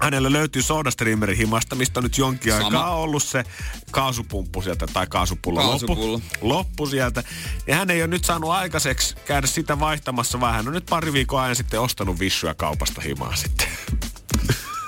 hänellä 0.00 0.32
löytyy 0.32 0.62
SodaStreamerin 0.62 1.36
himasta, 1.36 1.76
mistä 1.76 2.00
on 2.00 2.04
nyt 2.04 2.18
jonkin 2.18 2.52
Sama. 2.52 2.64
aikaa 2.66 2.96
ollut 2.96 3.22
se 3.22 3.44
kaasupumppu 3.90 4.62
sieltä, 4.62 4.86
tai 4.86 5.06
kaasupullo, 5.06 5.60
kaasupullo. 5.62 6.12
Loppu, 6.12 6.48
loppu 6.48 6.86
sieltä. 6.86 7.22
Ja 7.66 7.76
hän 7.76 7.90
ei 7.90 8.02
ole 8.02 8.06
nyt 8.06 8.24
saanut 8.24 8.50
aikaiseksi 8.50 9.16
käydä 9.26 9.46
sitä 9.46 9.80
vaihtamassa, 9.80 10.40
vaan 10.40 10.54
hän 10.54 10.68
on 10.68 10.74
nyt 10.74 10.86
pari 10.86 11.12
viikkoa 11.12 11.42
ajan 11.42 11.56
sitten 11.56 11.80
ostanut 11.80 12.20
vissuja 12.20 12.54
kaupasta 12.54 13.00
himaa 13.00 13.36
sitten. 13.36 13.68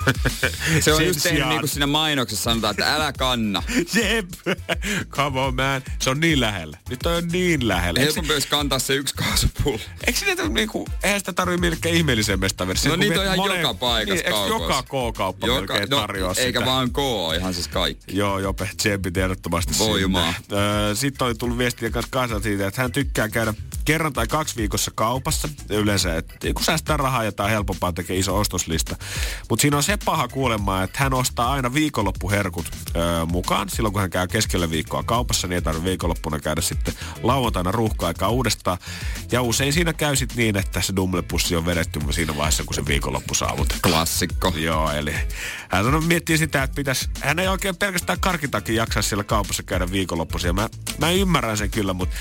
Se 0.81 0.93
on 0.93 1.05
just 1.05 1.23
tehnyt 1.23 1.47
niin 1.47 1.59
kuin 1.59 1.69
siinä 1.69 1.87
mainoksessa 1.87 2.43
sanotaan, 2.43 2.71
että 2.71 2.95
älä 2.95 3.13
kanna. 3.13 3.63
Jep. 3.95 4.29
Come 5.09 5.39
on 5.39 5.55
man. 5.55 5.81
Se 5.99 6.09
on 6.09 6.19
niin 6.19 6.39
lähellä. 6.39 6.77
Nyt 6.89 7.05
on 7.05 7.27
niin 7.27 7.67
lähellä. 7.67 7.99
Helpompi 7.99 8.33
olisi 8.33 8.47
kantaa 8.47 8.79
se 8.79 8.93
yksi 8.93 9.15
kaasupullo. 9.15 9.79
Eikö 10.07 10.19
sitä 10.19 10.49
niinku, 10.49 10.87
eihän 11.03 11.19
sitä 11.19 11.33
tarvitse 11.33 11.61
millekään 11.61 11.95
ihmeellisemmästä 11.95 12.67
versiota? 12.67 12.97
No 12.97 13.01
niitä 13.01 13.19
on 13.19 13.25
ihan 13.25 13.37
monen, 13.37 13.61
joka 13.61 13.73
paikassa 13.73 14.29
niin, 14.29 14.47
Joka 14.47 14.83
K-kauppa 14.83 15.47
joka, 15.47 15.73
melkein 15.73 15.89
no, 15.89 15.99
tarjoaa 15.99 16.33
Eikä 16.37 16.59
sitä. 16.59 16.71
vaan 16.71 16.91
K, 16.91 16.97
ihan 17.37 17.53
siis 17.53 17.67
kaikki. 17.67 18.17
Joo, 18.17 18.39
Jope, 18.39 18.69
tsempit 18.77 19.17
ehdottomasti 19.17 19.73
Voimaa. 19.79 20.33
Sitten 20.93 21.27
oli 21.27 21.35
tullut 21.35 21.57
viestiä 21.57 21.89
kanssa 22.09 22.39
siitä, 22.39 22.67
että 22.67 22.81
hän 22.81 22.91
tykkää 22.91 23.29
käydä 23.29 23.53
kerran 23.85 24.13
tai 24.13 24.27
kaksi 24.27 24.55
viikossa 24.55 24.91
kaupassa 24.95 25.49
yleensä, 25.69 26.17
että 26.17 26.53
kun 26.53 26.63
säästää 26.63 26.97
rahaa 26.97 27.23
ja 27.23 27.31
tai 27.31 27.51
helpompaa 27.51 27.93
tekee 27.93 28.17
iso 28.17 28.37
ostoslista. 28.37 28.95
Mutta 29.49 29.61
siinä 29.61 29.77
on 29.77 29.83
se 29.89 29.97
paha 30.05 30.27
kuulemma, 30.27 30.83
että 30.83 31.03
hän 31.03 31.13
ostaa 31.13 31.51
aina 31.51 31.73
viikonloppuherkut 31.73 32.65
öö, 32.95 33.25
mukaan. 33.25 33.69
Silloin 33.69 33.93
kun 33.93 34.01
hän 34.01 34.09
käy 34.09 34.27
keskellä 34.27 34.71
viikkoa 34.71 35.03
kaupassa, 35.03 35.47
niin 35.47 35.55
ei 35.55 35.61
tarvitse 35.61 35.89
viikonloppuna 35.89 36.39
käydä 36.39 36.61
sitten 36.61 36.93
lauantaina 37.23 37.71
ruuhka-aikaa 37.71 38.29
uudestaan. 38.29 38.77
Ja 39.31 39.41
usein 39.41 39.73
siinä 39.73 39.93
käy 39.93 40.15
sitten 40.15 40.37
niin, 40.37 40.57
että 40.57 40.81
se 40.81 40.95
dumlepussi 40.95 41.55
on 41.55 41.65
vedetty 41.65 41.99
siinä 42.11 42.37
vaiheessa, 42.37 42.63
kun 42.63 42.73
se 42.73 42.85
viikonloppu 42.85 43.33
saavutetaan. 43.33 43.79
Klassikko. 43.81 44.53
Joo, 44.55 44.91
eli 44.91 45.13
hän 45.69 45.83
sanoi, 45.83 46.01
miettii 46.01 46.37
sitä, 46.37 46.63
että 46.63 46.75
pitäisi, 46.75 47.09
hän 47.21 47.39
ei 47.39 47.47
oikein 47.47 47.77
pelkästään 47.77 48.19
karkitakin 48.19 48.75
jaksaa 48.75 49.01
siellä 49.01 49.23
kaupassa 49.23 49.63
käydä 49.63 49.91
viikonloppuisia. 49.91 50.53
Mä, 50.53 50.69
mä 50.97 51.11
ymmärrän 51.11 51.57
sen 51.57 51.71
kyllä, 51.71 51.93
mutta 51.93 52.15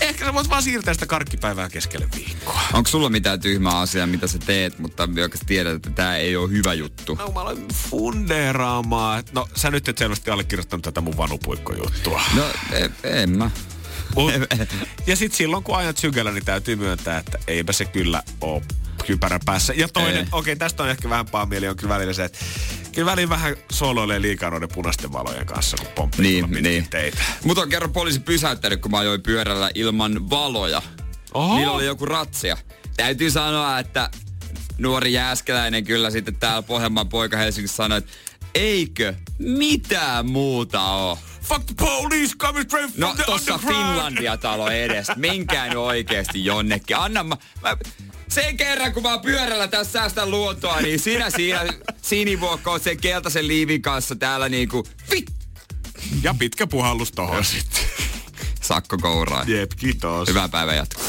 Ehkä 0.00 0.24
sä 0.24 0.34
voit 0.34 0.48
vaan 0.48 0.62
siirtää 0.62 0.94
sitä 0.94 1.06
karkkipäivää 1.06 1.68
keskelle 1.68 2.08
viikkoa. 2.16 2.60
Onko 2.72 2.90
sulla 2.90 3.08
mitään 3.08 3.40
tyhmää 3.40 3.78
asiaa, 3.78 4.06
mitä 4.06 4.26
sä 4.26 4.38
teet, 4.38 4.78
mutta 4.78 5.08
joka 5.14 5.38
tiedät, 5.46 5.74
että 5.74 5.90
tämä 5.90 6.16
ei 6.16 6.36
ole 6.36 6.50
hyvä 6.50 6.74
juttu? 6.74 7.14
No 7.14 7.30
mä 7.34 7.40
aloin 7.40 7.68
fundeeraamaan. 7.72 9.24
No 9.32 9.48
sä 9.54 9.70
nyt 9.70 9.88
et 9.88 9.98
selvästi 9.98 10.30
allekirjoittanut 10.30 10.84
tätä 10.84 11.00
mun 11.00 11.16
vanupuikkojuttua. 11.16 12.22
No 12.34 12.44
en, 12.72 12.94
en 13.04 13.38
mä. 13.38 13.50
Mut, 14.16 14.32
ja 15.06 15.16
sit 15.16 15.34
silloin 15.34 15.62
kun 15.64 15.76
ajat 15.76 15.98
sykellä, 15.98 16.32
niin 16.32 16.44
täytyy 16.44 16.76
myöntää, 16.76 17.18
että 17.18 17.38
eipä 17.46 17.72
se 17.72 17.84
kyllä 17.84 18.22
ole 18.40 18.62
kypärän 19.06 19.40
päässä. 19.44 19.72
Ja 19.76 19.88
toinen, 19.88 20.28
okei, 20.32 20.52
okay, 20.52 20.56
tästä 20.56 20.82
on 20.82 20.88
ehkä 20.88 21.10
vähän 21.10 21.26
paha 21.26 21.46
mieli, 21.46 21.68
on 21.68 21.76
kyllä 21.76 21.94
välillä 21.94 22.12
se, 22.12 22.24
että 22.24 22.38
kyllä 22.96 23.10
väliin 23.10 23.28
vähän 23.28 23.56
soloilee 23.72 24.22
liikaa 24.22 24.50
noiden 24.50 24.68
punaisten 24.68 25.12
valojen 25.12 25.46
kanssa, 25.46 25.76
kun 25.76 25.86
pomppii 25.94 26.42
niin, 26.42 26.62
niin. 26.62 26.88
teitä. 26.88 27.18
Mutta 27.44 27.62
on 27.62 27.68
kerran 27.68 27.92
poliisi 27.92 28.20
pysäyttänyt, 28.20 28.80
kun 28.80 28.90
mä 28.90 28.98
ajoin 28.98 29.22
pyörällä 29.22 29.70
ilman 29.74 30.30
valoja. 30.30 30.82
Oho. 31.34 31.56
Niillä 31.56 31.72
oli 31.72 31.86
joku 31.86 32.06
ratsia. 32.06 32.56
Täytyy 32.96 33.30
sanoa, 33.30 33.78
että 33.78 34.10
nuori 34.78 35.12
jääskeläinen 35.12 35.84
kyllä 35.84 36.10
sitten 36.10 36.36
täällä 36.36 36.62
Pohjanmaan 36.62 37.08
poika 37.08 37.36
Helsingissä 37.36 37.76
sanoi, 37.76 37.98
että 37.98 38.12
eikö 38.54 39.14
mitään 39.38 40.26
muuta 40.26 40.82
oo. 40.82 41.18
Fuck 41.42 41.64
the 41.64 41.74
police 41.78 42.36
coming 42.36 42.64
straight 42.64 42.94
from 42.94 43.08
no, 43.08 43.14
the 43.14 43.24
tossa 43.24 43.58
Finlandia-talo 43.58 44.70
edes. 44.70 45.06
Menkää 45.16 45.68
nyt 45.68 45.76
oikeesti 45.76 46.44
jonnekin. 46.44 46.96
Anna 46.96 47.22
mä, 47.22 47.36
mä 47.62 47.76
sen 48.28 48.56
kerran 48.56 48.92
kun 48.92 49.02
mä 49.02 49.18
pyörällä 49.18 49.68
tässä 49.68 49.92
säästän 49.92 50.30
luontoa, 50.30 50.80
niin 50.80 50.98
sinä 50.98 51.30
siinä 51.30 51.60
sinivuokko 52.02 52.78
sen 52.78 52.96
keltaisen 52.96 53.48
liivin 53.48 53.82
kanssa 53.82 54.16
täällä 54.16 54.48
niinku 54.48 54.86
fit. 55.10 55.32
Ja 56.22 56.34
pitkä 56.38 56.66
puhallus 56.66 57.12
tohon 57.12 57.44
sitten. 57.44 57.84
Sakko 58.62 58.98
kouraa. 58.98 59.44
Jep, 59.46 59.70
kiitos. 59.76 60.28
Hyvää 60.28 60.48
päivää 60.48 60.74
jatkoa. 60.74 61.04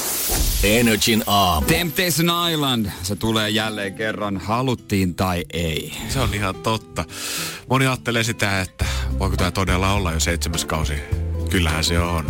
Energin 0.63 1.24
aamu. 1.28 1.68
Temptation 1.68 2.51
Island, 2.51 2.91
se 3.03 3.15
tulee 3.15 3.49
jälleen 3.49 3.93
kerran, 3.93 4.38
haluttiin 4.38 5.15
tai 5.15 5.45
ei. 5.53 5.93
Se 6.09 6.20
on 6.20 6.34
ihan 6.34 6.55
totta. 6.55 7.05
Moni 7.70 7.88
ajattelee 7.88 8.24
sitä, 8.24 8.61
että 8.61 8.86
voiko 9.20 9.38
tämä 9.38 9.51
todella 9.51 9.93
olla 9.93 10.13
jo 10.13 10.20
seitsemäs 10.20 10.65
kausi. 10.65 10.93
Kyllähän 11.49 11.83
se 11.83 11.99
on. 11.99 12.25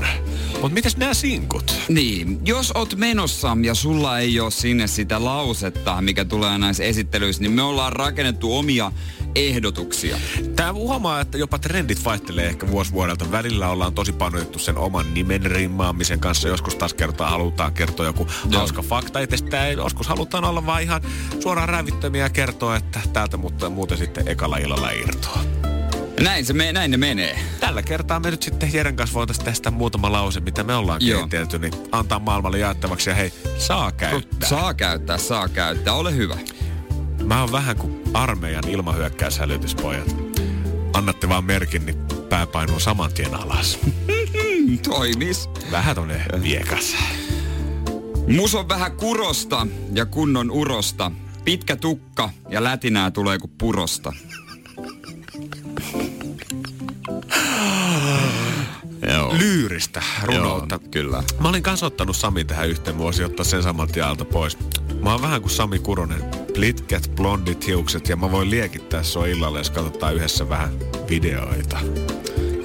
Mutta 0.61 0.73
mitäs 0.73 0.97
nämä 0.97 1.13
sinkut? 1.13 1.75
Niin, 1.89 2.39
jos 2.45 2.71
oot 2.71 2.95
menossa 2.95 3.57
ja 3.61 3.73
sulla 3.73 4.19
ei 4.19 4.39
ole 4.39 4.51
sinne 4.51 4.87
sitä 4.87 5.23
lausetta, 5.23 6.01
mikä 6.01 6.25
tulee 6.25 6.57
näissä 6.57 6.83
esittelyissä, 6.83 7.41
niin 7.41 7.51
me 7.51 7.61
ollaan 7.61 7.93
rakennettu 7.93 8.57
omia 8.57 8.91
ehdotuksia. 9.35 10.17
Tämä 10.55 10.73
huomaa, 10.73 11.21
että 11.21 11.37
jopa 11.37 11.59
trendit 11.59 12.05
vaihtelee 12.05 12.47
ehkä 12.47 12.67
vuosi 12.67 12.91
vuodelta. 12.91 13.31
Välillä 13.31 13.69
ollaan 13.69 13.93
tosi 13.93 14.11
panotettu 14.11 14.59
sen 14.59 14.77
oman 14.77 15.13
nimen 15.13 15.41
rimmaamisen 15.41 16.19
kanssa. 16.19 16.47
Joskus 16.47 16.75
taas 16.75 16.93
kertaa 16.93 17.29
halutaan 17.29 17.73
kertoa 17.73 18.05
joku 18.05 18.27
Joo. 18.49 18.59
hauska 18.59 18.81
fakta 18.81 19.19
itsestä. 19.19 19.67
Joskus 19.67 20.07
halutaan 20.07 20.45
olla 20.45 20.65
vain 20.65 20.83
ihan 20.83 21.01
suoraan 21.39 21.69
rävittömiä 21.69 22.23
ja 22.23 22.29
kertoa, 22.29 22.75
että 22.75 22.99
täältä 23.13 23.37
mutta 23.37 23.69
muuten 23.69 23.97
sitten 23.97 24.27
ekalla 24.27 24.57
illalla 24.57 24.89
irtoa. 24.89 25.66
Näin, 26.19 26.45
se 26.45 26.53
me, 26.53 26.73
näin 26.73 26.91
ne 26.91 26.97
menee. 26.97 27.39
Tällä 27.59 27.81
kertaa 27.81 28.19
me 28.19 28.31
nyt 28.31 28.43
sitten 28.43 28.73
Jeren 28.73 28.95
kanssa 28.95 29.13
voitaisiin 29.13 29.45
tästä 29.45 29.71
muutama 29.71 30.11
lause, 30.11 30.39
mitä 30.39 30.63
me 30.63 30.75
ollaan 30.75 30.99
kehitelty, 30.99 31.59
niin 31.59 31.73
antaa 31.91 32.19
maailmalle 32.19 32.59
jaettavaksi 32.59 33.09
ja 33.09 33.15
hei, 33.15 33.33
saa 33.57 33.91
käyttää. 33.91 34.49
Saa 34.49 34.73
käyttää, 34.73 35.17
saa 35.17 35.47
käyttää. 35.47 35.93
Ole 35.93 36.15
hyvä. 36.15 36.37
Mä 37.23 37.41
oon 37.41 37.51
vähän 37.51 37.77
kuin 37.77 38.01
armeijan 38.13 38.67
ilmahyökkäyshälytyspojat. 38.67 40.15
Annatte 40.93 41.29
vaan 41.29 41.43
merkin, 41.45 41.85
niin 41.85 41.97
pää 42.29 42.47
painuu 42.47 42.79
saman 42.79 43.13
tien 43.13 43.35
alas. 43.35 43.79
Toimis. 44.89 45.49
Vähän 45.71 45.95
tonne 45.95 46.25
viekas. 46.43 46.95
Mus 48.35 48.55
on 48.55 48.69
vähän 48.69 48.91
kurosta 48.91 49.67
ja 49.93 50.05
kunnon 50.05 50.51
urosta. 50.51 51.11
Pitkä 51.45 51.75
tukka 51.75 52.29
ja 52.49 52.63
lätinää 52.63 53.11
tulee 53.11 53.39
kuin 53.39 53.51
purosta. 53.57 54.13
Joo. 59.13 59.35
lyyristä 59.37 60.03
runoutta. 60.23 60.79
Joo, 60.81 60.89
kyllä. 60.91 61.23
Mä 61.39 61.49
olin 61.49 61.63
kanssa 61.63 61.85
ottanut 61.85 62.17
Sami 62.17 62.45
tähän 62.45 62.69
yhteen 62.69 62.97
vuosi 62.97 63.23
ottaa 63.23 63.45
sen 63.45 63.63
saman 63.63 63.87
tieltä 63.87 64.25
pois. 64.25 64.57
Mä 65.03 65.11
oon 65.11 65.21
vähän 65.21 65.41
kuin 65.41 65.51
Sami 65.51 65.79
Kuronen. 65.79 66.23
Plitkät, 66.53 67.11
blondit 67.15 67.67
hiukset 67.67 68.09
ja 68.09 68.15
mä 68.15 68.31
voin 68.31 68.49
liekittää 68.49 69.03
sua 69.03 69.25
illalle, 69.25 69.57
jos 69.57 69.69
katsotaan 69.69 70.15
yhdessä 70.15 70.49
vähän 70.49 70.69
videoita. 71.09 71.79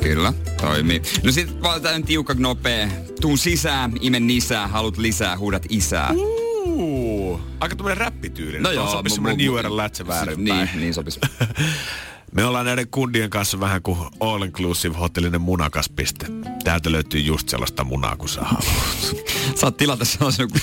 Kyllä, 0.03 0.33
toimii. 0.61 1.03
No 1.23 1.33
sit 1.33 1.63
valitaan 1.63 2.05
tiukka 2.05 2.35
nopea. 2.35 2.89
Tuun 3.21 3.39
sisään, 3.39 3.93
imen 4.01 4.27
nisää, 4.27 4.69
halut 4.69 4.99
lisää, 4.99 5.39
huudat 5.39 5.63
isää. 5.69 6.11
Uh, 6.15 7.41
aika 7.61 7.77
tämmönen 7.77 7.99
räppityyli. 7.99 8.61
No 8.61 8.71
joo. 8.71 8.91
Sopisi 8.91 9.15
semmonen 9.15 9.39
New 9.39 9.59
Era 9.59 9.77
lätsä 9.77 10.05
Niin, 10.37 10.69
niin 10.75 10.95
sopis. 10.95 11.21
Me 12.33 12.45
ollaan 12.45 12.67
näiden 12.67 12.89
kundien 12.89 13.31
kanssa 13.31 13.61
vähän 13.61 13.83
kuin 13.83 13.99
all 14.21 14.43
inclusive 14.43 14.97
hotellinen 14.97 15.41
munakaspiste. 15.41 16.27
Täältä 16.65 16.93
löytyy 16.93 17.21
just 17.21 17.49
sellaista 17.49 17.85
munaa, 17.85 18.17
kun 18.17 18.29
sä 18.29 18.41
haluat. 18.41 19.17
Saat 19.61 19.77
tilata 19.77 20.05
sellaisen 20.05 20.49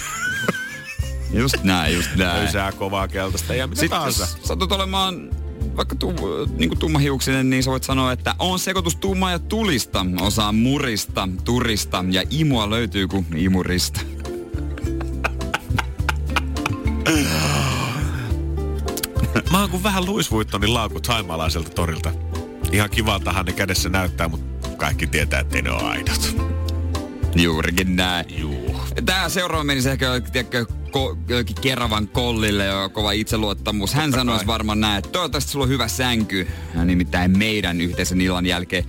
Just 1.33 1.63
näin, 1.63 1.95
just 1.95 2.15
näin. 2.15 2.43
Löysää 2.43 2.71
kovaa 2.71 3.07
keltaista 3.07 3.55
ja 3.55 3.67
mitä 3.67 3.79
Sitten 3.79 3.97
tahansa. 3.97 4.23
jos 4.23 4.47
satut 4.47 4.71
olemaan 4.71 5.29
vaikka 5.75 5.95
tu, 5.95 6.13
niin 6.57 6.69
kuin 6.69 6.79
tummahiuksinen, 6.79 7.49
niin 7.49 7.63
sä 7.63 7.71
voit 7.71 7.83
sanoa, 7.83 8.11
että 8.11 8.35
on 8.39 8.59
sekoitus 8.59 8.95
tumma 8.95 9.31
ja 9.31 9.39
tulista, 9.39 10.05
osaa 10.21 10.51
murista, 10.51 11.29
turista 11.43 12.05
ja 12.11 12.23
imua 12.29 12.69
löytyy 12.69 13.07
kuin 13.07 13.25
imurista. 13.35 14.01
Mä 19.51 19.59
oon 19.59 19.69
kuin 19.69 19.83
vähän 19.83 20.05
Louis 20.05 20.31
Vuittonin 20.31 20.73
laukut 20.73 21.07
haimalaiselta 21.07 21.69
torilta. 21.69 22.11
Ihan 22.71 22.89
kivaltahan 22.89 23.45
ne 23.45 23.51
kädessä 23.51 23.89
näyttää, 23.89 24.27
mutta 24.27 24.69
kaikki 24.69 25.07
tietää, 25.07 25.39
että 25.39 25.61
ne 25.61 25.71
on 25.71 25.85
aidot. 25.85 26.35
Juurikin 27.35 27.95
näin. 27.95 28.25
Juu. 28.39 28.79
Tää 29.05 29.29
seuraava 29.29 29.63
menisi 29.63 29.89
ehkä, 29.89 30.21
tiedätkö, 30.31 30.65
ko, 30.91 31.17
Keravan 31.61 32.07
kollille 32.07 32.65
ja 32.65 32.89
kova 32.89 33.11
itseluottamus. 33.11 33.93
Hän 33.93 34.11
sanoisi 34.11 34.47
varmaan 34.47 34.79
näin, 34.79 34.97
että 34.97 35.11
toivottavasti 35.11 35.51
sulla 35.51 35.63
on 35.63 35.69
hyvä 35.69 35.87
sänky. 35.87 36.47
Ja 36.75 36.85
nimittäin 36.85 37.37
meidän 37.37 37.81
yhteisen 37.81 38.21
illan 38.21 38.45
jälkeen 38.45 38.85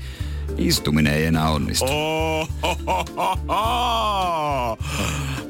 istuminen 0.59 1.15
ei 1.15 1.25
enää 1.25 1.51
onnistu. 1.51 1.85
Oh, 1.89 2.49
ho, 2.63 2.79
ho, 2.87 3.05
ho, 3.17 3.39
ho. 3.49 4.79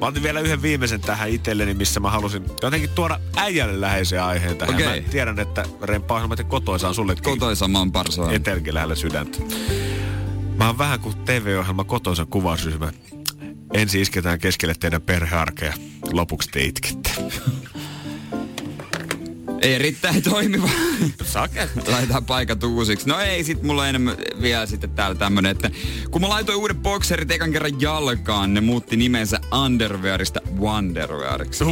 Mä 0.00 0.06
otin 0.06 0.22
vielä 0.22 0.40
yhden 0.40 0.62
viimeisen 0.62 1.00
tähän 1.00 1.28
itselleni, 1.28 1.74
missä 1.74 2.00
mä 2.00 2.10
halusin 2.10 2.44
jotenkin 2.62 2.90
tuoda 2.90 3.20
äijälle 3.36 3.80
läheisen 3.80 4.22
aiheen 4.22 4.56
tähän. 4.56 4.74
Okay. 4.74 5.00
Mä 5.00 5.08
tiedän, 5.10 5.38
että 5.38 5.64
Remppa 5.82 6.14
on 6.14 6.30
kotoisa 6.48 6.88
on 6.88 6.94
sulle. 6.94 7.14
Kotoisa 7.22 7.68
mä 7.68 7.78
oon 7.78 7.92
parsoa. 7.92 8.32
Etelkin 8.32 8.74
lähellä 8.74 8.94
sydäntä. 8.94 9.38
Mä 10.56 10.66
oon 10.66 10.78
vähän 10.78 11.00
kuin 11.00 11.16
TV-ohjelma 11.16 11.84
kotoisa 11.84 12.26
kuvausryhmä. 12.26 12.92
Ensin 13.74 14.00
isketään 14.00 14.38
keskelle 14.38 14.74
teidän 14.80 15.02
perhearkea, 15.02 15.74
lopuksi 16.12 16.50
te 16.50 16.62
itkette. 16.62 17.10
Erittäin 19.60 20.22
toimiva. 20.22 20.68
Sake. 21.24 21.68
Laitetaan 21.86 22.24
paikat 22.24 22.64
uusiksi. 22.64 23.08
No 23.08 23.20
ei, 23.20 23.44
sit 23.44 23.62
mulla 23.62 23.88
enemmän 23.88 24.16
vielä 24.42 24.66
sitten 24.66 24.90
täällä 24.90 25.14
tämmönen, 25.14 25.50
että 25.50 25.70
kun 26.10 26.20
mä 26.20 26.28
laitoin 26.28 26.58
uuden 26.58 26.76
bokserit 26.76 27.30
ekan 27.30 27.52
kerran 27.52 27.80
jalkaan, 27.80 28.54
ne 28.54 28.60
muutti 28.60 28.96
nimensä 28.96 29.40
Underwearista 29.64 30.40
Wonderweariksi. 30.58 31.64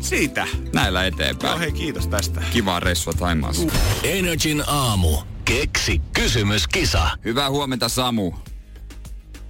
Siitä. 0.00 0.46
Näillä 0.74 1.06
eteenpäin. 1.06 1.52
No 1.52 1.58
hei, 1.58 1.72
kiitos 1.72 2.06
tästä. 2.06 2.42
Kiva 2.52 2.80
reissua 2.80 3.12
Taimaassa. 3.12 3.66
Energin 4.02 4.62
aamu. 4.66 5.16
Keksi 5.44 6.00
kysymyskisa. 6.12 7.10
Hyvää 7.24 7.50
huomenta 7.50 7.88
Samu. 7.88 8.32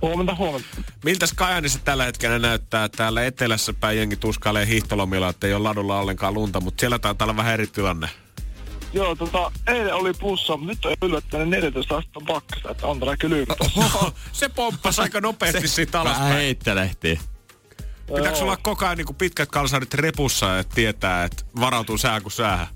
Huomenta, 0.02 0.34
huomenta. 0.34 0.68
Miltäs 1.04 1.32
Kajanissa 1.32 1.78
tällä 1.84 2.04
hetkellä 2.04 2.38
näyttää? 2.38 2.88
Täällä 2.88 3.26
etelässä 3.26 3.72
päin 3.72 3.98
jengi 3.98 4.16
tuskailee 4.16 4.66
hiihtolomilla, 4.66 5.28
että 5.28 5.46
ei 5.46 5.54
ole 5.54 5.62
ladulla 5.62 5.98
ollenkaan 6.00 6.34
lunta, 6.34 6.60
mutta 6.60 6.80
siellä 6.80 6.98
taitaa 6.98 7.24
olla 7.24 7.36
vähän 7.36 7.54
eri 7.54 7.66
tilanne. 7.66 8.08
Joo, 8.92 9.14
tota, 9.16 9.52
eilen 9.66 9.94
oli 9.94 10.12
pussa, 10.12 10.56
mutta 10.56 10.72
nyt 10.72 10.84
on 11.02 11.08
yllättäen 11.08 11.50
14 11.50 11.96
astetta 11.96 12.20
pakkasta, 12.26 12.70
että 12.70 12.86
on 12.86 13.00
täällä 13.00 13.16
kylmä 13.16 13.54
se 14.32 14.48
pomppasi 14.48 15.00
aika 15.00 15.20
nopeasti 15.20 15.68
siitä 15.68 16.00
alaspäin. 16.00 16.24
Vähän 16.24 16.38
heittelehti. 16.38 17.20
Pitääkö 18.16 18.38
sulla 18.38 18.56
koko 18.56 18.84
ajan 18.84 18.96
niin 18.96 19.14
pitkät 19.18 19.48
kalsarit 19.48 19.94
repussa, 19.94 20.58
että 20.58 20.74
tietää, 20.74 21.24
että 21.24 21.44
varautuu 21.60 21.98
sää 21.98 22.20
kuin 22.20 22.32
säähän? 22.32 22.66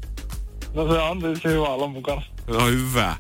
No 0.75 0.93
se 0.93 0.99
on 0.99 1.20
tietysti 1.20 1.49
hyvä 1.49 1.68
olla 1.68 1.87
mukana. 1.87 2.22
No 2.47 2.66
hyvä. 2.66 3.16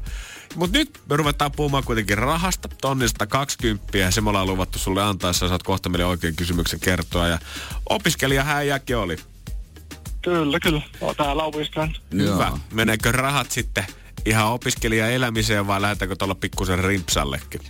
Mutta 0.56 0.78
nyt 0.78 1.00
me 1.10 1.16
ruvetaan 1.16 1.52
puhumaan 1.52 1.84
kuitenkin 1.84 2.18
rahasta, 2.18 2.68
tonnista 2.80 3.26
20 3.26 3.98
ja 3.98 4.10
se 4.10 4.20
me 4.20 4.28
ollaan 4.30 4.46
luvattu 4.46 4.78
sulle 4.78 5.02
antaa, 5.02 5.28
jos 5.28 5.38
saat 5.38 5.62
kohta 5.62 5.88
meille 5.88 6.04
oikein 6.04 6.36
kysymyksen 6.36 6.80
kertoa. 6.80 7.28
Ja 7.28 7.38
opiskelija 7.90 8.44
häijäkin 8.44 8.96
oli. 8.96 9.16
Kyllä, 10.22 10.60
kyllä. 10.60 10.82
No, 11.00 11.14
täällä 11.14 11.42
opiskelen. 11.42 11.96
Hyvä. 12.12 12.52
Meneekö 12.72 13.12
rahat 13.12 13.50
sitten 13.50 13.84
ihan 14.24 14.46
opiskelija 14.46 15.08
elämiseen 15.08 15.66
vai 15.66 15.82
lähdetäänkö 15.82 16.16
tuolla 16.16 16.34
pikkusen 16.34 16.78
rimpsallekin? 16.78 17.60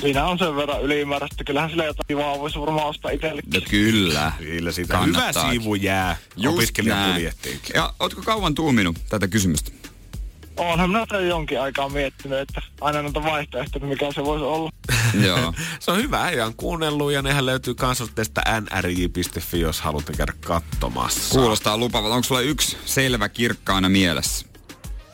Siinä 0.00 0.26
on 0.26 0.38
sen 0.38 0.56
verran 0.56 0.82
ylimääräistä. 0.82 1.44
Kyllähän 1.44 1.70
sillä 1.70 1.84
jotain 1.84 2.06
kivaa 2.08 2.38
voisi 2.38 2.60
varmaan 2.60 2.86
ostaa 2.86 3.10
itsellekin. 3.10 3.50
No 3.54 3.60
kyllä. 3.70 4.32
Kyllä 4.38 4.72
siitä 4.72 4.98
hyvä 4.98 5.32
siivu 5.32 5.74
jää 5.74 6.16
opiskelijabudjettiinkin. 6.46 7.70
Ja 7.74 7.92
ootko 8.00 8.22
kauan 8.22 8.54
tuuminut 8.54 8.96
tätä 9.08 9.28
kysymystä? 9.28 9.70
Onhan 10.58 10.90
minä 10.90 11.06
tämän 11.06 11.28
jonkin 11.28 11.60
aikaa 11.60 11.88
miettinyt, 11.88 12.38
että 12.38 12.60
aina 12.80 13.02
noita 13.02 13.22
vaihtoehtoja, 13.22 13.86
mikä 13.86 14.12
se 14.12 14.24
voisi 14.24 14.44
olla. 14.44 14.70
Joo. 15.26 15.54
se 15.80 15.90
on 15.90 15.98
hyvä, 15.98 16.28
ei 16.28 16.40
on 16.40 16.54
kuunnellut 16.54 17.12
ja 17.12 17.22
nehän 17.22 17.46
löytyy 17.46 17.74
kansallisesta 17.74 18.42
nrj.fi, 18.60 19.60
jos 19.60 19.80
haluatte 19.80 20.12
käydä 20.12 20.32
katsomassa. 20.40 21.38
Kuulostaa 21.38 21.76
lupavalta. 21.76 22.14
Onko 22.14 22.24
sulla 22.24 22.40
yksi 22.40 22.76
selvä 22.84 23.28
kirkkaana 23.28 23.88
mielessä? 23.88 24.46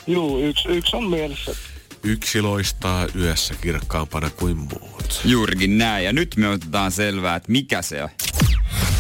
Joo, 0.07 0.38
yksi, 0.38 0.68
yksi 0.68 0.97
on 0.97 1.05
mielessä. 1.11 1.55
Yksi 2.03 2.42
loistaa 2.42 3.07
yössä 3.16 3.55
kirkkaampana 3.61 4.30
kuin 4.30 4.57
muut. 4.57 5.20
Juurikin 5.24 5.78
näin. 5.78 6.05
Ja 6.05 6.12
nyt 6.12 6.36
me 6.36 6.49
otetaan 6.49 6.92
selvää, 6.92 7.36
että 7.36 7.53
mikä 7.53 7.82
se 7.82 8.09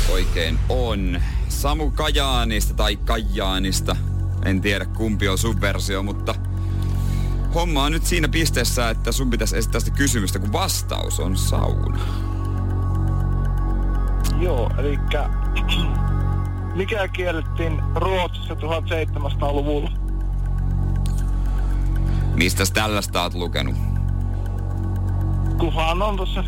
oikein 0.08 0.58
on. 0.68 1.22
Samu 1.48 1.90
Kajaanista 1.90 2.74
tai 2.74 2.96
Kajaanista 2.96 3.96
en 4.44 4.60
tiedä 4.60 4.84
kumpi 4.84 5.28
on 5.28 5.38
sun 5.38 5.60
versio, 5.60 6.02
mutta 6.02 6.34
homma 7.54 7.84
on 7.84 7.92
nyt 7.92 8.06
siinä 8.06 8.28
pisteessä, 8.28 8.90
että 8.90 9.12
sun 9.12 9.30
pitäisi 9.30 9.56
esittää 9.56 9.80
sitä 9.80 9.96
kysymystä, 9.96 10.38
kun 10.38 10.52
vastaus 10.52 11.20
on 11.20 11.36
sauna. 11.36 11.98
Joo, 14.40 14.70
eli 14.78 14.98
mikä 16.74 17.08
kiellettiin 17.08 17.82
Ruotsissa 17.94 18.54
1700-luvulla? 18.54 19.90
Mistä 22.34 22.64
tällaista 22.74 23.22
oot 23.22 23.34
lukenut? 23.34 23.76
Kuhan 25.58 26.02
on 26.02 26.16
tuossa 26.16 26.44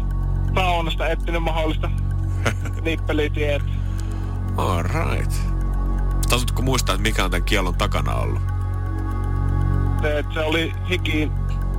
saunasta 0.55 1.09
etsinyt 1.09 1.42
mahdollista 1.42 1.90
nippelitiet. 2.84 3.62
All 4.57 4.82
right. 4.82 5.56
Tasutko 6.29 6.62
muistaa, 6.62 6.95
että 6.95 7.09
mikä 7.09 7.24
on 7.24 7.31
tämän 7.31 7.45
kielon 7.45 7.74
takana 7.74 8.14
ollut? 8.14 8.43
Se, 10.03 10.18
että 10.18 10.35
se 10.35 10.41
oli 10.41 10.72
hiki 10.91 11.31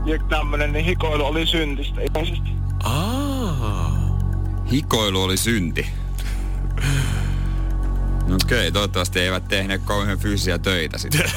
ja 0.05 0.19
tämmönen, 0.29 0.73
niin 0.73 0.85
hikoilu 0.85 1.25
oli 1.25 1.45
syntistä 1.45 2.01
ilmeisesti. 2.01 2.49
Aa. 2.83 4.17
Hikoilu 4.71 5.23
oli 5.23 5.37
synti. 5.37 5.87
Okei, 8.43 8.71
toivottavasti 8.71 9.19
eivät 9.19 9.47
tehneet 9.47 9.81
kauhean 9.85 10.17
fyysisiä 10.19 10.57
töitä 10.57 10.97
sitten. 10.97 11.31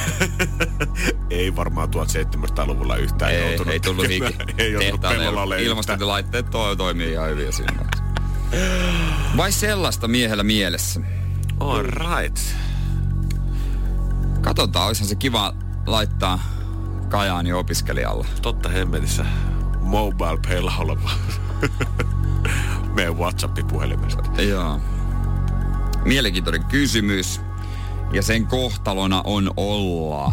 ei 1.30 1.56
varmaan 1.56 1.88
1700-luvulla 1.88 2.96
yhtään 2.96 3.32
ei, 3.32 3.40
joutunut. 3.40 3.72
Ei 3.72 3.80
tullut 3.80 4.08
hiki. 4.08 4.36
ei 4.58 4.72
joutunut 4.72 5.00
pellolla 5.00 5.56
Ilmastointilaitteet 5.56 6.50
to- 6.50 6.76
toimii 6.76 7.12
ihan 7.12 7.28
hyvin 7.28 7.52
siinä. 7.52 7.84
Vai 9.36 9.52
sellaista 9.52 10.08
miehellä 10.08 10.42
mielessä? 10.42 11.00
All 11.60 11.82
right. 11.82 12.38
Katsotaan, 14.42 14.86
olisihan 14.86 15.08
se 15.08 15.14
kiva 15.14 15.54
laittaa 15.86 16.38
Kajaani 17.08 17.52
opiskelijalla. 17.52 18.26
Totta 18.42 18.68
hemmetissä. 18.68 19.24
Mobile 19.80 20.38
oleva. 20.78 21.10
Meidän 22.94 23.18
WhatsApp-puhelimesta. 23.18 24.42
Joo. 24.42 24.80
Mielenkiintoinen 26.04 26.64
kysymys. 26.64 27.40
Ja 28.12 28.22
sen 28.22 28.46
kohtalona 28.46 29.22
on 29.24 29.50
olla. 29.56 30.32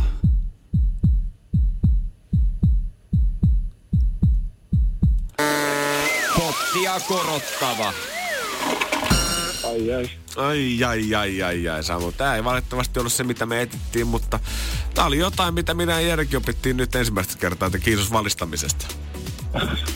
Pottia 6.36 7.00
korottava. 7.08 7.94
Ai 9.64 9.94
ai. 9.94 10.10
Ai 10.38 10.84
ai 10.84 11.16
ai 11.16 11.44
ai 11.44 11.70
ai 11.70 11.84
Samu. 11.84 12.12
Tää 12.12 12.36
ei 12.36 12.44
valitettavasti 12.44 13.00
ollut 13.00 13.14
se 13.14 13.24
mitä 13.24 13.46
me 13.46 13.62
etittiin, 13.62 14.08
mutta 14.08 14.40
tää 14.94 15.06
oli 15.06 15.18
jotain 15.18 15.54
mitä 15.54 15.74
minä 15.74 16.02
ja 16.02 16.08
Jerki 16.08 16.36
opittiin 16.36 16.78
nyt 16.78 16.96
ensimmäistä 16.96 17.38
kertaa, 17.38 17.66
että 17.66 17.80
kiitos 17.80 18.12
valistamisesta. 18.12 18.88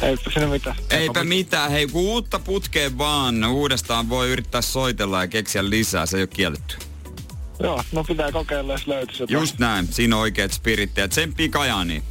Eipä 0.01 0.31
siinä 0.33 0.47
mitään. 0.47 0.75
Eipä 0.89 1.23
mitään. 1.23 1.71
Hei, 1.71 1.87
kun 1.87 2.01
uutta 2.01 2.39
putkeen 2.39 2.97
vaan 2.97 3.45
uudestaan 3.45 4.09
voi 4.09 4.29
yrittää 4.29 4.61
soitella 4.61 5.21
ja 5.21 5.27
keksiä 5.27 5.69
lisää. 5.69 6.05
Se 6.05 6.17
ei 6.17 6.21
ole 6.23 6.27
kielletty. 6.27 6.75
Joo, 7.59 7.83
no 7.91 8.03
pitää 8.03 8.31
kokeilla, 8.31 8.73
jos 8.73 8.87
löytyisi 8.87 9.23
jotain. 9.23 9.39
Just 9.39 9.59
näin. 9.59 9.87
Siinä 9.87 10.15
on 10.15 10.21
oikeat 10.21 10.51
spirittiä. 10.51 11.07
Tsemppii 11.07 11.49
Kajaani. 11.49 12.03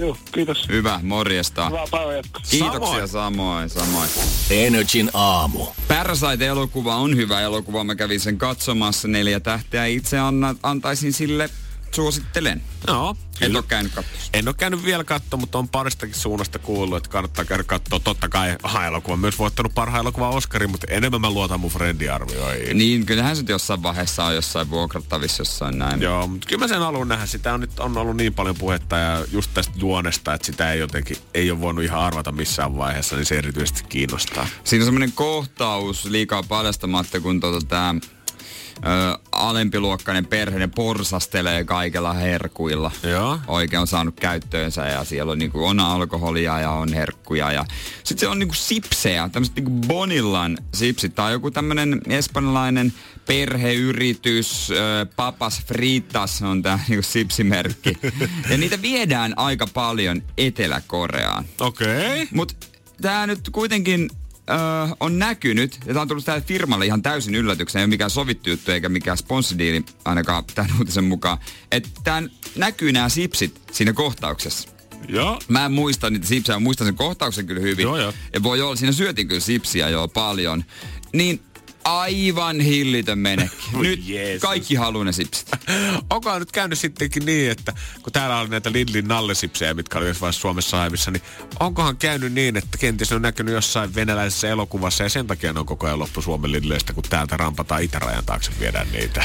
Joo, 0.00 0.16
kiitos. 0.32 0.68
Hyvä, 0.68 1.00
morjesta. 1.02 1.66
Hyvää 1.68 1.84
päivän 1.90 2.16
jatkoa. 2.16 2.42
Kiitoksia 2.50 3.06
samoin, 3.06 3.70
samoin. 3.70 4.08
Energin 4.50 5.10
aamu. 5.14 5.66
Parasite-elokuva 5.88 6.96
on 6.96 7.16
hyvä 7.16 7.40
elokuva. 7.40 7.84
Mä 7.84 7.94
kävin 7.94 8.20
sen 8.20 8.38
katsomassa 8.38 9.08
neljä 9.08 9.40
tähteä. 9.40 9.86
Itse 9.86 10.18
anna, 10.18 10.54
antaisin 10.62 11.12
sille 11.12 11.50
suosittelen. 11.94 12.62
Joo. 12.86 13.16
En 13.40 13.56
ole 13.56 13.64
käynyt 13.68 13.94
katsoa. 13.94 14.20
En 14.32 14.48
ole 14.48 14.54
käynyt 14.54 14.84
vielä 14.84 15.04
katsoa, 15.04 15.40
mutta 15.40 15.58
on 15.58 15.68
paristakin 15.68 16.14
suunnasta 16.14 16.58
kuullut, 16.58 16.96
että 16.96 17.10
kannattaa 17.10 17.44
käydä 17.44 17.64
katsoa. 17.64 18.00
Totta 18.00 18.28
kai 18.28 18.56
aha, 18.62 18.86
elokuva 18.86 19.16
myös 19.16 19.38
voittanut 19.38 19.74
parhaan 19.74 20.00
elokuvan 20.00 20.30
Oscarin, 20.30 20.70
mutta 20.70 20.86
enemmän 20.90 21.20
mä 21.20 21.30
luotan 21.30 21.60
mun 21.60 21.70
arvioihin. 22.14 22.78
Niin, 22.78 23.06
kyllähän 23.06 23.36
se 23.36 23.44
jossain 23.48 23.82
vaiheessa 23.82 24.24
on 24.24 24.34
jossain 24.34 24.70
vuokrattavissa 24.70 25.40
jossain 25.40 25.78
näin. 25.78 26.02
Joo, 26.02 26.26
mutta 26.26 26.46
kyllä 26.48 26.60
mä 26.60 26.68
sen 26.68 26.78
haluan 26.78 27.08
nähdä. 27.08 27.26
Sitä 27.26 27.54
on 27.54 27.60
nyt 27.60 27.80
on 27.80 27.96
ollut 27.96 28.16
niin 28.16 28.34
paljon 28.34 28.56
puhetta 28.56 28.96
ja 28.96 29.24
just 29.32 29.50
tästä 29.54 29.72
juonesta, 29.76 30.34
että 30.34 30.46
sitä 30.46 30.72
ei 30.72 30.78
jotenkin, 30.78 31.16
ei 31.34 31.50
ole 31.50 31.60
voinut 31.60 31.84
ihan 31.84 32.00
arvata 32.00 32.32
missään 32.32 32.76
vaiheessa, 32.76 33.16
niin 33.16 33.26
se 33.26 33.38
erityisesti 33.38 33.84
kiinnostaa. 33.88 34.46
Siinä 34.64 34.82
on 34.82 34.86
semmoinen 34.86 35.12
kohtaus 35.12 36.04
liikaa 36.04 36.42
paljastamatta, 36.42 37.20
kun 37.20 37.40
tota 37.40 37.66
tää 37.66 37.94
ö, 38.86 39.18
alempiluokkainen 39.32 40.26
perhe, 40.26 40.68
porsastelee 40.74 41.64
kaikella 41.64 42.12
herkuilla. 42.12 42.90
Joo. 43.02 43.38
Oikein 43.46 43.80
on 43.80 43.86
saanut 43.86 44.20
käyttöönsä 44.20 44.86
ja 44.86 45.04
siellä 45.04 45.32
on, 45.32 45.38
niinku, 45.38 45.64
on 45.64 45.80
alkoholia 45.80 46.60
ja 46.60 46.70
on 46.70 46.92
herkkuja. 46.92 47.52
Ja 47.52 47.64
sitten 48.04 48.18
se 48.18 48.28
on 48.28 48.38
niinku 48.38 48.54
sipsejä, 48.54 49.28
tämmöiset 49.28 49.56
niinku 49.56 49.86
Bonillan 49.86 50.58
sipsit 50.74 51.14
tai 51.14 51.32
joku 51.32 51.50
tämmöinen 51.50 52.00
espanjalainen 52.08 52.92
perheyritys, 53.26 54.70
ö, 54.70 55.06
Papas 55.16 55.62
Fritas 55.66 56.42
on 56.42 56.62
tämä 56.62 56.78
niinku 56.88 57.02
sipsimerkki. 57.02 57.98
ja 58.50 58.58
niitä 58.58 58.82
viedään 58.82 59.38
aika 59.38 59.66
paljon 59.74 60.22
Etelä-Koreaan. 60.38 61.44
Okei. 61.60 62.22
Okay. 62.22 62.26
Mutta 62.34 62.54
tämä 63.00 63.26
nyt 63.26 63.50
kuitenkin 63.52 64.10
öö, 64.50 64.56
on 65.00 65.18
näkynyt, 65.18 65.78
ja 65.80 65.86
tämä 65.86 66.00
on 66.00 66.08
tullut 66.08 66.24
tälle 66.24 66.40
firmalle 66.40 66.86
ihan 66.86 67.02
täysin 67.02 67.34
yllätyksenä, 67.34 67.80
ei 67.80 67.84
ole 67.84 67.90
mikään 67.90 68.10
sovittu 68.10 68.50
juttu 68.50 68.70
eikä 68.70 68.88
mikään 68.88 69.16
sponssidiili 69.16 69.84
ainakaan 70.04 70.44
tämän 70.54 70.70
uutisen 70.78 71.04
mukaan, 71.04 71.38
että 71.72 71.88
tämä 72.04 72.22
näkyy 72.56 72.92
nämä 72.92 73.08
sipsit 73.08 73.60
siinä 73.72 73.92
kohtauksessa. 73.92 74.68
Joo. 75.08 75.40
Mä 75.48 75.66
en 75.66 75.72
muista 75.72 76.10
niitä 76.10 76.26
sipsejä, 76.26 76.56
mä 76.56 76.60
muistan 76.60 76.86
sen 76.86 76.94
kohtauksen 76.96 77.46
kyllä 77.46 77.60
hyvin. 77.60 77.82
Joo, 77.82 77.98
joo. 77.98 78.12
Ja 78.34 78.42
voi 78.42 78.60
olla, 78.60 78.76
siinä 78.76 78.92
syötiin 78.92 79.28
kyllä 79.28 79.40
sipsiä 79.40 79.88
jo 79.88 80.08
paljon. 80.08 80.64
Niin 81.12 81.40
aivan 81.84 82.60
hillitön 82.60 83.18
menekki. 83.18 83.68
Nyt 83.76 84.08
Jeesus. 84.08 84.42
kaikki 84.42 84.74
haluaa 84.74 85.04
ne 85.04 85.12
sipsit. 85.12 85.48
Onko 86.10 86.38
nyt 86.38 86.52
käynyt 86.52 86.78
sittenkin 86.78 87.26
niin, 87.26 87.50
että 87.50 87.72
kun 88.02 88.12
täällä 88.12 88.40
oli 88.40 88.48
näitä 88.48 88.72
Lidlin 88.72 89.08
nallesipsejä, 89.08 89.74
mitkä 89.74 89.98
oli 89.98 90.08
jossain 90.08 90.32
Suomessa 90.32 90.76
haivissa, 90.76 91.10
niin 91.10 91.22
onkohan 91.60 91.96
käynyt 91.96 92.32
niin, 92.32 92.56
että 92.56 92.78
kenties 92.78 93.10
ne 93.10 93.16
on 93.16 93.22
näkynyt 93.22 93.54
jossain 93.54 93.94
venäläisessä 93.94 94.48
elokuvassa 94.48 95.02
ja 95.02 95.08
sen 95.08 95.26
takia 95.26 95.52
ne 95.52 95.60
on 95.60 95.66
koko 95.66 95.86
ajan 95.86 95.98
loppu 95.98 96.22
Suomen 96.22 96.52
Lidleistä, 96.52 96.92
kun 96.92 97.04
täältä 97.10 97.36
rampataan 97.36 97.82
itärajan 97.82 98.24
taakse 98.24 98.50
viedään 98.60 98.92
niitä. 98.92 99.24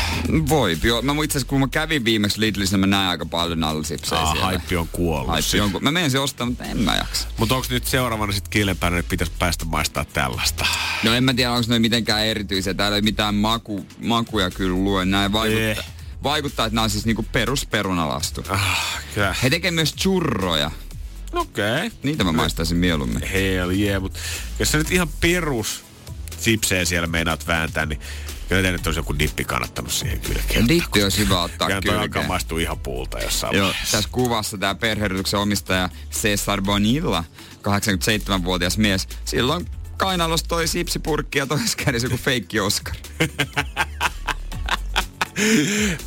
Voi, 0.50 0.78
jo. 0.84 1.02
Mä 1.02 1.12
itse 1.24 1.38
asiassa, 1.38 1.48
kun 1.50 1.60
mä 1.60 1.68
kävin 1.68 2.06
viimeksi 2.06 2.40
Lidlissä, 2.40 2.78
mä 2.78 2.88
näin 2.88 3.10
aika 3.10 3.26
paljon 3.26 3.60
nallesipsejä 3.60 4.22
siellä. 4.26 4.46
haippi 4.46 4.76
on 4.76 4.88
kuollut. 4.88 5.28
Haippi 5.28 5.60
on, 5.60 5.72
mä 5.82 5.92
menen 5.92 6.12
se 6.12 6.20
ostaa, 6.20 6.46
mutta 6.48 6.64
en 6.64 6.78
mä 6.78 6.96
jaksa. 6.96 7.28
Mutta 7.38 7.56
onko 7.56 7.68
nyt 7.70 7.86
seuraavana 7.86 8.34
sitten 8.34 8.52
kiilenpäin, 8.52 8.98
että 8.98 9.10
pitäisi 9.10 9.34
päästä 9.40 9.66
maistaa 9.66 10.06
tällaista? 10.06 10.66
No 11.04 11.14
en 11.14 11.24
mä 11.24 11.34
tiedä, 11.34 11.52
onko 11.52 11.66
ne 11.70 11.80
mitenkään 11.80 12.26
erityisiä. 12.26 12.74
Täällä 12.74 12.96
ei 12.96 13.02
mitään 13.02 13.36
maku, 13.36 13.86
makuja 14.02 14.52
kyllä 14.52 14.76
lue. 14.76 15.06
Näin 15.06 15.34
vaikuttaa, 15.34 15.70
eh. 15.70 15.95
Vaikuttaa 16.26 16.66
että 16.66 16.76
nämä 16.76 16.84
on 16.84 16.90
siis 16.90 17.06
niinku 17.06 17.26
perusperunalastu. 17.32 18.44
Ah, 18.50 19.04
kyllä. 19.14 19.36
He 19.44 19.50
tekee 19.50 19.72
myös 19.72 19.96
churroja. 19.96 20.72
Okei. 21.34 21.88
Okay. 21.88 21.92
Niitä 22.04 22.24
mä 22.24 22.32
maistaisin 22.32 22.78
mieluummin. 22.78 23.24
Hell 23.24 23.72
yeah, 23.72 24.02
mutta 24.02 24.20
jos 24.60 24.72
sä 24.72 24.78
nyt 24.78 24.92
ihan 24.92 25.10
perus 25.22 25.86
sipsejä 26.40 26.86
siellä 26.86 27.08
meinaat 27.08 27.48
vääntää, 27.48 27.86
niin 27.86 28.00
Kyllä 28.50 28.72
nyt 28.72 28.88
olisi 28.88 29.00
joku 29.00 29.20
dippi 29.20 29.44
kannattanut 29.44 29.92
siihen 29.92 30.20
kylkeen. 30.20 30.68
Dippi 30.68 31.04
olisi 31.04 31.18
hyvä 31.18 31.42
ottaa 31.42 31.68
kyllä. 31.68 31.82
Kyllä 31.82 32.02
alkaa 32.02 32.28
maistua 32.28 32.60
ihan 32.60 32.80
puulta 32.80 33.20
jossain 33.20 33.58
Joo, 33.58 33.74
tässä 33.92 34.10
kuvassa 34.12 34.58
tämä 34.58 34.76
perheyrityksen 34.76 35.40
omistaja 35.40 35.90
Cesar 36.12 36.62
Bonilla, 36.62 37.24
87-vuotias 37.64 38.78
mies. 38.78 39.08
Silloin 39.26 39.66
kainalossa 39.98 40.48
toi 40.48 40.68
sipsipurkki 40.68 41.40
ja 41.40 41.46
toisessa 41.46 41.78
kädessä 41.78 42.06
joku 42.06 42.18
feikki 42.18 42.60
Oscar. 42.60 42.96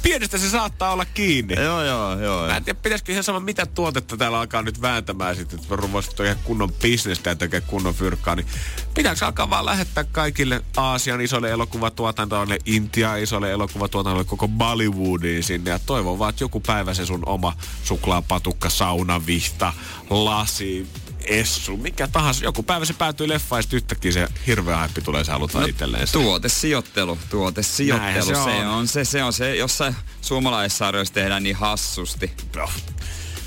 Pienestä 0.02 0.38
se 0.38 0.50
saattaa 0.50 0.92
olla 0.92 1.04
kiinni. 1.04 1.54
Joo, 1.54 1.84
joo, 1.84 2.20
joo. 2.20 2.46
Mä 2.46 2.56
en 2.56 2.64
tiedä, 2.64 2.78
pitäisikö 2.82 3.12
ihan 3.12 3.24
sama 3.24 3.40
mitä 3.40 3.66
tuotetta 3.66 4.16
täällä 4.16 4.40
alkaa 4.40 4.62
nyt 4.62 4.80
vääntämään 4.80 5.36
sitten, 5.36 5.60
että 5.60 5.76
ruvoisit 5.76 6.20
ihan 6.20 6.36
kunnon 6.44 6.72
bisnestä 6.72 7.30
ja 7.30 7.36
tekee 7.36 7.60
kunnon 7.60 7.94
fyrkkaa, 7.94 8.36
niin 8.36 8.46
pitääkö 8.94 9.26
alkaa 9.26 9.50
vaan 9.50 9.66
lähettää 9.66 10.04
kaikille 10.04 10.62
Aasian 10.76 11.20
isoille 11.20 11.50
elokuvatuotantoille, 11.50 12.58
Intia 12.66 13.16
isoille 13.16 13.52
elokuvatuotantoille, 13.52 14.28
koko 14.28 14.48
Bollywoodiin 14.48 15.42
sinne 15.42 15.70
ja 15.70 15.78
toivon 15.78 16.18
vaan, 16.18 16.30
että 16.30 16.44
joku 16.44 16.60
päivä 16.60 16.94
se 16.94 17.06
sun 17.06 17.22
oma 17.26 17.52
suklaapatukka, 17.84 18.70
saunavihta, 18.70 19.72
lasi, 20.10 20.86
essu, 21.28 21.76
mikä 21.76 22.08
tahansa. 22.08 22.44
Joku 22.44 22.62
päivä 22.62 22.84
se 22.84 22.92
päätyy 22.92 23.28
leffaan 23.28 23.62
ja 23.72 23.76
yhtäkkiä 23.76 24.12
se 24.12 24.28
hirveä 24.46 24.76
haippi 24.76 25.00
tulee 25.00 25.24
se 25.24 25.32
halutaan 25.32 25.62
no, 25.62 25.68
itselleen. 25.68 26.08
Tuotesijoittelu, 26.12 27.18
tuotesijoittelu. 27.30 28.24
Se 28.24 28.36
on. 28.36 28.44
se 28.44 28.66
on 28.66 28.88
se, 28.88 29.04
se 29.04 29.22
on 29.22 29.32
se, 29.32 29.56
jossa 29.56 29.94
suomalaissarjoissa 30.20 31.14
tehdään 31.14 31.42
niin 31.42 31.56
hassusti. 31.56 32.30
No. 32.56 32.70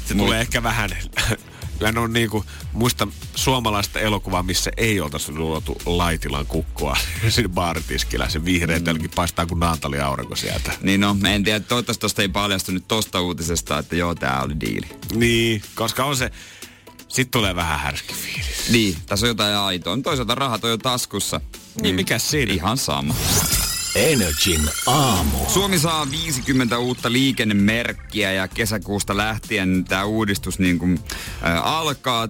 Se 0.05 0.13
Mut. 0.13 0.25
tulee 0.25 0.41
ehkä 0.41 0.63
vähän 0.63 0.89
Mä 1.81 2.01
on 2.01 2.13
niinku, 2.13 2.45
muista 2.73 3.07
suomalaista 3.35 3.99
elokuvaa, 3.99 4.43
missä 4.43 4.71
ei 4.77 5.01
oltaisi 5.01 5.31
luotu 5.31 5.77
Laitilan 5.85 6.45
kukkoa 6.45 6.97
siinä 7.29 7.49
baaritiskillä. 7.49 8.29
Se 8.29 8.45
vihreä 8.45 8.79
mm. 8.79 9.09
paistaa 9.15 9.45
kuin 9.45 9.59
Naantali 9.59 9.99
aurinko 9.99 10.35
sieltä. 10.35 10.71
Niin 10.81 11.01
no, 11.01 11.15
en 11.29 11.43
tiedä, 11.43 11.59
toivottavasti 11.59 12.01
tosta 12.01 12.21
ei 12.21 12.27
paljastu 12.27 12.71
nyt 12.71 12.87
tosta 12.87 13.21
uutisesta, 13.21 13.77
että 13.77 13.95
joo, 13.95 14.15
tää 14.15 14.41
oli 14.41 14.59
diili. 14.59 14.87
Niin, 15.13 15.61
koska 15.75 16.05
on 16.05 16.17
se, 16.17 16.31
Sitten 17.11 17.31
tulee 17.31 17.55
vähän 17.55 17.79
härski 17.79 18.13
fiilis. 18.13 18.69
Niin, 18.69 18.97
tässä 19.05 19.25
on 19.25 19.27
jotain 19.27 19.55
aitoa. 19.55 19.97
Toisaalta 20.03 20.35
rahat 20.35 20.63
on 20.63 20.69
jo 20.69 20.77
taskussa. 20.77 21.37
Niin, 21.37 21.83
niin 21.83 21.95
mikä 21.95 22.19
siinä? 22.19 22.53
Ihan 22.53 22.77
sama. 22.77 23.15
Energin 23.95 24.69
aamu. 24.85 25.37
Suomi 25.49 25.79
saa 25.79 26.11
50 26.11 26.79
uutta 26.79 27.11
liikennemerkkiä 27.11 28.31
ja 28.31 28.47
kesäkuusta 28.47 29.17
lähtien 29.17 29.85
tämä 29.87 30.03
uudistus 30.03 30.59
niin 30.59 30.79
kuin, 30.79 30.99
äh, 31.45 31.67
alkaa. 31.67 32.27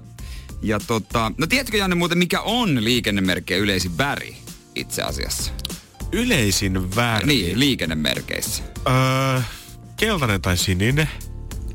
Ja 0.62 0.80
tota, 0.80 1.32
no 1.38 1.48
tiedätkö 1.48 1.78
Janne 1.78 1.96
muuten 1.96 2.18
mikä 2.18 2.42
on 2.42 2.84
liikennemerkkejä 2.84 3.60
yleisin 3.60 3.98
väri 3.98 4.38
itse 4.76 5.02
asiassa? 5.02 5.52
Yleisin 6.12 6.96
väri? 6.96 7.28
Niin, 7.28 7.60
liikennemerkeissä. 7.60 8.64
Öö, 8.88 9.42
keltainen 9.98 10.42
tai 10.42 10.58
sininen? 10.58 11.10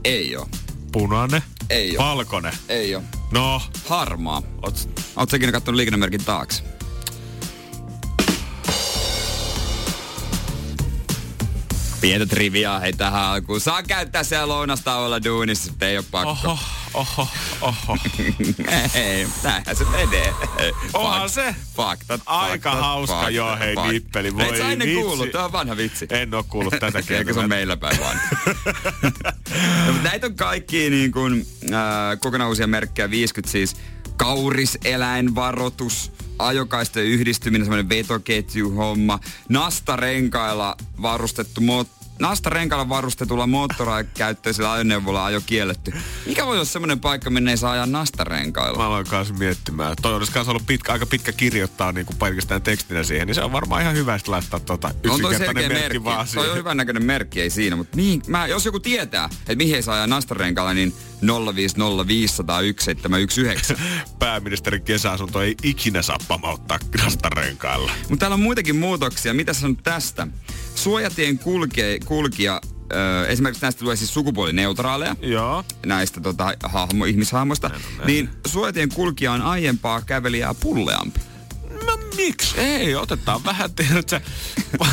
Ei 0.05 0.37
oo. 0.37 0.49
Punainen? 0.93 1.43
Ei 1.71 1.97
oo. 1.99 2.05
Valkoinen? 2.05 2.53
Ei 2.69 2.95
oo. 2.95 3.03
No? 3.33 3.62
Harmaa. 3.89 4.43
Oot, 4.62 4.89
oot 5.17 5.31
säkin 5.31 5.53
kattonut 5.53 5.77
liikennemerkin 5.77 6.25
taakse? 6.25 6.62
Pientä 12.07 12.27
triviaa 12.27 12.81
hei 12.81 12.93
tähän 12.93 13.23
alkuun. 13.23 13.61
Saa 13.61 13.83
käyttää 13.83 14.25
siellä 14.25 14.49
lounastauolla 14.49 15.25
duunissa, 15.25 15.73
ei 15.81 15.97
oo 15.97 16.03
pakko. 16.11 16.31
Oho, 16.51 16.59
oho, 16.95 17.29
oho. 17.61 17.97
ei, 18.95 19.27
näinhän 19.43 19.77
se 19.77 19.85
menee. 19.85 20.35
Onhan 20.95 21.31
se. 21.31 21.55
Faktat, 21.77 22.21
Aika 22.27 22.71
faktat, 22.71 22.85
hauska 22.85 23.15
faktat, 23.17 23.33
joo, 23.35 23.57
hei 23.59 23.75
faktat. 23.75 23.93
nippeli. 23.93 24.35
Voi 24.35 24.49
Et 24.49 24.57
sä 24.57 24.71
ennen 24.71 24.89
vitsi. 24.89 25.03
kuullut, 25.03 25.31
tämä 25.31 25.45
on 25.45 25.53
vanha 25.53 25.77
vitsi. 25.77 26.07
En 26.11 26.35
oo 26.35 26.43
kuullut 26.49 26.75
tätä 26.81 27.03
Eikö 27.11 27.33
se 27.35 27.41
on 27.41 27.49
meillä 27.49 27.77
päin 27.77 27.99
vaan? 28.01 28.21
no, 29.87 29.93
näitä 30.03 30.27
on 30.27 30.35
kaikki 30.35 30.91
niin 30.91 31.13
kuin, 31.13 31.47
äh, 31.73 32.21
kokonaan 32.21 32.49
uusia 32.49 32.67
merkkejä, 32.67 33.11
50 33.11 33.53
siis. 33.53 33.77
Kauriseläinvaroitus, 34.17 36.13
ajokaisten 36.39 37.05
yhdistyminen, 37.05 37.65
semmoinen 37.65 37.89
vetoketjuhomma, 37.89 39.21
nastarenkailla 39.49 40.77
varustettu 41.03 41.61
mot- 41.61 41.96
Nastarenkailla 42.19 42.89
varustetulla 42.89 43.47
moottorikäyttöisellä 43.47 44.73
ajoneuvolla 44.73 45.25
ajo 45.25 45.41
kielletty. 45.47 45.93
Mikä 46.27 46.47
voi 46.47 46.57
olla 46.57 46.64
semmoinen 46.64 47.01
paikka, 47.01 47.31
minne 47.31 47.51
ei 47.51 47.57
saa 47.57 47.73
ajaa 47.73 47.87
nastarenkailla? 47.87 48.79
Mä 48.79 48.87
aloin 48.87 49.07
kanssa 49.07 49.35
miettimään. 49.35 49.97
Toi 50.03 50.14
olisi 50.14 50.33
kanssa 50.33 50.51
ollut 50.51 50.67
pitkä, 50.67 50.93
aika 50.93 51.07
pitkä 51.07 51.33
kirjoittaa 51.33 51.93
niin 51.93 52.07
kuin 52.07 52.17
pelkästään 52.17 52.62
tekstinä 52.62 53.03
siihen, 53.03 53.27
niin 53.27 53.35
se 53.35 53.43
on 53.43 53.53
varmaan 53.53 53.83
ihan 53.83 53.95
hyvä 53.95 54.19
sitten 54.19 54.33
laittaa 54.33 54.61
tota 54.61 54.89
On 55.11 55.21
toi 55.21 55.39
merkki, 55.39 55.69
merkki. 55.69 56.05
vaan 56.05 56.17
Toi 56.17 56.27
siihen. 56.27 56.51
on 56.51 56.57
hyvän 56.57 56.77
näköinen 56.77 57.05
merkki, 57.05 57.41
ei 57.41 57.51
siinä. 57.51 57.77
Mutta 57.77 57.97
mihin, 57.97 58.23
mä, 58.27 58.47
jos 58.47 58.64
joku 58.64 58.81
tietää, 58.81 59.29
että 59.41 59.55
mihin 59.55 59.77
ei 59.77 59.83
saa 59.83 59.95
ajaa 59.95 60.07
nastarenkailla, 60.07 60.75
niin 60.75 60.95
050501719. 61.23 61.27
Pääministerin 64.19 64.83
kesäasunto 64.83 65.43
ei 65.43 65.55
ikinä 65.62 66.03
saa 66.03 66.19
pamauttaa 66.29 66.79
nastarenkailla. 67.05 67.93
Mutta 68.09 68.21
täällä 68.21 68.35
on 68.35 68.41
muitakin 68.41 68.77
muutoksia. 68.77 69.35
Mitä 69.35 69.53
sanot 69.53 69.79
tästä? 69.83 70.27
Suojatien 70.77 71.39
kulkija, 71.39 71.99
kulkija 72.05 72.61
ö, 72.93 73.27
esimerkiksi 73.27 73.62
näistä 73.62 73.79
tulee 73.79 73.97
siis 73.97 74.14
sukupuolineutraaleja. 74.14 75.16
Joo. 75.22 75.64
Näistä 75.87 76.20
tota, 76.20 76.55
hahmo, 76.62 77.05
ihmishahmoista. 77.05 77.70
Niin 78.07 78.31
suojatien 78.47 78.89
kulkija 78.89 79.33
on 79.33 79.43
aiempaa 79.43 80.03
kävelijää 80.03 80.55
pulleampi. 80.55 81.20
No 81.87 81.99
miksi? 82.17 82.61
Ei, 82.61 82.95
otetaan 82.95 83.45
vähän, 83.45 83.75
tiedätkö, 83.75 84.21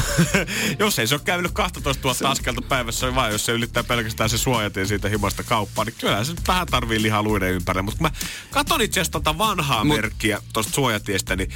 jos 0.79 0.99
ei 0.99 1.07
se 1.07 1.15
ole 1.15 1.21
käynyt 1.25 1.51
12 1.51 2.07
000 2.07 2.29
askelta 2.31 2.61
päivässä, 2.61 3.15
vaan 3.15 3.31
jos 3.31 3.45
se 3.45 3.51
ylittää 3.51 3.83
pelkästään 3.83 4.29
se 4.29 4.37
suojatin 4.37 4.87
siitä 4.87 5.09
himasta 5.09 5.43
kauppaa, 5.43 5.85
niin 5.85 5.95
kyllä 5.99 6.23
se 6.23 6.33
vähän 6.47 6.67
tarvii 6.67 7.01
lihaa 7.01 7.23
luiden 7.23 7.51
ympärille. 7.51 7.81
Mutta 7.81 7.97
kun 7.97 8.07
mä 8.07 8.11
katon 8.49 8.81
itse 8.81 8.99
asiassa 8.99 9.11
tota 9.11 9.37
vanhaa 9.37 9.83
Mut- 9.83 9.95
merkkiä 9.95 10.41
tuosta 10.53 10.73
suojatiestä, 10.73 11.35
niin 11.35 11.49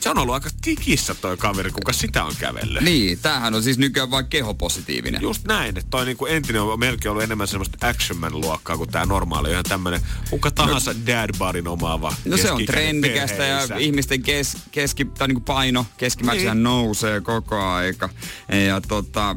se 0.00 0.10
on 0.10 0.18
ollut 0.18 0.34
aika 0.34 0.50
kikissä 0.62 1.14
toi 1.14 1.36
kaveri, 1.36 1.70
kuka 1.70 1.92
sitä 1.92 2.24
on 2.24 2.32
kävellyt. 2.38 2.82
Niin, 2.82 3.18
tämähän 3.18 3.54
on 3.54 3.62
siis 3.62 3.78
nykyään 3.78 4.10
vain 4.10 4.26
kehopositiivinen. 4.26 5.22
Just 5.22 5.44
näin, 5.44 5.78
että 5.78 5.90
toi 5.90 6.04
niinku 6.04 6.26
entinen 6.26 6.62
on 6.62 6.78
melkein 6.78 7.10
ollut 7.10 7.24
enemmän 7.24 7.48
semmoista 7.48 7.88
action 7.88 8.18
man 8.18 8.40
luokkaa 8.40 8.76
kuin 8.76 8.90
tää 8.90 9.06
normaali, 9.06 9.50
ihan 9.50 9.64
tämmönen 9.64 10.00
kuka 10.30 10.50
tahansa 10.50 10.92
no, 10.92 10.98
dad 11.06 11.30
bodyn 11.38 11.68
omaava 11.68 12.14
No 12.24 12.36
se 12.36 12.50
on 12.50 12.66
trendikästä 12.66 13.44
ja 13.44 13.76
ihmisten 13.78 14.22
kes, 14.22 14.56
keski, 14.70 15.06
tai 15.18 15.28
niinku 15.28 15.40
paino 15.40 15.86
keskimäärin 15.96 16.44
Niin. 16.44 16.62
nousee 16.62 17.20
koko 17.20 17.62
aika. 17.64 18.08
Ja 18.68 18.80
tota, 18.80 19.36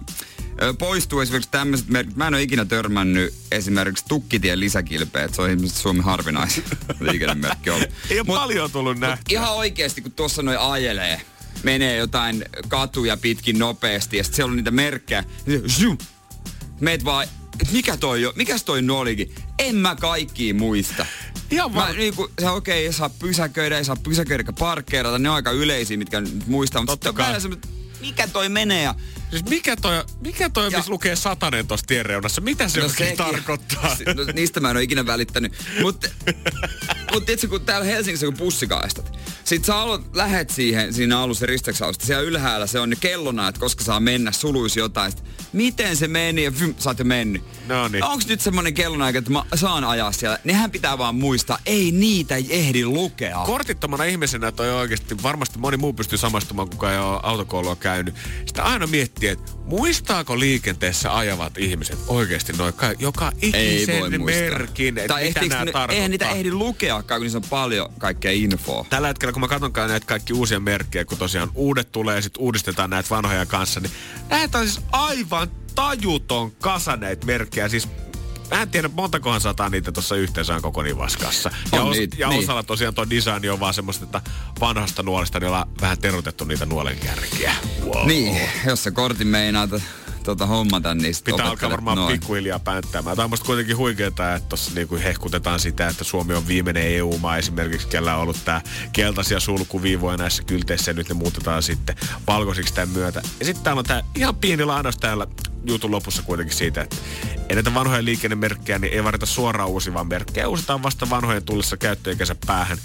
poistuu 0.80 1.20
esimerkiksi 1.20 1.52
tämmöiset 1.52 1.88
merkit. 1.88 2.16
Mä 2.16 2.28
en 2.28 2.34
ole 2.34 2.42
ikinä 2.42 2.66
törmännyt 2.66 3.34
esimerkiksi 3.52 4.06
tukkitien 4.08 4.60
lisäkilpeet. 4.60 5.34
Se 5.36 5.42
on 5.42 5.50
ilmeisesti 5.50 5.82
Suomen 5.82 6.04
harvinaisin 6.04 6.64
liikennemerkki 7.00 7.70
ollut. 7.70 7.90
Ei 8.10 8.20
ole 8.20 8.26
Mut- 8.28 8.36
paljon 8.36 8.72
tullut 8.72 9.00
nähtyä. 9.00 9.24
ihan 9.40 9.54
oikeasti, 9.56 10.02
kun 10.02 10.12
tuossa 10.12 10.42
noin 10.42 10.60
ajelee, 10.60 11.22
menee 11.64 11.98
jotain 11.98 12.46
katuja 12.68 13.18
pitkin 13.18 13.60
nopeasti 13.60 14.18
ja 14.18 14.24
sitten 14.24 14.36
siellä 14.36 14.50
on 14.52 14.56
niitä 14.58 14.72
merkkejä. 14.72 15.24
niin. 15.46 15.98
Meet 16.80 17.06
vaan, 17.06 17.28
mikä 17.72 17.98
toi 17.98 18.26
on, 18.26 18.34
mikäs 18.36 18.64
toi 18.64 18.80
olikin? 18.90 19.36
En 19.60 19.76
mä 19.76 19.96
kaikkia 19.96 20.54
muista. 20.54 21.06
Ihan 21.52 21.72
Mä, 21.72 21.76
vaan- 21.76 21.96
niinku, 21.96 22.32
se 22.42 22.50
okei, 22.50 22.74
okay, 22.74 22.86
ei 22.86 22.94
saa 22.94 23.10
pysäköidä, 23.10 23.78
ei 23.78 23.86
saa 23.86 23.96
pysäköidä 23.96 24.42
eikä 24.42 24.54
parkkeerata, 24.54 25.20
ne 25.20 25.30
on 25.30 25.36
aika 25.36 25.52
yleisiä, 25.52 25.98
mitkä 25.98 26.22
nyt 26.22 26.48
muistaa, 26.48 26.82
mutta 26.82 26.92
Totta 26.92 27.10
sitten 27.10 27.22
on 27.22 27.26
välillä 27.26 27.40
semmoset, 27.40 27.68
mikä 28.02 28.28
toi 28.28 28.50
menee 28.50 28.84
ja... 28.84 28.96
Siis 29.30 29.46
mikä 29.46 29.76
toi, 29.76 30.04
mikä 30.22 30.50
toi 30.50 30.72
Ja- 30.72 30.78
missä 30.78 30.92
lukee 30.92 31.16
satanen 31.16 31.68
tuossa 31.68 31.86
tienreunassa? 31.88 32.42
Mitä 32.42 32.68
se 32.68 32.80
no 32.80 32.86
oikein 32.86 33.10
sekin- 33.10 33.18
tarkoittaa? 33.34 33.98
No, 34.16 34.24
niistä 34.34 34.60
mä 34.60 34.70
en 34.70 34.76
ole 34.78 34.84
ikinä 34.84 35.06
välittänyt. 35.06 35.54
Mutta 35.82 36.10
mut 37.14 37.26
tiedätkö, 37.26 37.48
kun 37.48 37.62
täällä 37.62 37.86
Helsingissä 37.86 38.28
on 38.28 38.34
bussikaistat. 38.38 39.18
Sit 39.44 39.66
sä 39.66 39.76
aloit, 39.78 40.02
lähet 40.16 40.50
siihen, 40.50 40.94
siinä 40.94 41.20
alussa 41.20 41.46
risteyksausta. 41.46 42.06
Siellä 42.06 42.24
ylhäällä 42.24 42.68
se 42.68 42.80
on 42.80 42.90
ne 42.90 42.96
kellona, 42.96 43.48
että 43.48 43.60
koska 43.60 43.84
saa 43.84 44.00
mennä, 44.00 44.32
suluisi 44.32 44.80
jotain. 44.80 45.12
Sit, 45.12 45.24
miten 45.54 45.96
se 45.96 46.08
meni 46.08 46.44
ja 46.44 46.52
fym, 46.52 46.74
sä 46.78 46.90
oot 46.90 47.00
jo 47.00 47.06
mennyt. 47.06 47.44
No 47.68 47.88
niin. 47.88 48.04
Onko 48.04 48.24
nyt 48.28 48.42
semmonen 48.42 48.74
kellona, 48.74 49.10
että 49.10 49.32
mä 49.32 49.44
saan 49.56 49.84
ajaa 49.84 50.12
siellä? 50.12 50.40
Nehän 50.44 50.72
pitää 50.72 50.98
vaan 50.98 51.16
muistaa, 51.16 51.58
ei 51.66 51.92
niitä 51.92 52.36
ehdi 52.50 52.86
lukea. 52.86 53.38
Kortittomana 53.46 54.04
ihmisenä 54.04 54.52
toi 54.52 54.72
oikeasti, 54.72 55.24
varmasti 55.24 55.60
moni 55.60 55.78
muu 55.78 55.94
pystyy 55.94 56.18
samastumaan, 56.18 56.70
kuka 56.70 56.92
ei 56.92 56.98
ole 56.98 57.20
autokoulua 57.24 57.76
käynyt. 57.76 58.16
Sitä 58.46 58.64
aina 58.64 58.88
miettii, 58.88 59.30
että 59.30 59.52
muistaako 59.66 60.40
liikenteessä 60.40 61.18
ajavat 61.18 61.58
ihmiset 61.58 62.00
oikeasti 62.08 62.54
noin, 62.54 62.74
ka- 62.74 62.94
joka 63.00 63.32
ei 63.42 63.84
ikisen 63.84 64.24
merkin, 64.24 64.98
että 64.98 65.14
tai 65.14 65.24
mitä 65.24 65.28
ehtiikö 65.40 65.56
nämä 65.56 65.66
ne, 65.66 65.72
tarkoittaa. 65.72 65.96
eihän 65.96 66.12
niitä 66.12 66.30
ehdi 66.30 66.52
lukeakaan, 66.52 67.20
kun 67.20 67.24
niissä 67.26 67.38
on 67.38 67.44
paljon 67.50 67.90
kaikkea 67.98 68.32
infoa. 68.32 68.86
Tällä 68.90 69.08
hetkellä, 69.08 69.33
kun 69.34 69.42
mä 69.42 69.48
katsonkaan 69.48 69.90
näitä 69.90 70.06
kaikki 70.06 70.34
uusia 70.34 70.60
merkkejä, 70.60 71.06
kun 71.06 71.18
tosiaan 71.18 71.52
uudet 71.56 71.92
tulee 71.92 72.16
ja 72.16 72.22
sitten 72.22 72.44
uudistetaan 72.44 72.90
näitä 72.90 73.10
vanhoja 73.10 73.46
kanssa, 73.46 73.80
niin 73.80 73.92
näitä 74.30 74.58
on 74.58 74.68
siis 74.68 74.86
aivan 74.92 75.52
tajuton 75.76 76.52
kasa 76.52 76.96
näitä 76.96 77.26
merkkejä. 77.26 77.70
Siis 77.70 77.88
Mä 78.52 78.62
en 78.62 78.70
tiedä, 78.70 78.88
montakohan 78.94 79.42
sataa 79.42 79.70
niitä 79.70 79.92
tuossa 79.92 80.16
yhteensä 80.16 80.56
on 80.56 80.62
koko 80.62 80.84
nivaskassa. 80.84 81.52
Ja, 81.72 81.82
On 81.82 81.90
os, 81.90 81.98
niitä, 81.98 82.16
ja 82.20 82.30
niin. 82.30 82.44
osalla 82.44 82.64
tosiaan 82.64 82.94
tuo 82.94 83.10
design 83.10 83.52
on 83.52 83.60
vaan 83.60 83.74
semmoista, 83.74 84.06
että 84.06 84.22
vanhasta 84.60 85.04
nuolesta 85.04 85.40
niin 85.40 85.48
ollaan 85.48 85.68
vähän 85.82 85.98
terotettu 85.98 86.46
niitä 86.46 86.66
nuolen 86.66 86.98
kärkiä. 87.00 87.56
Wow. 87.86 88.08
Niin, 88.08 88.50
jos 88.66 88.84
se 88.84 88.92
kortin 88.92 89.28
meinaa 89.28 89.68
tota 90.24 90.46
hommata, 90.46 90.96
sit 91.12 91.24
Pitää 91.24 91.46
alkaa 91.46 91.70
varmaan 91.70 91.98
noin. 91.98 92.20
pikkuhiljaa 92.20 92.60
pänttäämään. 92.60 93.16
Tämä 93.16 93.24
on 93.24 93.30
musta 93.30 93.46
kuitenkin 93.46 93.78
huikeeta, 93.78 94.36
että 94.36 94.50
tuossa 94.50 94.72
niinku 94.76 94.96
hehkutetaan 94.96 95.60
sitä, 95.60 95.88
että 95.88 96.04
Suomi 96.04 96.34
on 96.34 96.48
viimeinen 96.48 96.84
EU-maa 96.88 97.38
esimerkiksi, 97.38 97.88
kellä 97.88 98.16
on 98.16 98.22
ollut 98.22 98.46
tää 98.46 98.62
keltaisia 98.94 99.40
sulkuviivoja 99.40 100.18
näissä 100.18 100.44
kylteissä 100.44 100.92
ja 100.92 100.96
nyt 100.96 101.10
ne 101.10 101.16
muutetaan 101.16 101.64
sitten 101.64 101.96
valkoisiksi 102.28 102.74
tämän 102.74 102.90
myötä. 102.90 103.22
Ja 103.40 103.46
sitten 103.46 103.64
täällä 103.64 103.80
on 103.80 103.86
tää 103.86 104.04
ihan 104.16 104.36
pieni 104.36 104.66
lainaus 104.66 104.98
täällä 104.98 105.28
jutun 105.66 105.92
lopussa 105.92 106.22
kuitenkin 106.22 106.58
siitä, 106.58 106.82
että 106.82 106.96
ei 107.50 107.56
näitä 107.56 107.74
vanhoja 107.74 108.06
liikennemerkkejä, 108.06 108.80
niin 108.80 108.94
ei 108.94 109.04
varita 109.04 109.26
suoraan 109.26 109.70
uusivaa 109.70 110.04
merkkejä. 110.04 110.48
Uusitaan 110.48 110.84
vasta 110.84 111.10
vanhojen 111.10 111.44
tullessa 111.44 111.78
käyttöikänsä 111.78 112.36
päähän. 112.48 112.78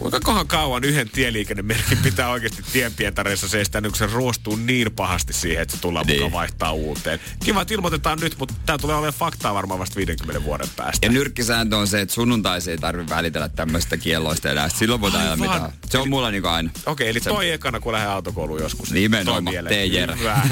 Kuinka 0.00 0.20
kohan 0.20 0.46
kauan 0.46 0.84
yhden 0.84 1.10
tieliikennemerkin 1.10 1.98
pitää 1.98 2.28
oikeasti 2.30 2.62
tienpientareissa 2.72 3.48
seistää, 3.48 3.80
niin 3.80 3.90
kun 3.92 3.98
se 3.98 4.06
ruostuu 4.06 4.56
niin 4.56 4.92
pahasti 4.92 5.32
siihen, 5.32 5.62
että 5.62 5.76
se 5.76 5.80
tullaan 5.82 6.06
Niin. 6.06 6.18
mukaan 6.18 6.32
vaihtaa 6.32 6.72
uuteen. 6.72 7.20
Kiva, 7.44 7.62
että 7.62 7.74
ilmoitetaan 7.74 8.18
nyt, 8.20 8.38
mutta 8.38 8.54
tämä 8.66 8.78
tulee 8.78 8.96
olemaan 8.96 9.14
faktaa 9.14 9.54
varmaan 9.54 9.80
vasta 9.80 9.96
50 9.96 10.44
vuoden 10.44 10.68
päästä. 10.76 11.06
Ja 11.06 11.12
nyrkkisääntö 11.12 11.76
on 11.76 11.86
se, 11.86 12.00
että 12.00 12.14
sunnuntaisin 12.14 12.70
ei 12.70 12.78
tarvitse 12.78 13.14
välitellä 13.14 13.48
tämmöistä 13.48 13.96
kielloista 13.96 14.50
enää. 14.50 14.68
Silloin 14.68 15.00
voidaan 15.00 15.22
ajaa 15.22 15.36
mitään. 15.36 15.72
Se 15.90 15.98
on 15.98 16.08
mulla 16.08 16.30
niinku 16.30 16.48
aina. 16.48 16.70
Okei, 16.86 17.08
eli 17.08 17.20
Se- 17.20 17.30
toi 17.30 17.50
ekana, 17.50 17.80
kun 17.80 17.92
lähden 17.92 18.10
autokouluun 18.10 18.60
joskus. 18.60 18.90
Nimenomaan. 18.92 19.54
Tee. 19.68 19.88
Hyvä. 20.18 20.42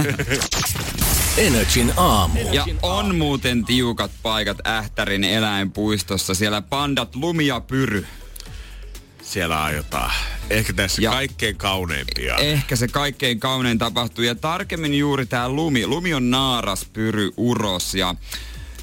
Energin 1.39 1.93
aamu. 1.97 2.41
Ja 2.53 2.65
on 2.83 3.15
muuten 3.17 3.65
tiukat 3.65 4.11
paikat 4.23 4.67
Ähtärin 4.67 5.25
eläinpuistossa. 5.25 6.35
Siellä 6.35 6.63
pandat 6.63 7.17
lumia 7.17 7.61
pyry. 7.61 8.07
Siellä 9.29 9.63
aiotaan. 9.65 10.13
Ehkä 10.51 10.73
tässä 10.73 11.03
Ja- 11.03 11.11
kaikkein 11.11 11.57
kauneimpia. 11.57 12.37
Ehkä 12.37 12.77
se 12.77 12.89
kaikkein 12.89 13.41
kaunein 13.41 13.79
tapahtuu. 13.79 14.25
Ja 14.25 14.35
tarkemmin 14.35 14.95
juuri 14.95 15.27
tämä 15.27 15.49
lumi. 15.49 15.87
Lumi 15.87 16.15
on 16.15 16.31
naaras, 16.31 16.85
pyry, 16.93 17.31
uros. 17.37 17.95
Ja 17.95 18.15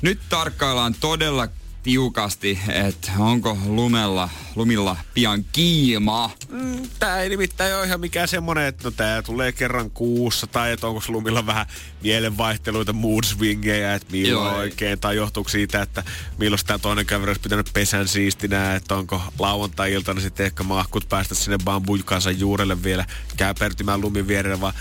nyt 0.01 0.19
tarkkaillaan 0.29 0.95
todella 0.99 1.47
tiukasti, 1.85 2.59
että 2.69 3.11
onko 3.19 3.57
lumella, 3.65 4.29
lumilla 4.55 4.97
pian 5.13 5.45
kiimaa. 5.51 6.31
Mm, 6.49 6.89
tää 6.99 7.21
ei 7.21 7.29
nimittäin 7.29 7.75
ole 7.75 7.85
ihan 7.85 7.99
mikään 7.99 8.27
semmonen, 8.27 8.65
että 8.65 8.83
no 8.83 8.91
tää 8.91 9.21
tulee 9.21 9.51
kerran 9.51 9.91
kuussa, 9.91 10.47
tai 10.47 10.71
että 10.71 10.87
onko 10.87 11.01
lumilla 11.07 11.45
vähän 11.45 11.65
mielenvaihteluita, 12.03 12.93
mood 12.93 13.23
swingeja, 13.23 13.93
että 13.93 14.11
milloin 14.11 14.51
Joo, 14.51 14.57
oikein, 14.57 14.99
tai 14.99 15.15
johtuuko 15.15 15.49
siitä, 15.49 15.81
että 15.81 16.03
milloin 16.37 16.61
tämä 16.67 16.79
toinen 16.79 17.05
kaveri 17.05 17.29
olisi 17.29 17.41
pitänyt 17.41 17.69
pesän 17.73 18.07
siistinä, 18.07 18.75
että 18.75 18.95
onko 18.95 19.21
lauantai-iltana 19.39 20.21
sitten 20.21 20.45
ehkä 20.45 20.63
mahkut 20.63 21.09
päästä 21.09 21.35
sinne 21.35 21.57
bambuikansa 21.63 22.31
juurelle 22.31 22.83
vielä 22.83 23.05
käpertymään 23.37 24.01
lumin 24.01 24.27
vierelle, 24.27 24.61
vaan 24.61 24.73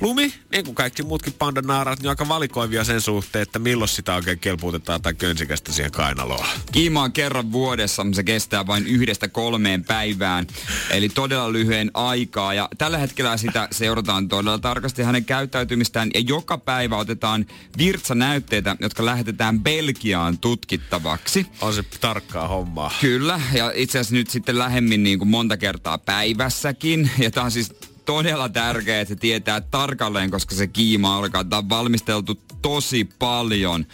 lumi, 0.00 0.34
niin 0.52 0.64
kuin 0.64 0.74
kaikki 0.74 1.02
muutkin 1.02 1.32
pandanaarat, 1.32 2.00
niin 2.00 2.08
aika 2.08 2.28
valikoivia 2.28 2.84
sen 2.84 3.00
suhteen, 3.00 3.42
että 3.42 3.58
milloin 3.58 3.88
sitä 3.88 4.14
oikein 4.14 4.38
kelpuutetaan 4.38 5.02
tai 5.02 5.14
könsikästä 5.14 5.72
siihen 5.72 5.92
kainaloon. 5.92 6.46
Kiima 6.72 7.02
on 7.02 7.12
kerran 7.12 7.52
vuodessa, 7.52 8.06
se 8.12 8.22
kestää 8.24 8.66
vain 8.66 8.86
yhdestä 8.86 9.28
kolmeen 9.28 9.84
päivään, 9.84 10.46
eli 10.90 11.08
todella 11.08 11.52
lyhyen 11.52 11.90
aikaa. 11.94 12.54
Ja 12.54 12.68
tällä 12.78 12.98
hetkellä 12.98 13.36
sitä 13.36 13.68
seurataan 13.70 14.28
todella 14.28 14.58
tarkasti 14.58 15.02
hänen 15.02 15.24
käyttäytymistään 15.24 16.10
ja 16.14 16.20
joka 16.20 16.58
päivä 16.58 16.96
otetaan 16.96 17.46
virtsanäytteitä, 17.78 18.76
jotka 18.80 19.04
lähetetään 19.04 19.60
Belgiaan 19.60 20.38
tutkittavaksi. 20.38 21.46
On 21.60 21.74
se 21.74 21.82
tarkkaa 22.00 22.48
hommaa. 22.48 22.92
Kyllä, 23.00 23.40
ja 23.52 23.72
itse 23.74 23.98
asiassa 23.98 24.14
nyt 24.14 24.30
sitten 24.30 24.58
lähemmin 24.58 25.02
niin 25.02 25.18
kuin 25.18 25.28
monta 25.28 25.56
kertaa 25.56 25.98
päivässäkin. 25.98 27.10
Ja 27.18 27.30
tämä 27.30 27.44
on 27.44 27.50
siis 27.50 27.72
todella 28.10 28.48
tärkeää, 28.48 29.00
että 29.00 29.14
se 29.14 29.20
tietää 29.20 29.60
tarkalleen, 29.60 30.30
koska 30.30 30.54
se 30.54 30.66
kiima 30.66 31.16
alkaa. 31.16 31.44
Tämä 31.44 31.58
on 31.58 31.68
valmisteltu 31.68 32.40
tosi 32.62 33.08
paljon, 33.18 33.86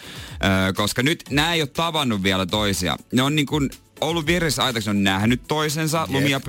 koska 0.76 1.02
nyt 1.02 1.24
nämä 1.30 1.54
ei 1.54 1.62
ole 1.62 1.68
tavannut 1.68 2.22
vielä 2.22 2.46
toisia. 2.46 2.96
Ne 3.12 3.22
on 3.22 3.36
niin 3.36 3.46
kuin 3.46 3.70
ollut 4.00 4.26
vieressä 4.26 4.64
aitauksen, 4.64 4.96
on 4.96 5.04
nähnyt 5.04 5.40
toisensa, 5.48 6.00
yep. 6.00 6.10
lumia 6.10 6.40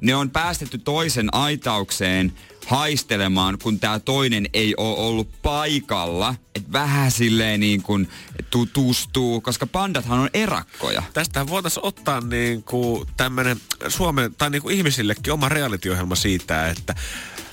Ne 0.00 0.14
on 0.14 0.30
päästetty 0.30 0.78
toisen 0.78 1.34
aitaukseen 1.34 2.32
haistelemaan, 2.66 3.58
kun 3.62 3.80
tämä 3.80 3.98
toinen 4.00 4.48
ei 4.52 4.74
ole 4.76 4.98
ollut 4.98 5.28
paikalla. 5.42 6.34
Että 6.54 6.72
vähän 6.72 7.10
silleen 7.10 7.60
niin 7.60 7.82
kuin 7.82 8.08
tutustuu, 8.50 9.40
koska 9.40 9.66
pandathan 9.66 10.18
on 10.18 10.30
erakkoja. 10.34 11.02
Tästä 11.12 11.46
voitaisiin 11.46 11.86
ottaa 11.86 12.20
niin 12.20 12.62
kuin 12.62 13.08
tämmönen 13.16 13.60
Suomen, 13.88 14.34
tai 14.34 14.50
niin 14.50 14.62
kuin 14.62 14.76
ihmisillekin 14.76 15.32
oma 15.32 15.48
reality-ohjelma 15.48 16.14
siitä, 16.14 16.68
että 16.68 16.94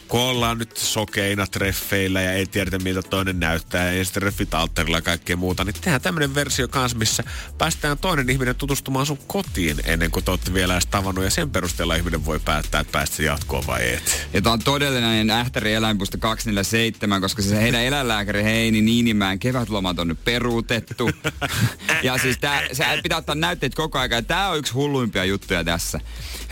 kun 0.08 0.20
ollaan 0.20 0.58
nyt 0.58 0.78
sokeina 0.78 1.48
treffeillä 1.48 2.22
ja 2.22 2.34
ei 2.34 2.46
tiedetä 2.46 2.80
miltä 2.80 3.02
toinen 3.02 3.40
näyttää 3.40 3.94
ja 3.94 4.06
sitten 4.06 4.22
treffit 4.22 4.54
altterilla 4.54 4.98
ja 4.98 5.02
kaikkea 5.02 5.38
muuta, 5.38 5.64
niin 5.64 5.74
tehdään 5.74 6.02
tämmöinen 6.02 6.36
versio 6.36 6.68
kanssa, 6.68 6.98
missä 6.98 7.24
päästään 7.58 7.98
toinen 7.98 8.30
ihminen 8.30 8.56
tutustumaan 8.56 9.06
sun 9.06 9.18
kotiin 9.28 9.78
ennen 9.86 10.12
kuin 10.12 10.26
te 10.26 10.32
olette 10.32 10.54
vielä 10.54 10.74
edes 10.74 10.86
tavannut 10.86 11.24
ja 11.24 11.30
sen 11.30 11.50
perusteella 11.50 11.96
ihminen 11.96 12.26
voi 12.26 12.40
päättää, 12.40 12.82
että 12.82 12.92
päästä 12.92 13.24
jatkoon 13.24 13.68
vai 13.68 13.94
et. 13.94 14.28
Ja 14.34 14.42
tää 14.42 14.54
on 14.54 14.60
todellinen 14.60 15.30
Ähtäri 15.30 15.74
eläinpuisto 15.74 16.18
247, 16.18 17.22
koska 17.22 17.42
se 17.42 17.62
heidän 17.62 17.82
eläinlääkäri 17.82 18.44
Heini 18.44 18.82
Niinimäen 18.82 19.40
kevätlomat 19.40 20.00
on 20.00 20.08
nyt 20.08 20.24
peruutettu. 20.26 21.12
ja 22.04 22.18
siis 22.18 22.38
tää, 22.38 22.62
se 22.72 22.86
pitää 23.04 23.18
ottaa 23.18 23.36
näytteet 23.36 23.76
koko 23.76 24.00
ajan. 24.00 24.12
Ja 24.12 24.22
tää 24.22 24.50
on 24.50 24.58
yksi 24.58 24.74
hulluimpia 24.74 25.26
juttuja 25.26 25.64
tässä. 25.64 26.00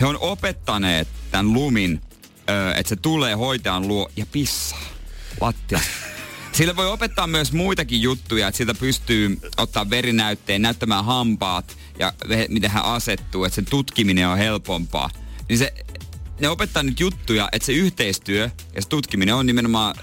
He 0.00 0.06
on 0.06 0.18
opettaneet 0.20 1.08
tämän 1.30 1.52
lumin 1.52 2.00
että 2.76 2.88
se 2.88 2.96
tulee 2.96 3.34
hoitajan 3.34 3.88
luo 3.88 4.10
ja 4.16 4.26
pissaa 4.32 4.84
lattia. 5.40 5.80
Sillä 6.52 6.76
voi 6.76 6.86
opettaa 6.86 7.26
myös 7.26 7.52
muitakin 7.52 8.02
juttuja, 8.02 8.48
että 8.48 8.58
siltä 8.58 8.74
pystyy 8.74 9.40
ottaa 9.56 9.90
verinäytteen, 9.90 10.62
näyttämään 10.62 11.04
hampaat 11.04 11.76
ja 11.98 12.12
miten 12.48 12.70
hän 12.70 12.84
asettuu, 12.84 13.44
että 13.44 13.54
sen 13.54 13.64
tutkiminen 13.64 14.28
on 14.28 14.38
helpompaa. 14.38 15.10
Niin 15.48 15.58
se, 15.58 15.74
ne 16.40 16.48
opettaa 16.48 16.82
nyt 16.82 17.00
juttuja, 17.00 17.48
että 17.52 17.66
se 17.66 17.72
yhteistyö 17.72 18.50
ja 18.74 18.82
se 18.82 18.88
tutkiminen 18.88 19.34
on 19.34 19.46
nimenomaan 19.46 19.94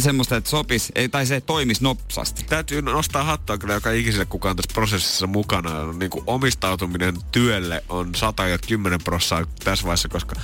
semmoista, 0.00 0.36
että 0.36 0.50
sopis, 0.50 0.92
tai 1.10 1.26
se 1.26 1.40
toimisi 1.40 1.82
nopsasti. 1.82 2.44
Täytyy 2.44 2.82
nostaa 2.82 3.24
hattua 3.24 3.58
kyllä 3.58 3.74
joka 3.74 3.90
ikiselle 3.90 4.24
kukaan 4.24 4.56
tässä 4.56 4.74
prosessissa 4.74 5.26
mukana. 5.26 5.92
Niin 5.92 6.10
kuin 6.10 6.24
omistautuminen 6.26 7.14
työlle 7.32 7.84
on 7.88 8.14
110 8.14 9.00
prosenttia 9.04 9.64
tässä 9.64 9.84
vaiheessa, 9.84 10.08
koska 10.08 10.34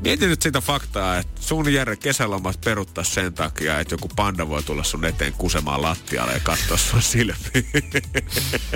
mietin 0.00 0.28
nyt 0.28 0.42
sitä 0.42 0.60
faktaa, 0.60 1.18
että 1.18 1.42
sun 1.42 1.72
Jere 1.72 1.96
kesälomat 1.96 2.60
peruttaa 2.64 3.04
sen 3.04 3.34
takia, 3.34 3.80
että 3.80 3.94
joku 3.94 4.08
panda 4.16 4.48
voi 4.48 4.62
tulla 4.62 4.84
sun 4.84 5.04
eteen 5.04 5.32
kusemaan 5.32 5.82
lattialle 5.82 6.32
ja 6.32 6.40
katsoa 6.40 6.76
sun 6.76 7.02
silmiin. 7.02 7.32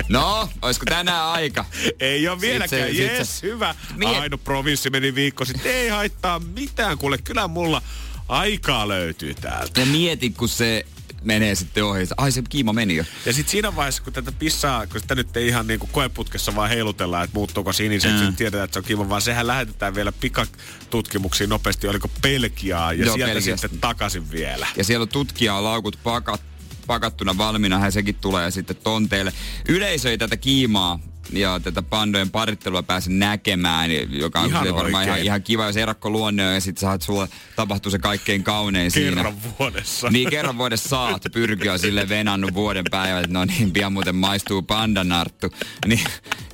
No, 0.09 0.49
olisiko 0.61 0.85
tänään 0.85 1.25
aika? 1.25 1.65
Ei 1.99 2.27
ole 2.27 2.41
vieläkään. 2.41 2.97
Jes, 2.97 3.43
hyvä. 3.43 3.75
Mie... 3.95 4.17
Aino 4.17 4.37
provinssi 4.37 4.89
meni 4.89 5.15
viikko 5.15 5.45
sitten. 5.45 5.71
Ei 5.71 5.89
haittaa 5.89 6.39
mitään, 6.39 6.97
kuule. 6.97 7.17
Kyllä 7.17 7.47
mulla 7.47 7.81
Aikaa 8.27 8.87
löytyy 8.87 9.33
täältä. 9.33 9.79
Ja 9.79 9.85
mieti, 9.85 10.29
kun 10.29 10.49
se 10.49 10.85
menee 11.23 11.55
sitten 11.55 11.85
ohi. 11.85 12.07
Ai 12.17 12.31
se 12.31 12.43
kiima 12.49 12.73
meni 12.73 12.95
jo. 12.95 13.03
Ja 13.25 13.33
sitten 13.33 13.51
siinä 13.51 13.75
vaiheessa, 13.75 14.03
kun 14.03 14.13
tätä 14.13 14.31
pissaa, 14.31 14.87
kun 14.87 14.99
sitä 15.01 15.15
nyt 15.15 15.37
ei 15.37 15.47
ihan 15.47 15.67
niin 15.67 15.79
kuin 15.79 15.89
koeputkessa 15.91 16.55
vaan 16.55 16.69
heilutellaan, 16.69 17.23
että 17.23 17.33
muuttuuko 17.33 17.73
siniset, 17.73 18.11
mm. 18.11 18.35
tiedetään, 18.35 18.63
että 18.63 18.73
se 18.73 18.79
on 18.79 18.85
kiima, 18.85 19.09
vaan 19.09 19.21
sehän 19.21 19.47
lähetetään 19.47 19.95
vielä 19.95 20.11
pikatutkimuksiin 20.11 21.49
nopeasti, 21.49 21.87
oliko 21.87 22.09
Pelkiaa, 22.21 22.93
ja 22.93 23.05
Joo, 23.05 23.15
sieltä 23.15 23.33
Pelkiasta. 23.33 23.61
sitten 23.61 23.81
takaisin 23.81 24.31
vielä. 24.31 24.67
Ja 24.77 24.83
siellä 24.83 25.03
on 25.03 25.09
tutkijaa 25.09 25.63
laukut 25.63 25.99
pakat, 26.03 26.41
pakattuna 26.87 27.37
valmiina, 27.37 27.79
hän 27.79 27.91
sekin 27.91 28.15
tulee 28.15 28.51
sitten 28.51 28.75
tonteille. 28.75 29.33
Yleisö 29.67 30.09
ei 30.09 30.17
tätä 30.17 30.37
kiimaa 30.37 30.99
ja 31.33 31.59
tätä 31.59 31.81
pandojen 31.81 32.29
parittelua 32.29 32.83
pääsen 32.83 33.19
näkemään, 33.19 33.91
joka 34.19 34.39
on 34.39 34.49
ihan 34.49 34.75
varmaan 34.75 35.05
ihan, 35.05 35.19
ihan 35.19 35.43
kiva, 35.43 35.65
jos 35.65 35.77
erakko 35.77 36.09
luonne 36.09 36.53
ja 36.53 36.61
sitten 36.61 36.81
saat 36.81 37.01
sulla 37.01 37.27
tapahtuu 37.55 37.91
se 37.91 37.99
kaikkein 37.99 38.43
kaunein 38.43 38.91
kerran 38.93 39.13
siinä. 39.13 39.23
Kerran 39.23 39.55
vuodessa. 39.59 40.09
Niin, 40.09 40.29
kerran 40.29 40.57
vuodessa 40.57 40.89
saat 40.89 41.23
pyrkiä 41.33 41.77
sille 41.77 42.09
venannut 42.09 42.53
vuoden 42.53 42.85
päivät, 42.91 43.23
että 43.23 43.33
no 43.33 43.45
niin, 43.45 43.71
pian 43.71 43.93
muuten 43.93 44.15
maistuu 44.15 44.61
pandanarttu. 44.61 45.47
Niin 45.87 46.03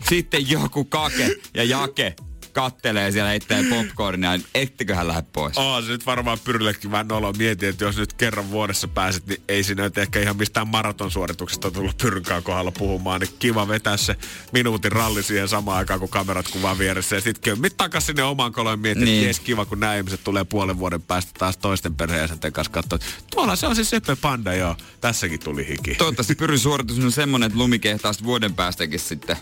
sitten 0.09 0.49
joku 0.49 0.85
kake 0.85 1.35
ja 1.53 1.63
jake 1.63 2.15
kattelee 2.53 3.11
siellä 3.11 3.29
heittää 3.29 3.59
popcornia, 3.69 4.31
niin 4.31 4.45
ettiköhän 4.55 5.07
lähde 5.07 5.23
pois? 5.33 5.57
Oo, 5.57 5.81
se 5.81 5.87
nyt 5.87 6.05
varmaan 6.05 6.39
pyrillekin 6.43 6.91
vähän 6.91 7.07
nolo. 7.07 7.33
Mietin, 7.33 7.69
että 7.69 7.83
jos 7.83 7.97
nyt 7.97 8.13
kerran 8.13 8.51
vuodessa 8.51 8.87
pääset, 8.87 9.27
niin 9.27 9.41
ei 9.47 9.63
siinä 9.63 9.83
nyt 9.83 9.97
ehkä 9.97 10.19
ihan 10.19 10.37
mistään 10.37 10.67
maratonsuorituksesta 10.67 11.71
tullut 11.71 11.97
pyrkään 11.97 12.43
kohdalla 12.43 12.71
puhumaan. 12.71 13.21
Niin 13.21 13.33
kiva 13.39 13.67
vetää 13.67 13.97
se 13.97 14.15
minuutin 14.51 14.91
ralli 14.91 15.23
siihen 15.23 15.47
samaan 15.47 15.77
aikaan, 15.77 15.99
kun 15.99 16.09
kamerat 16.09 16.47
kuvaa 16.47 16.77
vieressä. 16.77 17.15
Ja 17.15 17.21
sitten 17.21 17.43
kömmit 17.43 17.77
takas 17.77 18.05
sinne 18.05 18.23
omaan 18.23 18.51
koloon 18.51 18.79
mietin, 18.79 19.05
niin. 19.05 19.29
että 19.29 19.43
kiva, 19.43 19.65
kun 19.65 19.79
nämä 19.79 19.95
ihmiset 19.95 20.23
tulee 20.23 20.43
puolen 20.43 20.79
vuoden 20.79 21.01
päästä 21.01 21.31
taas 21.39 21.57
toisten 21.57 21.95
perheensä 21.95 22.51
kanssa 22.51 22.71
katsoa. 22.71 22.99
Tuolla 23.31 23.55
se 23.55 23.67
on 23.67 23.75
se 23.75 23.83
Seppe 23.83 24.15
Panda, 24.15 24.53
joo. 24.53 24.75
Tässäkin 25.01 25.39
tuli 25.39 25.67
hiki. 25.67 25.95
Toivottavasti 25.95 26.35
pyrin 26.35 26.59
suoritus 26.59 26.99
on 26.99 27.11
semmonen, 27.11 27.47
että 27.47 27.59
lumi 27.59 27.79
kehtaa 27.79 28.11
vuoden 28.23 28.53
päästäkin 28.53 28.99
sitten 28.99 29.37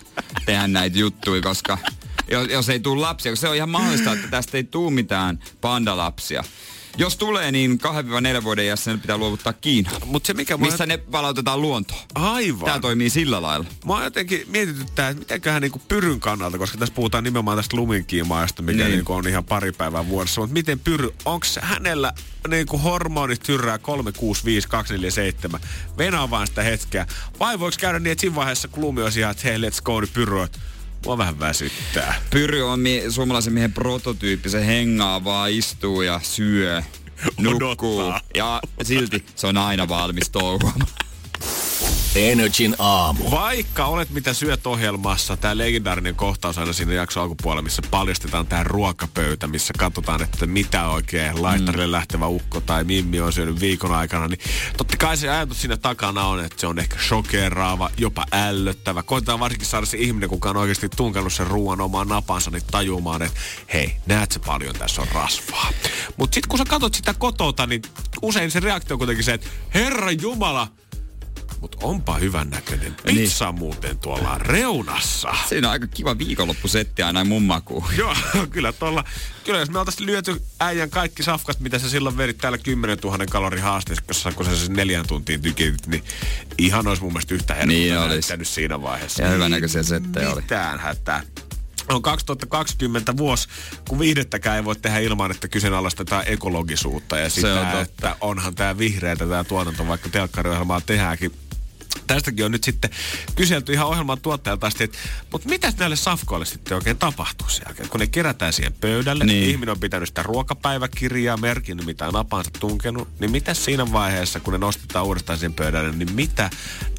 tehdä 0.45 0.67
näitä 0.67 0.97
juttuja, 0.97 1.41
koska 1.41 1.77
jos, 2.27 2.47
jos 2.49 2.69
ei 2.69 2.79
tule 2.79 3.01
lapsia. 3.01 3.35
Se 3.35 3.47
on 3.47 3.55
ihan 3.55 3.69
mahdollista, 3.69 4.13
että 4.13 4.27
tästä 4.27 4.57
ei 4.57 4.63
tule 4.63 4.91
mitään 4.91 5.39
pandalapsia. 5.61 6.43
Jos 6.97 7.17
tulee, 7.17 7.51
niin 7.51 7.79
2-4 8.39 8.43
vuoden 8.43 8.65
iässä 8.65 8.91
ne 8.91 8.97
pitää 8.97 9.17
luovuttaa 9.17 9.53
Kiinaan. 9.53 10.01
Mut 10.05 10.25
se 10.25 10.33
mikä 10.33 10.57
missä 10.57 10.85
ne 10.85 10.97
palautetaan 10.97 11.61
luontoon. 11.61 12.01
Aivan. 12.15 12.65
Tämä 12.65 12.79
toimii 12.79 13.09
sillä 13.09 13.41
lailla. 13.41 13.65
Mä 13.85 13.93
oon 13.93 14.03
jotenkin 14.03 14.43
mietityttää, 14.47 15.09
että 15.09 15.19
mitenköhän 15.19 15.61
niinku 15.61 15.81
pyryn 15.87 16.19
kannalta, 16.19 16.57
koska 16.57 16.77
tässä 16.77 16.95
puhutaan 16.95 17.23
nimenomaan 17.23 17.57
tästä 17.57 17.77
luminkiimaajasta, 17.77 18.61
mikä 18.61 18.83
niin. 18.83 18.91
niinku 18.91 19.13
on 19.13 19.27
ihan 19.27 19.43
pari 19.43 19.71
päivää 19.71 20.07
vuodessa. 20.07 20.41
Mutta 20.41 20.53
miten 20.53 20.79
pyry, 20.79 21.09
onko 21.25 21.45
hänellä 21.61 22.13
niinku 22.47 22.77
hormonit 22.77 23.43
tyrrää 23.43 23.77
3, 23.77 24.11
6, 24.11 24.45
5, 24.45 24.67
2, 24.67 24.93
4, 24.93 25.11
7. 25.11 25.61
Venaa 25.97 26.29
vaan 26.29 26.47
sitä 26.47 26.63
hetkeä. 26.63 27.05
Vai 27.39 27.59
voiko 27.59 27.77
käydä 27.79 27.99
niin, 27.99 28.11
että 28.11 28.21
siinä 28.21 28.35
vaiheessa 28.35 28.67
kun 28.67 28.81
lumi 28.81 29.01
on 29.01 29.11
ihan, 29.17 29.31
että 29.31 29.43
hei, 29.43 29.57
let's 29.57 29.81
go, 29.83 30.01
niin 30.01 30.11
pyry, 30.13 30.47
Mua 31.05 31.17
vähän 31.17 31.39
väsyttää. 31.39 32.15
Pyry 32.29 32.61
on 32.71 32.79
mi- 32.79 33.03
suomalaisen 33.09 33.53
miehen 33.53 33.73
prototyyppi. 33.73 34.49
Se 34.49 34.65
hengaa 34.67 35.23
vaan, 35.23 35.51
istuu 35.51 36.01
ja 36.01 36.19
syö, 36.23 36.81
nukkuu. 37.39 38.13
Ja 38.35 38.61
silti 38.83 39.25
se 39.35 39.47
on 39.47 39.57
aina 39.57 39.87
valmis 39.87 40.29
touhuamaan. 40.29 40.87
Energin 42.15 42.75
aamu. 42.79 43.31
Vaikka 43.31 43.85
olet 43.85 44.09
mitä 44.09 44.33
syöt 44.33 44.67
ohjelmassa, 44.67 45.37
tämä 45.37 45.57
legendaarinen 45.57 46.15
kohtaus 46.15 46.57
aina 46.57 46.73
siinä 46.73 46.93
jakso 46.93 47.21
alkupuolella, 47.21 47.61
missä 47.61 47.81
paljastetaan 47.91 48.47
tämä 48.47 48.63
ruokapöytä, 48.63 49.47
missä 49.47 49.73
katsotaan, 49.77 50.23
että 50.23 50.45
mitä 50.45 50.87
oikein 50.87 51.43
laittarille 51.43 51.85
mm. 51.85 51.91
lähtevä 51.91 52.27
ukko 52.27 52.61
tai 52.61 52.83
mimmi 52.83 53.21
on 53.21 53.33
syönyt 53.33 53.59
viikon 53.59 53.93
aikana, 53.93 54.27
niin 54.27 54.39
totta 54.77 54.97
kai 54.97 55.17
se 55.17 55.29
ajatus 55.29 55.61
siinä 55.61 55.77
takana 55.77 56.23
on, 56.23 56.45
että 56.45 56.61
se 56.61 56.67
on 56.67 56.79
ehkä 56.79 56.97
shokeraava, 57.07 57.89
jopa 57.97 58.25
ällöttävä. 58.31 59.03
Koitetaan 59.03 59.39
varsinkin 59.39 59.67
saada 59.67 59.85
se 59.85 59.97
ihminen, 59.97 60.29
kuka 60.29 60.49
on 60.49 60.57
oikeasti 60.57 60.89
tunkannut 60.89 61.33
sen 61.33 61.47
ruoan 61.47 61.81
omaan 61.81 62.07
napansa, 62.07 62.51
niin 62.51 62.63
tajumaan, 62.71 63.21
että 63.21 63.39
hei, 63.73 63.95
näet 64.05 64.31
se 64.31 64.39
paljon, 64.39 64.75
tässä 64.75 65.01
on 65.01 65.07
rasvaa. 65.13 65.69
Mutta 66.17 66.35
sitten 66.35 66.49
kun 66.49 66.57
sä 66.57 66.65
katsot 66.65 66.93
sitä 66.93 67.13
kotota, 67.13 67.67
niin 67.67 67.81
usein 68.21 68.51
se 68.51 68.59
reaktio 68.59 68.93
on 68.93 68.97
kuitenkin 68.97 69.25
se, 69.25 69.33
että 69.33 69.47
Herra 69.73 70.11
Jumala, 70.11 70.67
mutta 71.61 71.77
onpa 71.81 72.17
hyvän 72.17 72.49
näköinen 72.49 72.95
pizza 73.05 73.45
niin. 73.45 73.59
muuten 73.59 73.99
tuolla 73.99 74.37
reunassa. 74.37 75.33
Siinä 75.49 75.67
on 75.67 75.71
aika 75.71 75.87
kiva 75.87 76.17
viikonloppusetti 76.17 77.01
aina 77.01 77.23
mun 77.23 77.43
makuun. 77.43 77.85
Joo, 77.97 78.15
kyllä 78.49 78.73
tuolla, 78.73 79.03
kyllä 79.43 79.59
jos 79.59 79.69
me 79.69 79.79
oltaisiin 79.79 80.05
lyöty 80.05 80.41
äijän 80.59 80.89
kaikki 80.89 81.23
safkat, 81.23 81.59
mitä 81.59 81.79
sä 81.79 81.89
silloin 81.89 82.17
verit 82.17 82.37
täällä 82.37 82.57
10 82.57 82.97
000 83.03 83.25
kalorin 83.25 83.63
haasteessa, 83.63 84.31
kun 84.35 84.45
sä 84.45 84.55
siis 84.55 84.69
neljän 84.69 85.07
tuntiin 85.07 85.41
tykitit, 85.41 85.87
niin 85.87 86.03
ihan 86.57 86.87
olisi 86.87 87.03
mun 87.03 87.13
mielestä 87.13 87.33
yhtä 87.33 87.65
niin 87.65 87.93
siinä 88.43 88.81
vaiheessa. 88.81 89.23
Ja 89.23 89.29
hyvänäköisiä 89.29 89.83
settejä 89.83 90.29
oli. 90.29 90.41
Mitään 90.41 90.79
hätää 90.79 91.23
on 91.89 92.01
2020 92.01 93.17
vuosi, 93.17 93.47
kun 93.89 93.99
viihdettäkään 93.99 94.55
ei 94.57 94.65
voi 94.65 94.75
tehdä 94.75 94.99
ilman, 94.99 95.31
että 95.31 95.47
kyseenalaistetaan 95.47 96.23
ekologisuutta 96.25 97.17
ja 97.17 97.29
sitä, 97.29 97.61
on 97.61 97.81
että 97.81 98.15
onhan 98.21 98.55
tämä 98.55 98.77
vihreätä 98.77 99.27
tämä 99.27 99.43
tuotanto, 99.43 99.87
vaikka 99.87 100.09
telkkariohjelmaa 100.09 100.81
tehdäänkin 100.81 101.31
tästäkin 102.07 102.45
on 102.45 102.51
nyt 102.51 102.63
sitten 102.63 102.89
kyselty 103.35 103.73
ihan 103.73 103.87
ohjelman 103.87 104.21
tuottajalta 104.21 104.67
asti, 104.67 104.83
että 104.83 104.97
mutta 105.31 105.49
mitä 105.49 105.73
näille 105.77 105.95
safkoille 105.95 106.45
sitten 106.45 106.75
oikein 106.75 106.97
tapahtuu 106.97 107.49
sen 107.49 107.63
jälkeen? 107.67 107.89
Kun 107.89 107.99
ne 107.99 108.07
kerätään 108.07 108.53
siihen 108.53 108.73
pöydälle, 108.73 109.23
niin. 109.23 109.49
ihminen 109.49 109.71
on 109.71 109.79
pitänyt 109.79 110.09
sitä 110.09 110.23
ruokapäiväkirjaa, 110.23 111.37
merkinnyt 111.37 111.85
mitä 111.85 112.11
napansa 112.11 112.51
tunkenut, 112.59 113.07
niin 113.19 113.31
mitä 113.31 113.53
siinä 113.53 113.91
vaiheessa, 113.91 114.39
kun 114.39 114.53
ne 114.53 114.57
nostetaan 114.57 115.05
uudestaan 115.05 115.39
siihen 115.39 115.53
pöydälle, 115.53 115.91
niin 115.91 116.13
mitä 116.13 116.49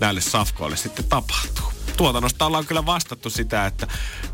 näille 0.01 0.21
safkoille 0.21 0.77
sitten 0.77 1.05
tapahtuu? 1.05 1.73
tuotannosta 1.97 2.47
ollaan 2.47 2.67
kyllä 2.67 2.87
vastattu 2.87 3.31
sitä, 3.31 3.67
että 3.67 3.87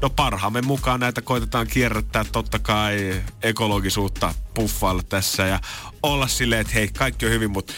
no 0.02 0.11
parhaamme 0.11 0.62
mukaan 0.62 1.00
näitä 1.00 1.22
koitetaan 1.22 1.66
kierrättää 1.66 2.24
totta 2.24 2.59
kai 2.59 3.22
ekologisuutta 3.42 4.34
puffailla 4.54 5.02
tässä 5.02 5.46
ja 5.46 5.61
olla 6.02 6.26
silleen, 6.26 6.61
että 6.61 6.72
hei, 6.74 6.88
kaikki 6.88 7.26
on 7.26 7.32
hyvin, 7.32 7.50
mutta 7.50 7.72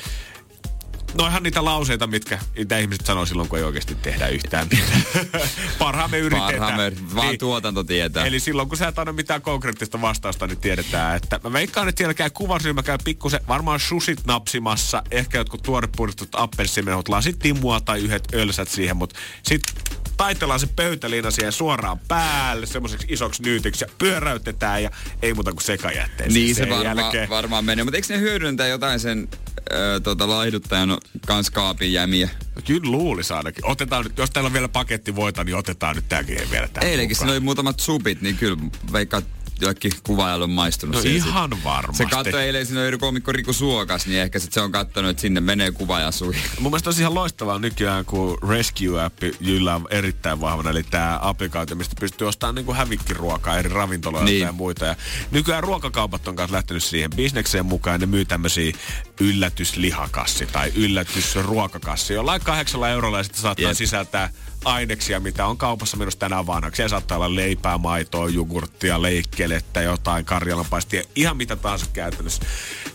noihan 1.14 1.42
niitä 1.42 1.64
lauseita, 1.64 2.06
mitkä 2.06 2.38
mitä 2.58 2.78
ihmiset 2.78 3.06
sanoo 3.06 3.26
silloin, 3.26 3.48
kun 3.48 3.58
ei 3.58 3.64
oikeasti 3.64 3.94
tehdä 3.94 4.28
yhtään 4.28 4.68
mitään. 4.70 5.02
Parhaamme 5.78 6.18
yritetään. 6.18 6.54
Parhaamme, 6.54 6.92
vaan 7.14 7.28
niin, 7.28 7.38
tuotanto 7.38 7.84
tietää. 7.84 8.26
Eli 8.26 8.40
silloin, 8.40 8.68
kun 8.68 8.78
sä 8.78 8.88
et 8.88 8.98
anna 8.98 9.12
mitään 9.12 9.42
konkreettista 9.42 10.00
vastausta, 10.00 10.46
niin 10.46 10.58
tiedetään, 10.58 11.16
että 11.16 11.40
mä 11.44 11.52
veikkaan, 11.52 11.88
että 11.88 11.98
siellä 11.98 12.14
käy 12.14 12.30
kuvasryhmä 12.30 12.82
käy 12.82 12.98
pikkusen, 13.04 13.40
varmaan 13.48 13.80
susit 13.80 14.26
napsimassa, 14.26 15.02
ehkä 15.10 15.38
jotkut 15.38 15.62
tuorepuristut 15.62 16.28
appelsimenot, 16.32 17.08
lasit 17.08 17.38
timua 17.38 17.80
tai 17.80 18.00
yhdet 18.00 18.28
ölsät 18.34 18.68
siihen, 18.68 18.96
mutta 18.96 19.18
sitten 19.42 19.99
taitellaan 20.20 20.60
se 20.60 20.66
pöytäliina 20.76 21.30
siihen 21.30 21.52
suoraan 21.52 21.98
päälle 22.08 22.66
semmoiseksi 22.66 23.06
isoksi 23.10 23.42
nyytiksi 23.42 23.84
ja 23.84 23.88
pyöräytetään 23.98 24.82
ja 24.82 24.90
ei 25.22 25.34
muuta 25.34 25.52
kuin 25.52 25.62
sekajätteeseen. 25.62 26.34
Niin 26.34 26.54
se 26.54 26.68
varma, 26.70 27.02
jälkeen. 27.02 27.28
varmaan 27.28 27.64
menee, 27.64 27.84
mutta 27.84 27.96
eikö 27.96 28.14
ne 28.14 28.20
hyödyntää 28.20 28.66
jotain 28.66 29.00
sen 29.00 29.28
äh, 29.32 29.76
tota, 30.02 30.28
laihduttajan 30.28 30.98
kans 31.26 31.50
kaapin 31.50 31.92
jämiä? 31.92 32.28
No, 32.56 32.62
kyllä 32.66 32.90
luulisi 32.90 33.32
ainakin. 33.32 33.66
Otetaan 33.66 34.04
nyt, 34.04 34.18
jos 34.18 34.30
täällä 34.30 34.46
on 34.46 34.52
vielä 34.52 34.68
paketti 34.68 35.16
voita, 35.16 35.44
niin 35.44 35.56
otetaan 35.56 35.96
nyt 35.96 36.08
tämäkin 36.08 36.50
vielä 36.50 36.68
tähän 36.68 36.90
Eilenkin 36.90 37.16
siinä 37.16 37.32
oli 37.32 37.40
muutamat 37.40 37.80
supit, 37.80 38.20
niin 38.20 38.36
kyllä 38.36 38.56
vaikka 38.92 39.22
jollekin 39.60 39.92
kuvaajalle 40.02 40.44
on 40.44 40.50
maistunut. 40.50 40.94
No 40.96 41.00
ihan 41.04 41.50
sit. 41.54 41.64
varmasti. 41.64 42.04
Se 42.04 42.10
katsoi 42.10 42.42
eilen 42.42 42.66
siinä 42.66 42.84
eri 42.84 42.98
komikko 42.98 43.32
Riku 43.32 43.52
Suokas, 43.52 44.06
niin 44.06 44.20
ehkä 44.20 44.38
sit 44.38 44.52
se 44.52 44.60
on 44.60 44.72
katsonut, 44.72 45.10
että 45.10 45.20
sinne 45.20 45.40
menee 45.40 45.70
kuvaaja 45.70 46.10
sui. 46.10 46.34
Mun 46.60 46.72
mielestä 46.72 46.90
on 46.90 46.96
ihan 46.98 47.14
loistavaa 47.14 47.58
nykyään, 47.58 48.04
kun 48.04 48.38
Rescue-appi 48.48 49.36
jyllää 49.40 49.80
erittäin 49.90 50.40
vahvana, 50.40 50.70
eli 50.70 50.82
tämä 50.82 51.18
applikaatio, 51.22 51.76
mistä 51.76 51.96
pystyy 52.00 52.28
ostamaan 52.28 52.54
niin 52.54 52.76
hävikkiruokaa 52.76 53.58
eri 53.58 53.68
ravintoloilta 53.68 54.30
niin. 54.30 54.40
ja 54.40 54.52
muita. 54.52 54.84
Ja 54.84 54.96
nykyään 55.30 55.62
ruokakaupat 55.62 56.28
on 56.28 56.36
kanssa 56.36 56.56
lähtenyt 56.56 56.84
siihen 56.84 57.10
bisnekseen 57.10 57.66
mukaan, 57.66 58.00
ne 58.00 58.06
myy 58.06 58.24
tämmöisiä 58.24 58.72
yllätyslihakassi 59.20 60.46
tai 60.46 60.72
yllätysruokakassi. 60.76 62.14
Jollain 62.14 62.40
kahdeksalla 62.40 62.88
eurolla 62.88 63.18
ja 63.18 63.22
sitten 63.22 63.42
saattaa 63.42 63.66
yep. 63.66 63.76
sisältää 63.76 64.30
aineksia, 64.64 65.20
mitä 65.20 65.46
on 65.46 65.56
kaupassa 65.56 65.96
menossa 65.96 66.20
tänään 66.20 66.46
vanhaksi. 66.46 66.76
Siellä 66.76 66.88
saattaa 66.88 67.16
olla 67.16 67.34
leipää, 67.34 67.78
maitoa, 67.78 68.28
jogurttia, 68.28 69.02
leikkelettä, 69.02 69.82
jotain 69.82 70.24
karjalanpaistia, 70.24 71.02
ihan 71.16 71.36
mitä 71.36 71.56
tahansa 71.56 71.86
käytännössä. 71.92 72.42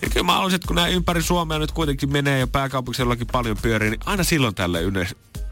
Ja 0.02 0.10
kyllä 0.10 0.26
mä 0.26 0.34
haluaisin, 0.34 0.56
että 0.56 0.68
kun 0.68 0.76
nämä 0.76 0.88
ympäri 0.88 1.22
Suomea 1.22 1.60
nyt 1.60 1.72
kuitenkin 1.72 2.12
menee 2.12 2.40
ja 2.40 2.48
pääkaupunkiseudullakin 2.48 3.28
paljon 3.28 3.58
pyörii, 3.62 3.90
niin 3.90 4.02
aina 4.06 4.24
silloin 4.24 4.56
tälle 4.56 4.80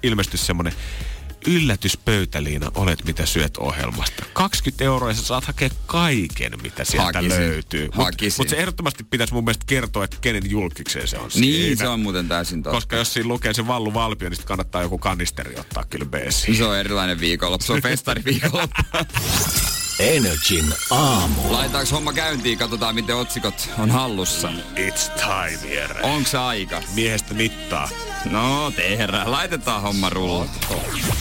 ilmestyisi 0.03 0.45
semmoinen 0.45 0.74
yllätyspöytäliina 1.47 2.71
olet 2.75 3.03
mitä 3.05 3.25
syöt 3.25 3.57
ohjelmasta. 3.57 4.25
20 4.33 4.83
euroa 4.83 5.09
ja 5.09 5.15
sä 5.15 5.21
saat 5.21 5.43
hakea 5.45 5.69
kaiken, 5.85 6.53
mitä 6.61 6.83
sieltä 6.83 7.05
Hakisin. 7.05 7.29
löytyy. 7.39 7.89
Mutta 7.95 8.25
mut 8.37 8.49
se 8.49 8.55
ehdottomasti 8.55 9.03
pitäisi 9.03 9.33
mun 9.33 9.43
mielestä 9.43 9.65
kertoa, 9.67 10.03
että 10.03 10.17
kenen 10.21 10.49
julkikseen 10.49 11.07
se 11.07 11.17
on 11.17 11.29
Niin, 11.35 11.63
siinä. 11.63 11.75
se 11.75 11.87
on 11.87 11.99
muuten 11.99 12.27
täysin 12.27 12.63
totta. 12.63 12.75
Koska 12.77 12.95
jos 12.95 13.13
siinä 13.13 13.27
lukee 13.27 13.53
se 13.53 13.67
Vallu 13.67 13.93
Valpio, 13.93 14.29
niin 14.29 14.39
kannattaa 14.45 14.81
joku 14.81 14.97
kanisteri 14.97 15.59
ottaa 15.59 15.85
kyllä 15.89 16.05
beesiin. 16.05 16.57
Se 16.57 16.63
on 16.63 16.77
erilainen 16.77 17.19
viikonloppu. 17.19 17.65
Se 17.65 17.73
on 17.73 17.81
festari 17.81 18.21
viikonloppu. 18.25 18.81
Energin 19.99 20.73
aamu. 20.89 21.53
Laitaanko 21.53 21.91
homma 21.95 22.13
käyntiin, 22.13 22.57
katsotaan 22.57 22.95
miten 22.95 23.15
otsikot 23.15 23.69
on 23.79 23.91
hallussa. 23.91 24.49
It's 24.75 25.21
time, 25.21 25.73
Jere. 25.73 26.01
Onks 26.01 26.35
aika? 26.35 26.81
Miehestä 26.95 27.33
mittaa. 27.33 27.89
No 28.25 28.71
tehdään, 28.75 29.31
laitetaan 29.31 29.81
homma 29.81 30.09
rulla. 30.09 30.45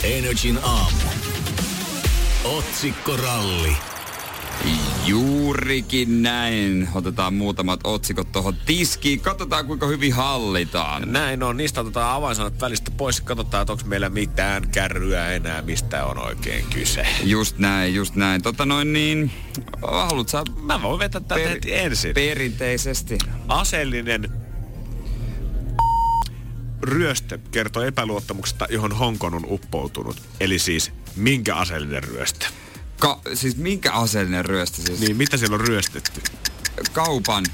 Energin 0.03 0.59
aamu. 0.63 0.97
Otsikkoralli. 2.43 3.77
Juurikin 5.05 6.21
näin. 6.21 6.89
Otetaan 6.93 7.33
muutamat 7.33 7.79
otsikot 7.83 8.31
tuohon 8.31 8.55
tiskiin. 8.65 9.19
Katsotaan, 9.19 9.65
kuinka 9.65 9.87
hyvin 9.87 10.13
hallitaan. 10.13 11.11
Näin 11.11 11.43
on. 11.43 11.57
Niistä 11.57 11.81
otetaan 11.81 12.15
avainsanat 12.15 12.61
välistä 12.61 12.91
pois. 12.91 13.21
Katsotaan, 13.21 13.61
että 13.61 13.73
onko 13.73 13.83
meillä 13.85 14.09
mitään 14.09 14.69
kärryä 14.69 15.31
enää, 15.31 15.61
mistä 15.61 16.05
on 16.05 16.17
oikein 16.17 16.65
kyse. 16.73 17.07
Just 17.23 17.57
näin, 17.57 17.95
just 17.95 18.15
näin. 18.15 18.41
Tota 18.41 18.65
noin 18.65 18.93
niin... 18.93 19.31
Haluat 19.81 20.29
sä... 20.29 20.43
Mä 20.61 20.81
voin 20.81 20.99
vetää 20.99 21.21
tätä 21.21 21.35
per- 21.35 21.59
ensin. 21.67 22.13
Perinteisesti. 22.13 23.17
Aseellinen 23.47 24.29
ryöstö 26.81 27.39
kertoo 27.51 27.83
epäluottamuksesta, 27.83 28.67
johon 28.69 28.91
Honkon 28.91 29.33
on 29.33 29.45
uppoutunut. 29.47 30.21
Eli 30.39 30.59
siis 30.59 30.91
minkä 31.15 31.55
aseellinen 31.55 32.03
ryöstö? 32.03 32.45
Ka- 33.03 33.19
siis 33.33 33.57
minkä 33.57 33.91
aseellinen 33.91 34.45
ryöstö 34.45 34.81
siis? 34.81 34.99
Niin, 34.99 35.17
mitä 35.17 35.37
siellä 35.37 35.53
on 35.55 35.61
ryöstetty? 35.61 36.21
Kaupan. 36.93 37.45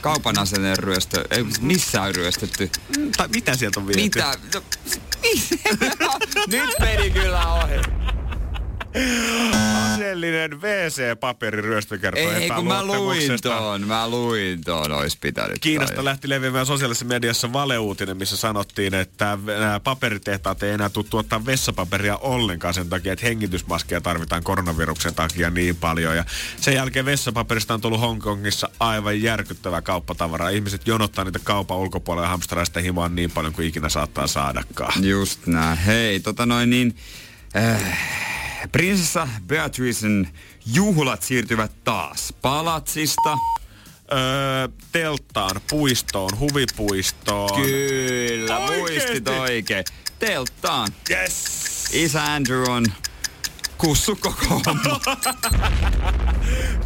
Kaupan 0.00 0.38
aseellinen 0.38 0.78
ryöstö. 0.78 1.24
Ei 1.30 1.44
missään 1.60 2.14
ryöstetty. 2.14 2.70
Mm, 2.98 3.10
tai 3.16 3.28
mitä 3.28 3.56
sieltä 3.56 3.80
on 3.80 3.86
viety? 3.86 4.02
Mitä? 4.02 4.34
No, 4.54 4.62
Nyt 6.52 6.70
meni 6.80 7.10
kyllä 7.10 7.46
ohi. 7.52 7.74
Aseellinen 9.94 10.60
WC-paperiryöstö 10.60 11.98
kertoo 11.98 12.30
Ei, 12.30 12.50
kun 12.50 12.66
mä 12.66 12.84
luin 12.84 13.30
ton, 13.42 13.86
mä 13.86 14.08
luin 14.08 14.64
ton, 14.64 14.92
ois 14.92 15.16
pitänyt. 15.16 15.58
Kiinasta 15.60 15.94
tai. 15.94 16.04
lähti 16.04 16.28
leviämään 16.28 16.66
sosiaalisessa 16.66 17.04
mediassa 17.04 17.52
valeuutinen, 17.52 18.16
missä 18.16 18.36
sanottiin, 18.36 18.94
että 18.94 19.38
nämä 19.46 19.80
paperitehtaat 19.80 20.62
ei 20.62 20.70
enää 20.70 20.88
tule 20.88 21.04
tuottaa 21.10 21.46
vessapaperia 21.46 22.16
ollenkaan 22.16 22.74
sen 22.74 22.88
takia, 22.88 23.12
että 23.12 23.26
hengitysmaskeja 23.26 24.00
tarvitaan 24.00 24.42
koronaviruksen 24.42 25.14
takia 25.14 25.50
niin 25.50 25.76
paljon. 25.76 26.16
Ja 26.16 26.24
sen 26.60 26.74
jälkeen 26.74 27.04
vessapaperista 27.04 27.74
on 27.74 27.80
tullut 27.80 28.00
Hongkongissa 28.00 28.68
aivan 28.80 29.22
järkyttävä 29.22 29.82
kauppatavara. 29.82 30.48
Ihmiset 30.48 30.86
jonottaa 30.86 31.24
niitä 31.24 31.40
kaupan 31.44 31.78
ulkopuolella 31.78 32.28
hamsteraista 32.28 32.80
himaan 32.80 33.16
niin 33.16 33.30
paljon 33.30 33.52
kuin 33.52 33.68
ikinä 33.68 33.88
saattaa 33.88 34.26
saadakaan. 34.26 35.04
Just 35.04 35.46
näin. 35.46 35.78
Hei, 35.78 36.20
tota 36.20 36.46
noin 36.46 36.70
niin... 36.70 36.96
Äh, 37.56 38.43
Prinsessa 38.72 39.28
Beatricein 39.46 40.28
juhlat 40.66 41.22
siirtyvät 41.22 41.72
taas 41.84 42.34
palatsista 42.42 43.38
öö, 44.12 44.68
telttaan, 44.92 45.60
puistoon, 45.70 46.30
huvipuistoon. 46.38 47.62
Kyllä, 47.62 48.60
muistit 48.60 49.28
oikein. 49.28 49.84
Telttaan. 50.18 50.88
Yes. 51.10 51.64
Isä 51.92 52.24
Andrew 52.24 52.70
on 52.70 52.86
kussu 53.84 54.16
koko 54.16 54.46
homma. 54.48 55.00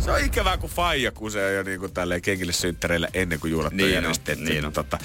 se 0.04 0.10
on 0.10 0.24
ikävää, 0.24 0.56
kun 0.56 0.70
faija 0.70 1.12
kusee 1.12 1.54
jo 1.54 1.62
niin 1.62 1.80
kuin 1.80 1.92
tälleen 1.92 2.22
kengille 2.22 2.52
synttäreille 2.52 3.08
ennen 3.14 3.40
kuin 3.40 3.50
juhlat 3.50 3.72
niin 3.72 3.92
järjestetty. 3.92 4.44
Niin 4.44 4.64
on. 4.64 4.72
Tota, 4.72 4.98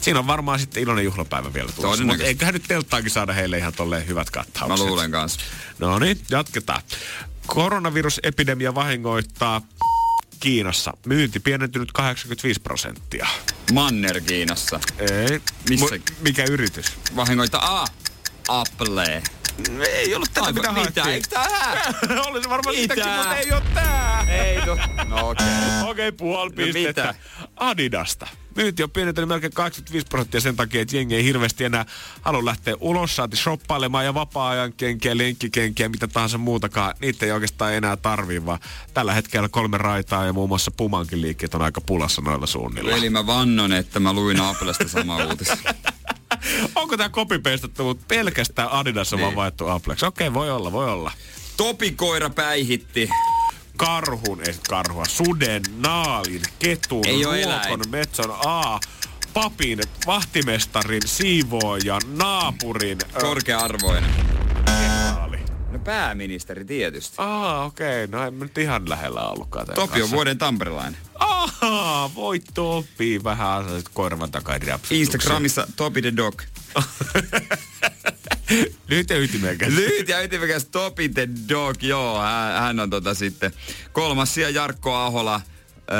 siinä 0.00 0.18
on 0.18 0.26
varmaan 0.26 0.58
sitten 0.58 0.82
iloinen 0.82 1.04
juhlapäivä 1.04 1.54
vielä 1.54 1.72
tulossa. 1.72 2.04
Mutta 2.04 2.24
eiköhän 2.24 2.54
nyt 2.54 2.64
telttaakin 2.68 3.10
saada 3.10 3.32
heille 3.32 3.58
ihan 3.58 3.72
tolleen 3.72 4.06
hyvät 4.06 4.30
kattaukset. 4.30 4.78
Mä 4.78 4.90
luulen 4.90 5.10
kanssa. 5.10 5.40
No 5.78 5.98
niin, 5.98 6.20
jatketaan. 6.30 6.82
Koronavirusepidemia 7.46 8.74
vahingoittaa 8.74 9.62
Kiinassa. 10.40 10.92
Myynti 11.06 11.40
pienentynyt 11.40 11.92
85 11.92 12.60
prosenttia. 12.60 13.26
Manner 13.72 14.20
Kiinassa. 14.20 14.80
Ei. 14.98 15.40
Missä? 15.68 15.96
M- 15.96 16.14
mikä 16.20 16.44
yritys? 16.44 16.86
Vahingoittaa 17.16 17.82
A. 17.82 17.86
Apple. 18.48 19.22
Ei 19.92 20.14
ollut 20.14 20.30
tätä, 20.34 20.52
mitä 20.52 20.72
Mitä? 20.72 21.02
Eikö 21.02 21.28
tää? 21.28 21.94
Olisi 22.28 22.48
varmaan 22.48 22.76
mitä? 22.76 22.94
sitäkin, 22.94 23.12
mutta 23.12 23.36
ei 23.36 23.52
ole 23.52 23.62
tää. 23.74 24.26
Ei 24.28 24.56
no. 24.56 24.76
No 25.08 25.28
okei. 25.28 25.46
Okay. 25.46 25.90
Okei, 25.90 26.08
okay, 26.08 26.12
puoli 26.12 26.50
no, 26.50 26.56
pistettä. 26.56 27.14
Adidasta. 27.56 28.26
myynti 28.56 28.82
on 28.82 28.90
pienentynyt 28.90 29.28
melkein 29.28 29.52
85 29.52 30.06
prosenttia 30.06 30.40
sen 30.40 30.56
takia, 30.56 30.82
että 30.82 30.96
jengi 30.96 31.14
ei 31.14 31.24
hirveästi 31.24 31.64
enää 31.64 31.86
halua 32.20 32.44
lähteä 32.44 32.74
ulos, 32.80 33.16
saati 33.16 33.36
shoppailemaan 33.36 34.04
ja 34.04 34.14
vapaa-ajan 34.14 34.72
kenkiä, 34.72 35.18
lenkkikenkiä, 35.18 35.88
mitä 35.88 36.08
tahansa 36.08 36.38
muutakaan. 36.38 36.94
Niitä 37.00 37.26
ei 37.26 37.32
oikeastaan 37.32 37.74
enää 37.74 37.96
tarvii, 37.96 38.46
vaan 38.46 38.58
tällä 38.94 39.12
hetkellä 39.12 39.48
kolme 39.48 39.78
raitaa 39.78 40.26
ja 40.26 40.32
muun 40.32 40.48
muassa 40.48 40.70
Pumankin 40.70 41.20
liikkeet 41.20 41.54
on 41.54 41.62
aika 41.62 41.80
pulassa 41.80 42.22
noilla 42.22 42.46
suunnilla. 42.46 42.90
Eli 42.90 43.10
mä 43.10 43.26
vannon, 43.26 43.72
että 43.72 44.00
mä 44.00 44.12
luin 44.12 44.40
Applesta 44.40 44.88
sama 44.88 45.24
uutis. 45.24 45.48
Onko 46.74 46.96
tämä 46.96 47.08
kopipestattu, 47.08 47.84
mutta 47.84 48.04
pelkästään 48.08 48.68
Adidas 48.72 49.12
on 49.12 49.16
niin. 49.16 49.24
vaan 49.24 49.36
vaihtu 49.36 49.68
Appleksi? 49.68 50.06
Okei, 50.06 50.28
okay, 50.28 50.34
voi 50.34 50.50
olla, 50.50 50.72
voi 50.72 50.90
olla. 50.90 51.12
Topikoira 51.56 52.30
päihitti 52.30 53.08
karhun, 53.76 54.40
ei 54.46 54.54
karhua, 54.68 55.04
suden, 55.04 55.62
naalin, 55.76 56.42
ketun, 56.58 57.06
ei 57.06 57.24
ruokon, 57.24 57.80
metson, 57.90 58.36
a, 58.46 58.78
papin, 59.34 59.80
vahtimestarin, 60.06 61.02
siivoojan, 61.04 62.02
naapurin. 62.06 62.98
Korkea-arvoinen. 63.20 64.10
Pääministeri 65.84 66.64
tietysti. 66.64 67.14
Ah, 67.18 67.66
okei. 67.66 68.04
Okay. 68.04 68.20
No 68.20 68.26
en 68.26 68.38
nyt 68.38 68.58
ihan 68.58 68.88
lähellä 68.88 69.20
ollutkaan 69.20 69.66
Topi 69.74 70.02
on 70.02 70.10
vuoden 70.10 70.38
tamperilainen. 70.38 71.00
Ahaa, 71.14 72.14
voi 72.14 72.40
Topi. 72.54 73.24
Vähän 73.24 73.48
asasit 73.48 73.88
korvan 73.94 74.30
takaa 74.30 74.58
Instagramissa 74.90 75.66
Topi 75.76 76.02
the 76.02 76.16
Dog. 76.16 76.42
Lyhyt 78.88 79.10
ja 79.10 79.18
ytimekäs. 79.18 79.72
Lyhyt 79.72 80.08
ja 80.08 80.22
ytimekäs 80.22 80.64
Topi 80.64 81.08
the 81.08 81.28
Dog, 81.48 81.82
joo. 81.82 82.18
Hän, 82.18 82.60
hän 82.60 82.80
on 82.80 82.90
tota 82.90 83.14
sitten 83.14 83.52
kolmas 83.92 84.34
sija 84.34 84.50
Jarkko 84.50 84.94
Ahola, 84.94 85.40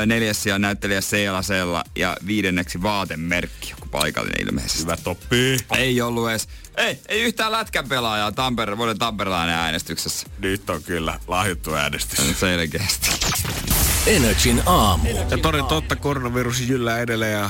neljäs 0.05 0.43
sija 0.43 0.59
näyttelijä 0.59 1.01
Seela 1.01 1.41
Sella 1.41 1.83
ja 1.95 2.17
viidenneksi 2.27 2.81
vaatemerkki, 2.81 3.73
paikallinen 3.91 4.47
ilmeisesti. 4.47 4.83
Hyvä 4.83 4.97
Topi. 4.97 5.57
Ei 5.77 6.01
ollut 6.01 6.29
edes. 6.29 6.47
Ei, 6.77 6.99
ei 7.07 7.21
yhtään 7.21 7.51
lätkän 7.51 7.89
pelaajaa 7.89 8.31
Tampere, 8.31 8.77
vuoden 8.77 8.99
Tamperelainen 8.99 9.55
äänestyksessä. 9.55 10.27
Nyt 10.39 10.69
on 10.69 10.83
kyllä 10.83 11.19
lahjuttu 11.27 11.73
äänestys. 11.73 12.39
Selkeästi. 12.39 13.09
Energin 14.07 14.63
aamu. 14.65 15.09
Ja 15.29 15.37
toden 15.37 15.65
totta, 15.65 15.95
koronavirus 15.95 16.61
jyllää 16.61 16.99
edelleen 16.99 17.33
ja 17.33 17.49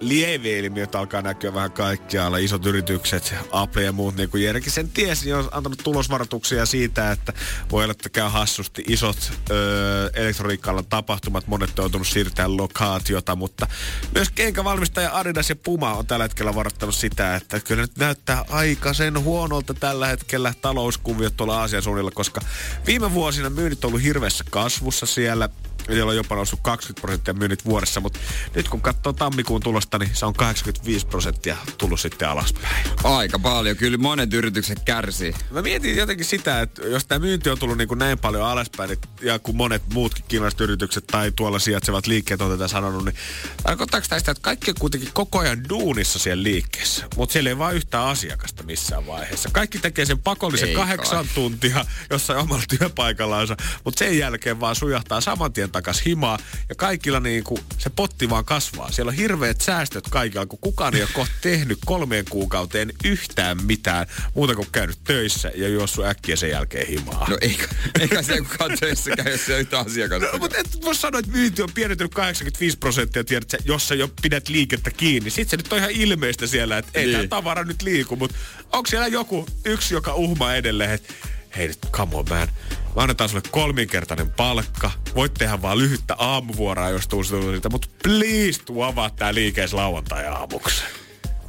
lieveilmiöt 0.00 0.94
alkaa 0.94 1.22
näkyä 1.22 1.54
vähän 1.54 1.72
kaikkialla. 1.72 2.38
Isot 2.38 2.66
yritykset, 2.66 3.34
Apple 3.50 3.82
ja 3.82 3.92
muut, 3.92 4.16
niin 4.16 4.30
kuin 4.30 4.42
Jerki 4.42 4.70
sen 4.70 4.88
tiesi, 4.88 5.24
niin 5.24 5.36
on 5.36 5.48
antanut 5.52 5.80
tulosvaroituksia 5.84 6.66
siitä, 6.66 7.12
että 7.12 7.32
voi 7.70 7.84
olla, 7.84 7.90
että 7.90 8.08
käy 8.08 8.28
hassusti 8.28 8.84
isot 8.88 9.32
öö, 9.50 10.10
elektroniikka 10.14 10.82
tapahtumat. 10.88 11.46
Monet 11.46 11.78
on 11.78 11.82
joutunut 11.82 12.06
siirtämään 12.06 12.56
lokaatiota, 12.56 13.36
mutta 13.36 13.66
myös 14.14 14.30
kenkävalmistaja 14.30 15.16
Adidas 15.16 15.50
ja 15.50 15.56
Puma 15.56 15.94
on 15.94 16.06
tällä 16.06 16.24
hetkellä 16.24 16.54
varoittanut 16.54 16.94
sitä, 16.94 17.36
että 17.36 17.60
kyllä 17.60 17.82
nyt 17.82 17.98
näyttää 17.98 18.44
aikaisen 18.48 19.24
huonolta 19.24 19.74
tällä 19.74 20.06
hetkellä 20.06 20.54
talouskuviot 20.60 21.36
tuolla 21.36 21.60
Aasian 21.60 21.82
suunnilla, 21.82 22.10
koska 22.10 22.40
viime 22.86 23.12
vuosina 23.12 23.50
myynnit 23.50 23.84
on 23.84 23.88
ollut 23.88 24.02
hirveässä 24.02 24.44
kasvussa 24.50 25.06
siellä 25.06 25.48
siellä 25.94 26.10
on 26.10 26.16
jopa 26.16 26.34
noussut 26.34 26.60
20 26.62 27.00
prosenttia 27.00 27.34
myynnit 27.34 27.64
vuodessa, 27.64 28.00
mutta 28.00 28.18
nyt 28.54 28.68
kun 28.68 28.80
katsoo 28.80 29.12
tammikuun 29.12 29.60
tulosta, 29.60 29.98
niin 29.98 30.10
se 30.12 30.26
on 30.26 30.34
85 30.34 31.06
prosenttia 31.06 31.56
tullut 31.78 32.00
sitten 32.00 32.28
alaspäin. 32.28 32.86
Aika 33.04 33.38
paljon, 33.38 33.76
kyllä 33.76 33.98
monet 33.98 34.34
yritykset 34.34 34.80
kärsii. 34.84 35.34
Mä 35.50 35.62
mietin 35.62 35.96
jotenkin 35.96 36.26
sitä, 36.26 36.60
että 36.60 36.82
jos 36.82 37.06
tämä 37.06 37.18
myynti 37.18 37.50
on 37.50 37.58
tullut 37.58 37.78
niin 37.78 37.88
kuin 37.88 37.98
näin 37.98 38.18
paljon 38.18 38.44
alaspäin, 38.44 38.90
niin, 38.90 38.98
ja 39.22 39.38
kun 39.38 39.56
monet 39.56 39.82
muutkin 39.92 40.24
kiinalaiset 40.28 40.60
yritykset 40.60 41.06
tai 41.06 41.32
tuolla 41.36 41.58
sijaitsevat 41.58 42.06
liikkeet 42.06 42.40
on 42.40 42.50
tätä 42.50 42.68
sanonut, 42.68 43.04
niin 43.04 43.16
tarkoittaako 43.62 44.04
sitä, 44.04 44.16
että 44.16 44.34
kaikki 44.40 44.70
on 44.70 44.76
kuitenkin 44.80 45.10
koko 45.12 45.38
ajan 45.38 45.68
duunissa 45.68 46.18
siellä 46.18 46.42
liikkeessä, 46.42 47.04
mutta 47.16 47.32
siellä 47.32 47.50
ei 47.50 47.58
vaan 47.58 47.74
yhtään 47.74 48.06
asiakasta 48.06 48.62
missään 48.62 49.06
vaiheessa. 49.06 49.48
Kaikki 49.52 49.78
tekee 49.78 50.04
sen 50.04 50.18
pakollisen 50.18 50.68
ei 50.68 50.74
kahdeksan 50.74 51.26
kai. 51.26 51.34
tuntia 51.34 51.84
jossain 52.10 52.38
omalla 52.38 52.64
työpaikallaansa, 52.78 53.56
mutta 53.84 53.98
sen 53.98 54.18
jälkeen 54.18 54.60
vaan 54.60 54.76
sujahtaa 54.76 55.20
saman 55.20 55.52
tien 55.52 55.70
takas 55.76 56.06
himaa 56.06 56.38
ja 56.68 56.74
kaikilla 56.74 57.20
niin 57.20 57.44
kuin, 57.44 57.60
se 57.78 57.90
potti 57.90 58.30
vaan 58.30 58.44
kasvaa. 58.44 58.92
Siellä 58.92 59.10
on 59.10 59.16
hirveät 59.16 59.60
säästöt 59.60 60.04
kaikilla, 60.10 60.46
kun 60.46 60.58
kukaan 60.60 60.94
ei 60.94 61.02
ole 61.02 61.10
kohta 61.12 61.34
tehnyt 61.40 61.78
kolmeen 61.86 62.24
kuukauteen 62.30 62.92
yhtään 63.04 63.62
mitään 63.62 64.06
muuta 64.34 64.54
kuin 64.54 64.68
käynyt 64.72 64.98
töissä 65.04 65.52
ja 65.54 65.68
juossut 65.68 66.04
äkkiä 66.04 66.36
sen 66.36 66.50
jälkeen 66.50 66.86
himaa. 66.86 67.26
No 67.30 67.38
eikä, 67.40 67.68
eikä 68.00 68.22
se 68.22 68.40
kukaan 68.40 68.78
töissä 68.80 69.10
käy, 69.16 69.32
jos 69.32 69.48
ei 69.48 69.60
yhtä 69.60 69.78
asiakasta. 69.78 70.28
No, 70.32 70.38
mutta 70.38 70.58
et 70.58 70.82
voi 70.82 70.94
sanoa, 70.94 71.18
että 71.18 71.32
myynti 71.32 71.62
on 71.62 71.72
pienentynyt 71.74 72.14
85 72.14 72.78
prosenttia, 72.78 73.24
tiedät, 73.24 73.54
jos 73.64 73.88
sä 73.88 73.94
jo 73.94 74.08
pidät 74.22 74.48
liikettä 74.48 74.90
kiinni. 74.90 75.30
Sitten 75.30 75.50
se 75.50 75.56
nyt 75.56 75.72
on 75.72 75.78
ihan 75.78 75.90
ilmeistä 75.90 76.46
siellä, 76.46 76.78
että 76.78 76.90
ei 76.94 77.06
niin. 77.06 77.16
tämä 77.16 77.28
tavara 77.28 77.64
nyt 77.64 77.82
liiku, 77.82 78.16
mutta 78.16 78.36
onko 78.72 78.86
siellä 78.86 79.06
joku 79.06 79.46
yksi, 79.64 79.94
joka 79.94 80.14
uhmaa 80.14 80.54
edelleen, 80.54 80.90
että 80.90 81.14
hei 81.56 81.70
come 81.90 82.16
on 82.16 82.24
man, 82.28 82.48
Mä 82.96 83.02
annetaan 83.02 83.30
sulle 83.30 83.42
kolminkertainen 83.50 84.30
palkka. 84.30 84.90
Voit 85.14 85.34
tehdä 85.34 85.62
vaan 85.62 85.78
lyhyttä 85.78 86.14
aamuvuoroa, 86.18 86.90
jos 86.90 87.08
tuu 87.08 87.24
siitä. 87.24 87.68
Mutta 87.68 87.88
please, 88.02 88.62
tuu 88.64 88.82
avaa 88.82 89.10
tää 89.10 89.34
liikees 89.34 89.72
lauantai-aamuksi. 89.72 90.82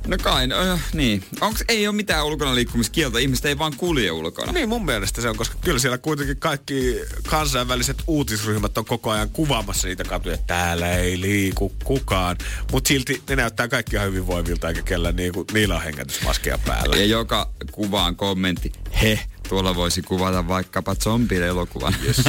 No 0.07 0.17
kai, 0.23 0.47
no, 0.47 0.55
niin. 0.93 1.23
Onks, 1.41 1.63
ei 1.67 1.87
ole 1.87 1.95
mitään 1.95 2.25
ulkona 2.25 2.55
liikkumiskieltä, 2.55 3.19
ihmiset 3.19 3.45
ei 3.45 3.57
vaan 3.57 3.73
kulje 3.77 4.11
ulkona. 4.11 4.51
Niin 4.51 4.69
mun 4.69 4.85
mielestä 4.85 5.21
se 5.21 5.29
on, 5.29 5.37
koska 5.37 5.57
kyllä 5.61 5.79
siellä 5.79 5.97
kuitenkin 5.97 6.37
kaikki 6.37 6.99
kansainväliset 7.27 7.97
uutisryhmät 8.07 8.77
on 8.77 8.85
koko 8.85 9.11
ajan 9.11 9.29
kuvaamassa 9.29 9.87
niitä 9.87 10.03
katuja, 10.03 10.35
että 10.35 10.47
täällä 10.47 10.97
ei 10.97 11.21
liiku 11.21 11.71
kukaan. 11.83 12.37
Mutta 12.71 12.87
silti 12.87 13.21
ne 13.29 13.35
näyttää 13.35 13.67
kaikki 13.67 13.95
ihan 13.95 14.07
hyvinvoivilta, 14.07 14.67
eikä 14.67 14.81
kellä 14.81 15.11
niinku, 15.11 15.45
niillä 15.53 15.75
on 15.75 15.83
hengätysmaskeja 15.83 16.57
päällä. 16.57 16.95
Ja 16.95 17.05
joka 17.05 17.51
kuvaan 17.71 18.15
kommentti, 18.15 18.71
he, 19.01 19.19
Tuolla 19.49 19.75
voisi 19.75 20.01
kuvata 20.01 20.47
vaikkapa 20.47 20.95
zombie-elokuvan. 20.95 21.95
Yes. 22.03 22.17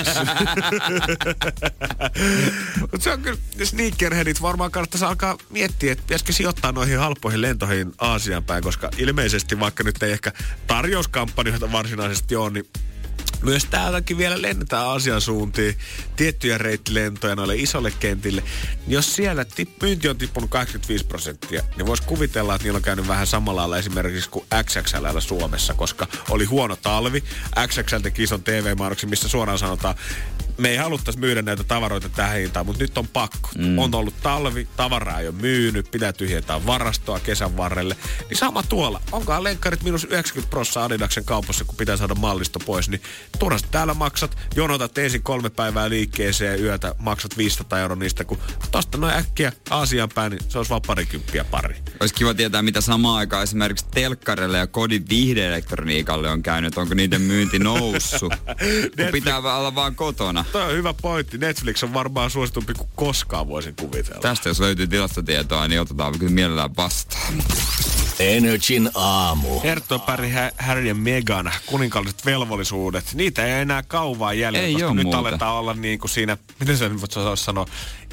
Mutta 2.81 3.01
se 3.01 3.12
on 3.12 3.23
kyllä, 3.23 3.39
sneakerheadit 3.64 4.43
varmaan 4.43 4.71
kannattaisi 4.71 5.05
alkaa 5.05 5.39
miettiä, 5.51 5.93
että 5.93 6.03
pitäisikö 6.03 6.33
sijoittaa 6.33 6.73
noihin 6.73 6.99
halpoihin 6.99 7.43
lentoihin 7.43 7.93
Aasian 7.99 8.45
päin, 8.45 8.62
koska 8.62 8.91
ilmeisesti 8.99 9.61
vaikka 9.61 9.85
nyt 9.85 10.03
ei 10.03 10.12
ehkä 10.12 10.33
tarjouskampanjoita 10.66 11.73
varsinaisesti 11.73 12.37
ole, 12.37 12.51
niin 12.51 12.66
myös 13.43 13.64
täältäkin 13.64 14.18
vielä 14.18 14.43
lennetään 14.43 14.86
Aasian 14.86 15.20
suuntiin 15.20 15.78
tiettyjä 16.16 16.59
reittilentoja 16.59 17.36
noille 17.36 17.57
isolle 17.57 17.91
kentille. 17.91 18.43
Jos 18.89 19.14
siellä 19.14 19.45
tip, 19.45 19.82
myynti 19.82 20.09
on 20.09 20.18
tippunut 20.18 20.51
85 20.51 21.05
prosenttia, 21.05 21.62
niin 21.76 21.86
voisi 21.86 22.03
kuvitella, 22.03 22.55
että 22.55 22.64
niillä 22.64 22.76
on 22.76 22.82
käynyt 22.82 23.09
vähän 23.09 23.26
samalla 23.26 23.61
lailla 23.61 23.78
esimerkiksi 23.78 24.30
kuin 24.30 24.47
XXL 24.64 25.18
Suomessa, 25.18 25.74
koska 25.74 26.07
oli 26.30 26.45
huono 26.45 26.76
talvi. 26.76 27.24
XXL 27.66 27.99
teki 28.03 28.22
ison 28.22 28.43
TV-mainoksen, 28.43 29.11
missä 29.11 29.28
suoraan 29.28 29.59
sanotaan, 29.59 29.95
me 30.59 30.68
ei 30.68 30.76
haluttaisi 30.76 31.18
myydä 31.18 31.42
näitä 31.42 31.64
tavaroita 31.64 32.09
tähän 32.09 32.38
hintaan, 32.38 32.66
mutta 32.66 32.82
nyt 32.82 32.98
on 32.98 33.09
pakko. 33.09 33.48
Mm. 33.59 33.78
On 33.78 33.94
ollut 33.94 34.14
talvi, 34.22 34.68
tavaraa 34.76 35.20
ei 35.20 35.28
ole 35.28 35.34
myynyt, 35.40 35.90
pitää 35.90 36.12
tyhjentää 36.12 36.66
varastoa 36.66 37.20
kesän 37.20 37.56
varrelle. 37.56 37.96
Niin 38.28 38.38
sama 38.38 38.62
tuolla. 38.62 39.00
Onkohan 39.12 39.44
lenkkarit 39.44 39.82
minus 39.82 40.04
90 40.04 40.50
prosenttia 40.50 40.68
Adidaksen 40.84 41.24
kaupassa, 41.24 41.64
kun 41.64 41.76
pitää 41.76 41.96
saada 41.96 42.14
mallisto 42.14 42.59
pois, 42.59 42.88
niin 42.88 43.02
turhasti 43.38 43.68
täällä 43.70 43.94
maksat, 43.94 44.38
jonotat 44.56 44.98
ensin 44.98 45.22
kolme 45.22 45.50
päivää 45.50 45.88
liikkeeseen 45.88 46.62
yötä, 46.62 46.94
maksat 46.98 47.36
500 47.36 47.78
euroa 47.78 47.96
niistä, 47.96 48.24
kun 48.24 48.38
tosta 48.70 48.98
noin 48.98 49.14
äkkiä 49.14 49.52
Aasian 49.70 50.09
päin, 50.14 50.30
niin 50.30 50.42
se 50.48 50.59
olisi 50.59 50.70
vaan 50.70 50.82
parikymppiä 50.86 51.44
pari. 51.44 51.76
Olisi 52.00 52.14
kiva 52.14 52.34
tietää, 52.34 52.62
mitä 52.62 52.80
samaan 52.80 53.16
aikaan 53.16 53.42
esimerkiksi 53.42 53.86
telkkarille 53.94 54.59
ja 54.59 54.66
kodin 54.66 55.09
viihdeelektroniikalle 55.09 56.30
on 56.30 56.42
käynyt. 56.42 56.78
Onko 56.78 56.94
niiden 56.94 57.20
myynti 57.20 57.59
noussut? 57.59 58.32
kun 58.96 59.06
pitää 59.12 59.38
olla 59.38 59.74
vaan 59.74 59.94
kotona. 59.94 60.44
Toi 60.53 60.62
on 60.62 60.72
hyvä 60.72 60.94
pointti. 61.03 61.38
Netflix 61.38 61.82
on 61.82 61.94
varmaan 61.94 62.30
suositumpi 62.30 62.74
kuin 62.74 62.88
koskaan 62.96 63.49
voisin 63.49 63.76
kuvitella. 63.76 64.20
Tästä 64.20 64.49
jos 64.49 64.61
löytyy 64.61 64.86
tilastotietoa, 64.86 65.68
niin 65.68 65.80
otetaan 65.80 66.18
kyllä 66.18 66.32
mielellään 66.32 66.76
vastaan. 66.76 67.34
Energin 68.18 68.90
aamu. 68.94 69.61
Herttopäri 69.61 70.32
Harry 70.59 70.86
ja 70.86 70.94
Meghan, 70.94 71.53
kuninkaalliset 71.66 72.26
velvollisuudet. 72.26 73.14
Niitä 73.14 73.46
ei 73.46 73.61
enää 73.61 73.82
kauvaa 73.82 74.32
jäljellä, 74.32 74.66
ei 74.66 74.74
koska 74.74 74.94
nyt 74.94 75.05
muuta. 75.05 75.18
aletaan 75.18 75.55
olla 75.55 75.74
niin 75.74 75.99
kuin 75.99 76.11
siinä, 76.11 76.36
miten 76.61 76.76
se 76.76 76.88
nyt 76.88 77.01
voisi 77.01 77.44
sanoa, 77.44 77.66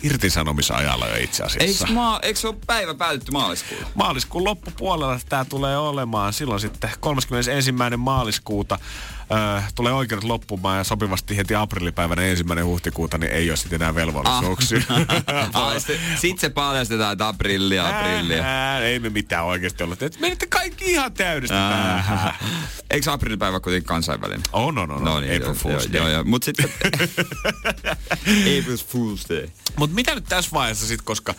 irtisanomisajalla 0.03 1.07
jo 1.07 1.15
itse 1.15 1.43
asiassa. 1.43 1.85
Eikö, 1.85 1.93
maa, 1.93 2.19
eikö 2.23 2.39
se 2.39 2.47
ole 2.47 2.55
päivä 2.67 2.95
päätetty 2.95 3.31
maaliskuulla? 3.31 3.87
Maaliskuun 3.95 4.43
loppupuolella 4.43 5.19
tämä 5.29 5.45
tulee 5.45 5.77
olemaan. 5.77 6.33
Silloin 6.33 6.59
sitten 6.59 6.89
31. 6.99 7.71
maaliskuuta 7.97 8.79
äh, 9.31 9.73
tulee 9.75 9.93
oikeudet 9.93 10.23
loppumaan 10.23 10.77
ja 10.77 10.83
sopivasti 10.83 11.37
heti 11.37 11.55
aprillipäivänä 11.55 12.21
ensimmäinen 12.21 12.65
huhtikuuta, 12.65 13.17
niin 13.17 13.31
ei 13.31 13.49
ole 13.49 13.57
sitten 13.57 13.81
enää 13.81 13.95
velvollisuuksia. 13.95 14.81
Ah. 15.53 15.73
sitten 15.77 15.99
sit 16.17 16.39
se 16.39 16.49
paljastetaan, 16.49 17.13
että 17.13 17.27
aprillia, 17.27 17.89
aprillia. 17.89 18.43
Ää, 18.43 18.79
ei 18.79 18.99
me 18.99 19.09
mitään 19.09 19.45
oikeasti 19.45 19.83
ollut. 19.83 20.01
Et 20.01 20.19
menitte 20.19 20.47
kaikki 20.47 20.91
ihan 20.91 21.13
täydestä 21.13 21.55
päähän. 21.55 22.33
Eikö 22.91 23.11
aprillipäivä 23.11 23.59
kuitenkin 23.59 23.87
kansainvälinen? 23.87 24.41
On, 24.53 24.77
on, 24.77 24.91
on. 24.91 25.03
No, 25.03 25.19
niin, 25.19 25.35
April 25.35 25.53
Fool's 25.53 25.93
Day. 25.93 26.01
Joo, 26.01 26.09
joo. 26.09 26.23
Mut 26.23 26.43
sitten... 26.43 26.65
April 28.57 28.77
Fool's 28.77 29.29
Day. 29.29 29.47
Mut 29.87 29.95
mitä 29.95 30.15
nyt 30.15 30.25
tässä 30.25 30.51
vaiheessa 30.53 30.87
sitten, 30.87 31.05
koska 31.05 31.35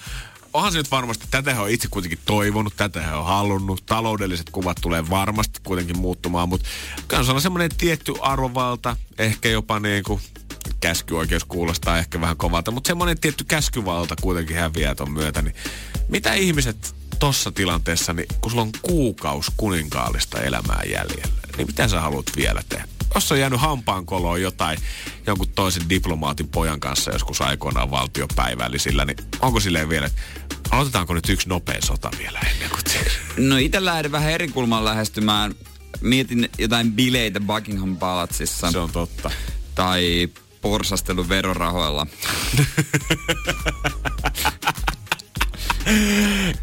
onhan 0.52 0.72
se 0.72 0.78
nyt 0.78 0.90
varmasti, 0.90 1.26
tätä 1.30 1.60
on 1.60 1.70
itse 1.70 1.88
kuitenkin 1.88 2.18
toivonut, 2.24 2.76
tätä 2.76 3.18
on 3.18 3.24
halunnut. 3.24 3.86
Taloudelliset 3.86 4.50
kuvat 4.50 4.76
tulee 4.80 5.10
varmasti 5.10 5.60
kuitenkin 5.64 5.98
muuttumaan, 5.98 6.48
mutta 6.48 6.68
kyllä 7.08 7.32
on 7.32 7.40
semmoinen 7.40 7.70
tietty 7.78 8.14
arvovalta, 8.20 8.96
ehkä 9.18 9.48
jopa 9.48 9.80
niin 9.80 10.04
kuin 10.04 10.20
käskyoikeus 10.80 11.44
kuulostaa 11.44 11.98
ehkä 11.98 12.20
vähän 12.20 12.36
kovalta, 12.36 12.70
mutta 12.70 12.88
semmoinen 12.88 13.20
tietty 13.20 13.44
käskyvalta 13.44 14.16
kuitenkin 14.20 14.56
häviää 14.56 14.94
ton 14.94 15.10
myötä, 15.10 15.42
niin 15.42 15.54
mitä 16.08 16.34
ihmiset 16.34 16.94
tossa 17.18 17.52
tilanteessa, 17.52 18.12
niin 18.12 18.26
kun 18.40 18.50
sulla 18.50 18.62
on 18.62 18.72
kuukaus 18.82 19.52
kuninkaallista 19.56 20.40
elämää 20.40 20.82
jäljellä, 20.84 21.36
niin 21.56 21.66
mitä 21.66 21.88
sä 21.88 22.00
haluat 22.00 22.26
vielä 22.36 22.62
tehdä? 22.68 22.95
Jos 23.16 23.32
on 23.32 23.40
jäänyt 23.40 23.60
hampaankoloon 23.60 24.42
jotain 24.42 24.78
jonkun 25.26 25.48
toisen 25.54 25.88
diplomaatin 25.88 26.48
pojan 26.48 26.80
kanssa 26.80 27.10
joskus 27.10 27.40
aikoinaan 27.40 27.90
valtiopäivällisillä, 27.90 29.04
niin 29.04 29.16
onko 29.40 29.60
silleen 29.60 29.88
vielä, 29.88 30.06
että 30.06 30.22
aloitetaanko 30.70 31.14
nyt 31.14 31.28
yksi 31.28 31.48
nopea 31.48 31.82
sota 31.82 32.10
vielä 32.18 32.40
ennen 32.52 32.70
kuin... 32.70 32.82
No 33.48 33.56
itse 33.56 33.84
lähden 33.84 34.12
vähän 34.12 34.32
eri 34.32 34.48
kulmaan 34.48 34.84
lähestymään. 34.84 35.54
Mietin 36.00 36.48
jotain 36.58 36.92
bileitä 36.92 37.40
Buckingham 37.40 37.96
Palatsissa. 37.96 38.70
Se 38.70 38.78
on 38.78 38.90
totta. 38.90 39.30
Tai 39.74 40.28
porsastelu 40.60 41.28
verorahoilla. 41.28 42.06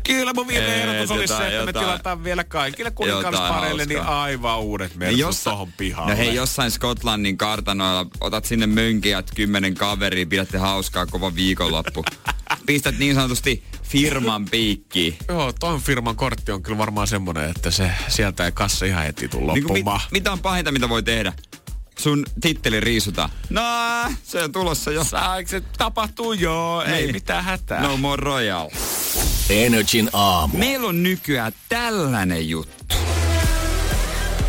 Kyllä 0.04 0.34
mun 0.34 0.48
viime 0.48 0.82
ehdotus 0.82 1.12
oli 1.12 1.28
se, 1.28 1.48
että 1.48 1.66
me 1.66 1.74
tilataan 1.74 2.24
vielä 2.24 2.44
kaikille 2.44 2.92
kuninkaalispareille 2.92 3.86
niin 3.86 4.02
aivan 4.02 4.60
uudet 4.60 4.96
mersut 4.96 5.20
jossa, 5.20 5.50
tohon 5.50 5.72
pihalle. 5.72 6.12
No 6.12 6.18
hei, 6.18 6.36
jossain 6.36 6.72
Skotlannin 6.72 7.38
kartanoilla 7.38 8.06
otat 8.22 8.46
sinne 8.46 8.68
mönkijät, 8.68 9.32
kymmenen 9.36 9.76
kaveria, 9.76 10.26
pidätte 10.26 10.58
hauskaa 10.58 11.06
kova 11.06 11.36
viikonloppu. 11.36 12.06
Pistät 12.66 12.98
niin 12.98 13.16
sanotusti 13.16 13.64
firman 13.84 14.46
piikki. 14.46 15.18
Joo, 15.28 15.54
ton 15.60 15.82
firman 15.82 16.16
kortti 16.16 16.52
on 16.52 16.64
kyllä 16.64 16.78
varmaan 16.78 17.08
semmonen, 17.08 17.50
että 17.50 17.72
se 17.72 17.92
sieltä 18.08 18.46
ei 18.46 18.52
kassa 18.52 18.86
ihan 18.86 19.04
heti 19.04 19.28
tule 19.28 19.46
loppumaan. 19.46 19.74
Niin 19.74 19.86
mit, 19.86 20.12
mitä 20.12 20.32
on 20.32 20.40
pahinta, 20.40 20.72
mitä 20.72 20.90
voi 20.90 21.04
tehdä? 21.04 21.34
Sun 22.00 22.26
titteli 22.42 22.80
riisuta. 22.80 23.30
No, 23.50 23.62
se 24.24 24.44
on 24.44 24.52
tulossa 24.52 24.92
jo. 24.92 25.04
Saiko 25.04 25.50
se 25.50 25.62
tapahtuu 25.78 26.34
joo, 26.34 26.84
niin. 26.84 26.94
ei 26.94 27.12
mitään 27.12 27.44
hätää. 27.44 27.82
No 27.82 27.98
more 27.98 28.24
royal. 28.24 28.70
Energin 29.50 30.10
aamu. 30.14 30.58
Meillä 30.58 30.88
on 30.88 31.04
nykyään 31.04 31.52
tällainen 31.70 32.50
juttu. 32.50 32.96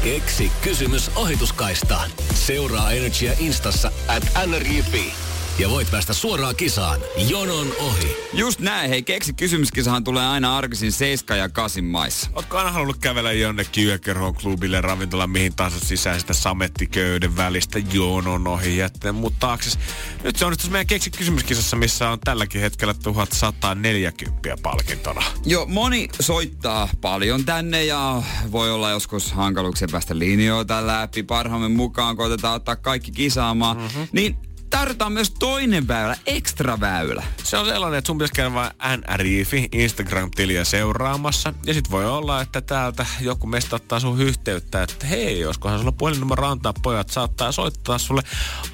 Keksi 0.05 0.53
kysymys 0.63 1.11
ohituskaistaan. 1.17 2.11
Seuraa 2.35 2.93
Energiä 2.93 3.33
instassa 3.39 3.91
at 4.09 4.23
nrj.fi 4.47 5.24
ja 5.59 5.71
voit 5.71 5.91
päästä 5.91 6.13
suoraan 6.13 6.57
kisaan 6.57 7.01
jonon 7.29 7.67
ohi. 7.79 8.17
Just 8.33 8.61
näin, 8.61 8.91
hei 8.91 9.03
keksi 9.03 9.33
kysymyskisahan 9.33 10.05
tulee 10.05 10.27
aina 10.27 10.57
arkisin 10.57 10.93
7 10.93 11.39
ja 11.39 11.49
8 11.49 11.85
maissa. 11.85 12.31
Ootko 12.35 12.59
aina 12.59 12.71
halunnut 12.71 12.97
kävellä 12.97 13.33
jonnekin 13.33 13.87
yökerhoon, 13.87 14.35
klubille, 14.35 14.81
ravintola, 14.81 15.27
mihin 15.27 15.55
tahansa 15.57 15.87
sisäistä 15.87 16.35
samettiköyden 16.35 17.37
välistä 17.37 17.79
jonon 17.93 18.47
ohi 18.47 18.77
jätteen 18.77 19.15
mut 19.15 19.35
taakse. 19.39 19.79
Nyt 20.25 20.37
se 20.37 20.45
on 20.45 20.51
nyt 20.51 20.71
meidän 20.71 20.87
keksi 20.87 21.11
kysymyskisassa, 21.11 21.77
missä 21.77 22.11
on 22.11 22.21
tälläkin 22.21 22.61
hetkellä 22.61 22.95
1140 22.95 24.63
palkintona. 24.63 25.23
Joo, 25.47 25.67
moni 25.67 26.09
soittaa 26.21 26.89
paljon 27.01 27.45
tänne 27.45 27.85
ja 27.85 28.23
voi 28.53 28.71
olla 28.71 28.91
joskus 28.91 29.33
hankaluuksia 29.33 29.89
päästä 29.93 30.19
linjoita 30.19 30.87
läpi. 30.87 31.23
Parhaamme 31.23 31.69
mukaan 31.69 32.17
koitetaan 32.17 32.55
ottaa 32.55 32.77
kaikki 32.77 33.11
kisaamaan. 33.11 33.77
Mm-hmm. 33.77 34.09
Niin 34.13 34.37
tarvitaan 34.79 35.13
myös 35.13 35.31
toinen 35.31 35.89
väylä, 35.89 36.17
ekstra 36.27 36.81
väylä. 36.81 37.25
Se 37.45 37.57
on 37.57 37.67
sellainen, 37.67 37.99
että 37.99 38.07
sun 38.07 38.19
pitäisi 38.19 38.35
käydä 38.35 38.55
vain 38.55 38.71
NRIFI 39.07 39.69
Instagram-tiliä 39.73 40.65
seuraamassa. 40.65 41.55
Ja 41.67 41.75
sit 41.75 41.91
voi 41.91 42.07
olla, 42.07 42.41
että 42.41 42.61
täältä 42.61 43.07
joku 43.21 43.47
meistä 43.47 43.77
ottaa 43.77 44.01
sun 44.01 44.21
yhteyttä, 44.21 44.83
että 44.83 45.07
hei, 45.07 45.41
joskohan 45.41 45.79
sulla 45.79 45.93
puhelinnumero 45.93 46.47
antaa 46.47 46.73
pojat, 46.83 47.11
saattaa 47.11 47.53
soittaa 47.53 47.99
sulle 47.99 48.23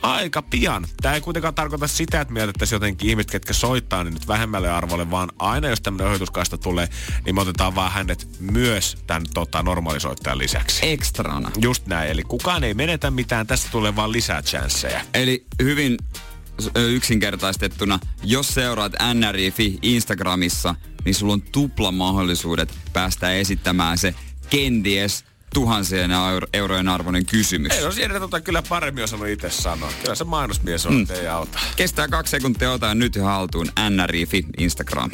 aika 0.02 0.42
pian. 0.42 0.86
Tämä 1.02 1.14
ei 1.14 1.20
kuitenkaan 1.20 1.54
tarkoita 1.54 1.88
sitä, 1.88 2.20
että 2.20 2.34
mietittäisiin 2.34 2.76
jotenkin 2.76 3.10
ihmiset, 3.10 3.30
ketkä 3.30 3.52
soittaa, 3.52 4.04
niin 4.04 4.14
nyt 4.14 4.28
vähemmälle 4.28 4.70
arvolle, 4.70 5.10
vaan 5.10 5.28
aina 5.38 5.68
jos 5.68 5.80
tämmöinen 5.80 6.08
ohituskaista 6.08 6.58
tulee, 6.58 6.88
niin 7.24 7.34
me 7.34 7.40
otetaan 7.40 7.74
vaan 7.74 7.92
hänet 7.92 8.28
myös 8.40 8.96
tämän 9.06 9.22
tota, 9.34 9.62
normaalisoittajan 9.62 10.38
lisäksi. 10.38 10.80
Ekstrana. 10.82 11.50
Just 11.60 11.86
näin, 11.86 12.10
eli 12.10 12.22
kukaan 12.22 12.64
ei 12.64 12.74
menetä 12.74 13.10
mitään, 13.10 13.46
tästä 13.46 13.68
tulee 13.72 13.96
vaan 13.96 14.12
lisää 14.12 14.42
chanceja. 14.42 15.00
Eli 15.14 15.46
hyvin 15.62 15.89
hyvin 15.90 16.94
yksinkertaistettuna, 16.94 17.98
jos 18.22 18.54
seuraat 18.54 18.92
NRIFI 19.14 19.78
Instagramissa, 19.82 20.74
niin 21.04 21.14
sulla 21.14 21.32
on 21.32 21.42
tupla 21.42 21.92
mahdollisuudet 21.92 22.74
päästä 22.92 23.32
esittämään 23.32 23.98
se 23.98 24.14
kenties 24.50 25.24
tuhansien 25.54 26.10
euro- 26.10 26.46
eurojen 26.52 26.88
arvoinen 26.88 27.26
kysymys. 27.26 27.72
Ei, 27.72 27.84
no 27.84 27.92
siinä 27.92 28.20
tota 28.20 28.40
kyllä 28.40 28.62
paremmin 28.68 29.04
osannut 29.04 29.28
itse 29.28 29.50
sanoa. 29.50 29.92
Kyllä 30.02 30.14
se 30.14 30.24
mainosmies 30.24 30.86
on, 30.86 30.94
mm. 30.94 31.06
ei 31.10 31.28
auta. 31.28 31.58
Kestää 31.76 32.08
kaksi 32.08 32.30
sekuntia, 32.30 32.72
ota 32.72 32.94
nyt 32.94 33.16
haltuun 33.16 33.68
NRIFI 33.90 34.44
Instagram. 34.58 35.10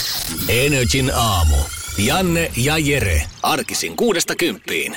Energin 0.49 1.12
aamu. 1.14 1.57
Janne 1.99 2.53
ja 2.57 2.79
Jere. 2.79 3.22
Arkisin 3.43 3.97
kuudesta 3.97 4.37
kymppiin. 4.37 4.97